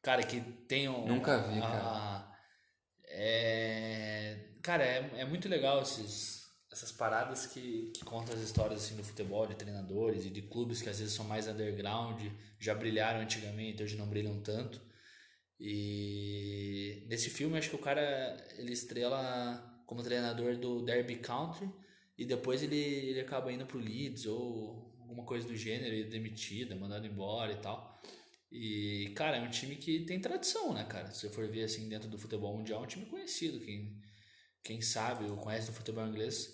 Cara, 0.02 0.22
que 0.22 0.40
tem 0.68 0.88
um. 0.88 1.06
Nunca 1.06 1.38
vi, 1.38 1.58
a- 1.58 1.62
cara. 1.62 2.32
É. 3.04 4.46
Cara, 4.62 4.84
é, 4.84 5.10
é 5.18 5.24
muito 5.24 5.48
legal 5.48 5.80
esses. 5.82 6.50
essas 6.70 6.92
paradas 6.92 7.46
que, 7.46 7.92
que 7.94 8.04
contam 8.04 8.34
as 8.34 8.40
histórias 8.42 8.84
assim 8.84 8.96
do 8.96 9.02
futebol, 9.04 9.46
de 9.46 9.54
treinadores 9.54 10.26
e 10.26 10.30
de 10.30 10.42
clubes 10.42 10.82
que 10.82 10.88
às 10.90 10.98
vezes 10.98 11.14
são 11.14 11.24
mais 11.24 11.48
underground, 11.48 12.20
já 12.58 12.74
brilharam 12.74 13.20
antigamente, 13.20 13.82
hoje 13.82 13.96
não 13.96 14.06
brilham 14.06 14.40
tanto. 14.42 14.80
E 15.60 17.04
nesse 17.06 17.28
filme 17.28 17.58
acho 17.58 17.68
que 17.68 17.76
o 17.76 17.80
cara 17.80 18.36
ele 18.56 18.72
estrela 18.72 19.82
como 19.84 20.02
treinador 20.02 20.56
do 20.56 20.82
Derby 20.82 21.16
Country 21.16 21.70
e 22.16 22.24
depois 22.24 22.62
ele, 22.62 22.76
ele 22.76 23.20
acaba 23.20 23.52
indo 23.52 23.66
pro 23.66 23.78
Leeds 23.78 24.24
ou 24.24 24.90
alguma 25.00 25.24
coisa 25.24 25.46
do 25.46 25.54
gênero, 25.54 25.94
ele 25.94 26.06
é 26.06 26.10
demitido, 26.10 26.74
mandado 26.76 27.06
embora 27.06 27.52
e 27.52 27.56
tal. 27.56 28.00
E, 28.50 29.12
cara, 29.14 29.36
é 29.36 29.40
um 29.40 29.50
time 29.50 29.76
que 29.76 30.00
tem 30.00 30.20
tradição, 30.20 30.72
né, 30.72 30.84
cara? 30.84 31.10
Se 31.10 31.20
você 31.20 31.30
for 31.30 31.46
ver 31.48 31.64
assim 31.64 31.88
dentro 31.88 32.08
do 32.08 32.18
futebol 32.18 32.56
mundial, 32.56 32.80
é 32.80 32.84
um 32.84 32.86
time 32.86 33.06
conhecido. 33.06 33.60
Quem, 33.60 34.00
quem 34.62 34.80
sabe 34.80 35.30
ou 35.30 35.36
conhece 35.36 35.70
o 35.70 35.74
futebol 35.74 36.06
inglês 36.06 36.48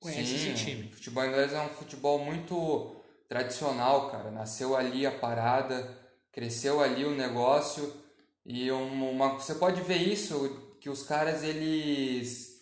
conhece 0.00 0.38
Sim, 0.38 0.52
esse 0.52 0.64
time. 0.64 0.88
O 0.88 0.92
futebol 0.92 1.26
inglês 1.26 1.52
é 1.52 1.60
um 1.60 1.68
futebol 1.68 2.18
muito 2.24 2.96
tradicional, 3.28 4.10
cara. 4.10 4.30
Nasceu 4.30 4.74
ali 4.74 5.06
a 5.06 5.12
parada, 5.12 5.96
cresceu 6.32 6.80
ali 6.80 7.04
o 7.04 7.14
negócio 7.14 8.05
e 8.46 8.70
uma, 8.70 9.34
você 9.34 9.56
pode 9.56 9.80
ver 9.82 9.98
isso 9.98 10.76
que 10.80 10.88
os 10.88 11.02
caras 11.02 11.42
eles 11.42 12.54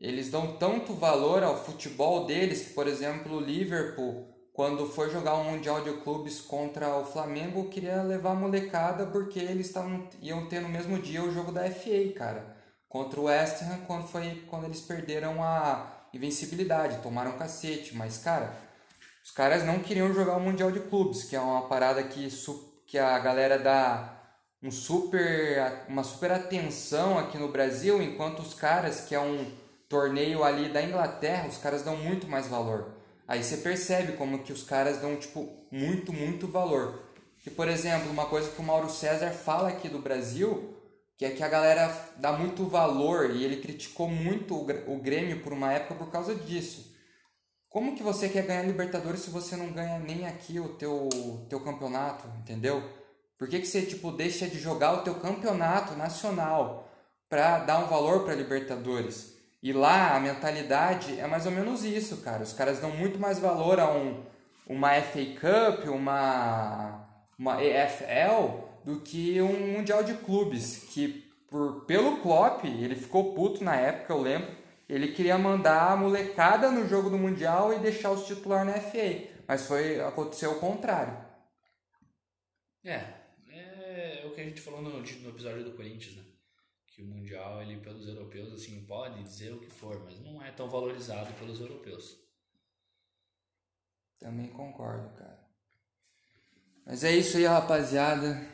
eles 0.00 0.30
dão 0.30 0.56
tanto 0.56 0.94
valor 0.94 1.42
ao 1.42 1.62
futebol 1.64 2.26
deles 2.26 2.62
que, 2.62 2.74
por 2.74 2.86
exemplo, 2.86 3.36
o 3.36 3.40
Liverpool 3.40 4.34
quando 4.54 4.86
foi 4.86 5.10
jogar 5.10 5.34
um 5.34 5.50
mundial 5.50 5.82
de 5.82 5.92
clubes 5.94 6.40
contra 6.40 6.96
o 6.96 7.04
Flamengo, 7.04 7.68
queria 7.68 8.02
levar 8.04 8.30
a 8.30 8.36
molecada 8.36 9.04
porque 9.04 9.40
eles 9.40 9.72
tavam, 9.72 10.08
iam 10.22 10.48
ter 10.48 10.60
no 10.60 10.68
mesmo 10.68 10.96
dia 11.00 11.24
o 11.24 11.32
jogo 11.32 11.50
da 11.50 11.68
FA, 11.68 12.12
cara, 12.16 12.56
contra 12.88 13.18
o 13.20 13.24
West 13.24 13.62
Ham 13.62 13.80
quando 13.84 14.06
foi 14.06 14.44
quando 14.48 14.66
eles 14.66 14.80
perderam 14.80 15.42
a 15.42 16.06
invencibilidade, 16.14 17.02
tomaram 17.02 17.36
cacete, 17.36 17.96
mas 17.96 18.18
cara, 18.18 18.54
os 19.24 19.32
caras 19.32 19.64
não 19.64 19.80
queriam 19.80 20.14
jogar 20.14 20.36
o 20.36 20.40
mundial 20.40 20.70
de 20.70 20.80
clubes, 20.80 21.24
que 21.24 21.34
é 21.34 21.40
uma 21.40 21.68
parada 21.68 22.02
que 22.04 22.28
que 22.86 22.96
a 22.96 23.18
galera 23.18 23.58
dá 23.58 24.13
um 24.64 24.70
super 24.70 25.84
uma 25.86 26.02
super 26.02 26.32
atenção 26.32 27.18
aqui 27.18 27.36
no 27.36 27.48
Brasil, 27.48 28.02
enquanto 28.02 28.40
os 28.40 28.54
caras 28.54 29.02
que 29.02 29.14
é 29.14 29.20
um 29.20 29.52
torneio 29.90 30.42
ali 30.42 30.70
da 30.70 30.82
Inglaterra, 30.82 31.46
os 31.46 31.58
caras 31.58 31.82
dão 31.82 31.98
muito 31.98 32.26
mais 32.26 32.48
valor. 32.48 32.94
Aí 33.28 33.44
você 33.44 33.58
percebe 33.58 34.12
como 34.12 34.42
que 34.42 34.54
os 34.54 34.62
caras 34.62 34.98
dão 34.98 35.16
tipo 35.16 35.46
muito, 35.70 36.14
muito 36.14 36.48
valor. 36.48 36.98
Que 37.42 37.50
por 37.50 37.68
exemplo, 37.68 38.10
uma 38.10 38.24
coisa 38.24 38.50
que 38.50 38.60
o 38.60 38.64
Mauro 38.64 38.88
César 38.88 39.30
fala 39.32 39.68
aqui 39.68 39.86
do 39.86 39.98
Brasil, 39.98 40.74
que 41.18 41.26
é 41.26 41.30
que 41.30 41.42
a 41.42 41.48
galera 41.48 41.94
dá 42.16 42.32
muito 42.32 42.64
valor 42.66 43.32
e 43.36 43.44
ele 43.44 43.58
criticou 43.60 44.08
muito 44.08 44.56
o 44.56 44.98
Grêmio 44.98 45.42
por 45.42 45.52
uma 45.52 45.74
época 45.74 45.94
por 45.94 46.10
causa 46.10 46.34
disso. 46.34 46.90
Como 47.68 47.94
que 47.94 48.02
você 48.02 48.30
quer 48.30 48.46
ganhar 48.46 48.62
Libertadores 48.62 49.20
se 49.20 49.30
você 49.30 49.56
não 49.56 49.72
ganha 49.72 49.98
nem 49.98 50.26
aqui 50.26 50.58
o 50.58 50.70
teu, 50.70 51.10
teu 51.50 51.60
campeonato, 51.60 52.26
entendeu? 52.38 53.03
Por 53.44 53.50
que, 53.50 53.60
que 53.60 53.66
você 53.66 53.82
tipo 53.82 54.10
deixa 54.10 54.48
de 54.48 54.58
jogar 54.58 54.94
o 54.94 55.02
teu 55.02 55.16
campeonato 55.16 55.94
nacional 55.96 56.88
para 57.28 57.58
dar 57.58 57.78
um 57.78 57.88
valor 57.88 58.24
para 58.24 58.34
Libertadores? 58.34 59.34
E 59.62 59.70
lá 59.70 60.16
a 60.16 60.20
mentalidade 60.20 61.20
é 61.20 61.26
mais 61.26 61.44
ou 61.44 61.52
menos 61.52 61.84
isso, 61.84 62.22
cara. 62.22 62.42
Os 62.42 62.54
caras 62.54 62.78
dão 62.78 62.88
muito 62.88 63.18
mais 63.18 63.38
valor 63.38 63.78
a 63.78 63.92
um, 63.92 64.24
uma 64.66 64.94
FA 64.94 65.26
Cup, 65.38 65.90
uma, 65.90 67.06
uma 67.38 67.62
EFL, 67.62 68.64
do 68.82 69.00
que 69.00 69.38
um 69.42 69.74
Mundial 69.74 70.02
de 70.02 70.14
Clubes. 70.14 70.78
Que 70.88 71.30
por, 71.50 71.84
pelo 71.84 72.22
Klopp, 72.22 72.64
ele 72.64 72.96
ficou 72.96 73.34
puto 73.34 73.62
na 73.62 73.76
época, 73.76 74.14
eu 74.14 74.22
lembro. 74.22 74.56
Ele 74.88 75.08
queria 75.08 75.36
mandar 75.36 75.92
a 75.92 75.96
molecada 75.96 76.70
no 76.70 76.88
jogo 76.88 77.10
do 77.10 77.18
Mundial 77.18 77.74
e 77.74 77.78
deixar 77.78 78.10
os 78.10 78.24
titulares 78.24 78.74
na 78.74 78.80
FA. 78.80 79.28
Mas 79.46 79.66
foi, 79.66 80.00
aconteceu 80.00 80.52
o 80.52 80.60
contrário. 80.60 81.14
É, 82.82 83.13
que 84.34 84.40
a 84.40 84.44
gente 84.44 84.60
falou 84.60 84.82
no, 84.82 84.90
no 84.90 85.28
episódio 85.30 85.64
do 85.64 85.72
Corinthians, 85.72 86.16
né? 86.16 86.24
que 86.94 87.02
o 87.02 87.06
mundial 87.06 87.60
ele 87.60 87.80
pelos 87.80 88.06
europeus 88.06 88.52
assim 88.52 88.84
pode 88.86 89.20
dizer 89.24 89.52
o 89.52 89.58
que 89.58 89.68
for, 89.68 90.00
mas 90.04 90.20
não 90.20 90.40
é 90.40 90.52
tão 90.52 90.68
valorizado 90.68 91.32
pelos 91.34 91.60
europeus. 91.60 92.16
Também 94.20 94.48
concordo, 94.48 95.08
cara. 95.16 95.44
Mas 96.86 97.02
é 97.02 97.14
isso 97.16 97.36
aí, 97.36 97.44
rapaziada. 97.44 98.48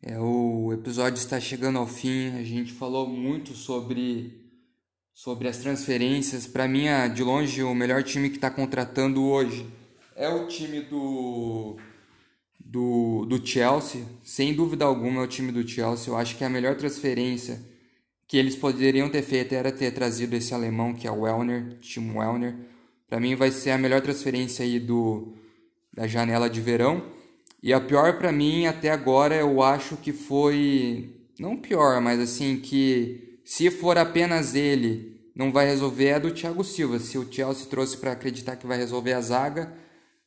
É, 0.00 0.18
o 0.18 0.72
episódio 0.72 1.18
está 1.18 1.38
chegando 1.38 1.78
ao 1.78 1.86
fim. 1.86 2.34
A 2.38 2.42
gente 2.42 2.72
falou 2.72 3.06
muito 3.06 3.52
sobre 3.52 4.42
sobre 5.12 5.46
as 5.46 5.58
transferências. 5.58 6.46
Para 6.46 6.66
mim, 6.66 6.86
de 7.14 7.22
longe, 7.22 7.62
o 7.62 7.74
melhor 7.74 8.02
time 8.02 8.30
que 8.30 8.36
está 8.36 8.50
contratando 8.50 9.22
hoje 9.22 9.70
é 10.16 10.28
o 10.28 10.48
time 10.48 10.80
do 10.80 11.76
do, 12.74 13.24
do 13.26 13.46
Chelsea, 13.46 14.04
sem 14.24 14.52
dúvida 14.52 14.84
alguma 14.84 15.20
é 15.20 15.24
o 15.24 15.28
time 15.28 15.52
do 15.52 15.66
Chelsea. 15.66 16.12
Eu 16.12 16.16
acho 16.16 16.36
que 16.36 16.42
a 16.42 16.48
melhor 16.48 16.74
transferência 16.74 17.62
que 18.26 18.36
eles 18.36 18.56
poderiam 18.56 19.08
ter 19.08 19.22
feito 19.22 19.54
era 19.54 19.70
ter 19.70 19.92
trazido 19.92 20.34
esse 20.34 20.52
alemão 20.52 20.92
que 20.92 21.06
é 21.06 21.10
o 21.10 21.20
Wellner, 21.20 21.78
Timo 21.80 22.18
Wellner. 22.18 22.52
Para 23.08 23.20
mim 23.20 23.36
vai 23.36 23.52
ser 23.52 23.70
a 23.70 23.78
melhor 23.78 24.00
transferência 24.00 24.64
aí 24.64 24.80
do 24.80 25.34
da 25.92 26.08
janela 26.08 26.50
de 26.50 26.60
verão. 26.60 27.04
E 27.62 27.72
a 27.72 27.80
pior 27.80 28.18
para 28.18 28.32
mim 28.32 28.66
até 28.66 28.90
agora 28.90 29.36
eu 29.36 29.62
acho 29.62 29.96
que 29.96 30.12
foi 30.12 31.14
não 31.38 31.56
pior, 31.56 32.00
mas 32.00 32.18
assim 32.18 32.56
que 32.56 33.38
se 33.44 33.70
for 33.70 33.96
apenas 33.96 34.56
ele, 34.56 35.16
não 35.32 35.52
vai 35.52 35.66
resolver 35.66 36.06
é 36.06 36.18
do 36.18 36.32
Thiago 36.32 36.64
Silva. 36.64 36.98
Se 36.98 37.16
o 37.18 37.32
Chelsea 37.32 37.66
trouxe 37.66 37.96
para 37.98 38.10
acreditar 38.10 38.56
que 38.56 38.66
vai 38.66 38.78
resolver 38.78 39.12
a 39.12 39.20
zaga, 39.20 39.72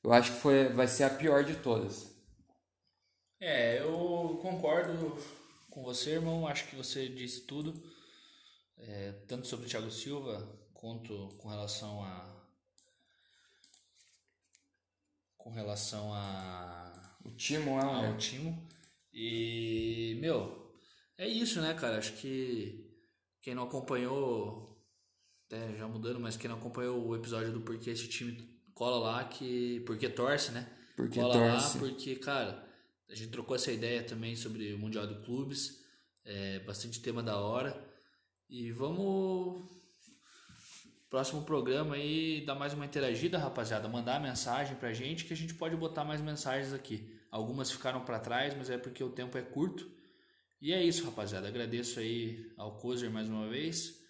eu 0.01 0.13
acho 0.13 0.31
que 0.31 0.39
foi 0.39 0.69
vai 0.69 0.87
ser 0.87 1.03
a 1.03 1.09
pior 1.09 1.43
de 1.43 1.55
todas. 1.55 2.15
É, 3.39 3.79
eu 3.79 4.39
concordo 4.41 5.15
com 5.69 5.83
você, 5.83 6.11
irmão. 6.11 6.47
Acho 6.47 6.67
que 6.67 6.75
você 6.75 7.07
disse 7.07 7.41
tudo, 7.41 7.73
é, 8.77 9.11
tanto 9.27 9.47
sobre 9.47 9.67
o 9.67 9.69
Thiago 9.69 9.91
Silva 9.91 10.47
quanto 10.73 11.29
com 11.37 11.49
relação 11.49 12.03
a 12.03 12.35
com 15.37 15.51
relação 15.51 16.13
a 16.13 17.17
o 17.23 17.31
Timo, 17.31 17.79
é, 17.79 17.83
ao 17.83 18.01
né? 18.01 18.17
Timo. 18.17 18.67
E 19.13 20.17
meu, 20.19 20.73
é 21.17 21.27
isso, 21.27 21.61
né, 21.61 21.73
cara? 21.73 21.97
Acho 21.97 22.13
que 22.13 22.87
quem 23.41 23.55
não 23.55 23.63
acompanhou, 23.63 24.83
até 25.45 25.75
já 25.77 25.87
mudando, 25.87 26.19
mas 26.19 26.37
quem 26.37 26.49
não 26.49 26.57
acompanhou 26.57 27.07
o 27.07 27.15
episódio 27.15 27.53
do 27.53 27.61
porquê 27.61 27.91
esse 27.91 28.07
time 28.07 28.57
cola 28.73 28.99
lá 28.99 29.23
que 29.25 29.79
porque 29.81 30.09
torce, 30.09 30.51
né? 30.51 30.67
Porque 30.95 31.19
cola 31.19 31.33
torce. 31.33 31.77
lá 31.77 31.79
porque, 31.79 32.15
cara, 32.17 32.66
a 33.09 33.15
gente 33.15 33.31
trocou 33.31 33.55
essa 33.55 33.71
ideia 33.71 34.03
também 34.03 34.35
sobre 34.35 34.73
o 34.73 34.77
Mundial 34.77 35.07
de 35.07 35.15
Clubes, 35.23 35.83
é, 36.25 36.59
bastante 36.59 36.99
tema 37.01 37.23
da 37.23 37.37
hora. 37.37 37.75
E 38.49 38.71
vamos 38.71 39.69
próximo 41.09 41.43
programa 41.43 41.95
aí 41.95 42.43
dar 42.45 42.55
mais 42.55 42.73
uma 42.73 42.85
interagida, 42.85 43.37
rapaziada, 43.37 43.87
mandar 43.87 44.21
mensagem 44.21 44.75
pra 44.75 44.93
gente 44.93 45.25
que 45.25 45.33
a 45.33 45.37
gente 45.37 45.53
pode 45.53 45.75
botar 45.75 46.03
mais 46.03 46.21
mensagens 46.21 46.73
aqui. 46.73 47.17
Algumas 47.31 47.71
ficaram 47.71 48.03
para 48.03 48.19
trás, 48.19 48.53
mas 48.55 48.69
é 48.69 48.77
porque 48.77 49.03
o 49.03 49.11
tempo 49.11 49.37
é 49.37 49.41
curto. 49.41 49.89
E 50.61 50.73
é 50.73 50.83
isso, 50.83 51.05
rapaziada. 51.05 51.47
Agradeço 51.47 51.99
aí 51.99 52.51
ao 52.57 52.77
Kozer 52.77 53.11
mais 53.11 53.29
uma 53.29 53.47
vez 53.47 54.01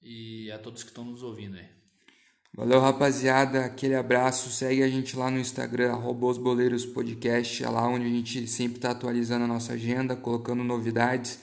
e 0.00 0.50
a 0.50 0.58
todos 0.58 0.82
que 0.82 0.90
estão 0.90 1.04
nos 1.04 1.22
ouvindo 1.22 1.56
aí. 1.56 1.81
Valeu, 2.54 2.80
rapaziada. 2.80 3.64
Aquele 3.64 3.94
abraço. 3.94 4.50
Segue 4.50 4.82
a 4.82 4.88
gente 4.88 5.16
lá 5.16 5.30
no 5.30 5.38
Instagram, 5.38 5.96
Boleiros 6.38 6.84
Podcast. 6.84 7.64
É 7.64 7.68
lá 7.68 7.88
onde 7.88 8.04
a 8.04 8.10
gente 8.10 8.46
sempre 8.46 8.76
está 8.76 8.90
atualizando 8.90 9.44
a 9.44 9.48
nossa 9.48 9.72
agenda, 9.72 10.14
colocando 10.14 10.62
novidades, 10.62 11.38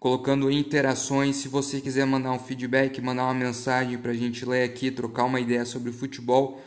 colocando 0.00 0.50
interações. 0.50 1.36
Se 1.36 1.46
você 1.46 1.80
quiser 1.80 2.04
mandar 2.06 2.32
um 2.32 2.40
feedback, 2.40 3.00
mandar 3.00 3.24
uma 3.26 3.34
mensagem 3.34 3.96
para 3.98 4.10
a 4.10 4.16
gente 4.16 4.44
ler 4.44 4.64
aqui, 4.64 4.90
trocar 4.90 5.24
uma 5.26 5.38
ideia 5.38 5.64
sobre 5.64 5.92
futebol, 5.92 6.60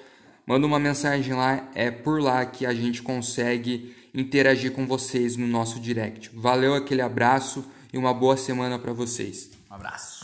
manda 0.47 0.65
uma 0.65 0.79
mensagem 0.79 1.33
lá. 1.33 1.69
É 1.75 1.91
por 1.91 2.21
lá 2.21 2.45
que 2.45 2.65
a 2.65 2.73
gente 2.73 3.03
consegue 3.03 3.93
interagir 4.13 4.71
com 4.71 4.87
vocês 4.87 5.35
no 5.35 5.47
nosso 5.47 5.81
direct. 5.81 6.31
Valeu, 6.33 6.75
aquele 6.75 7.01
abraço 7.01 7.65
e 7.91 7.97
uma 7.97 8.13
boa 8.13 8.37
semana 8.37 8.79
para 8.79 8.93
vocês. 8.93 9.49
Um 9.69 9.75
abraço. 9.75 10.11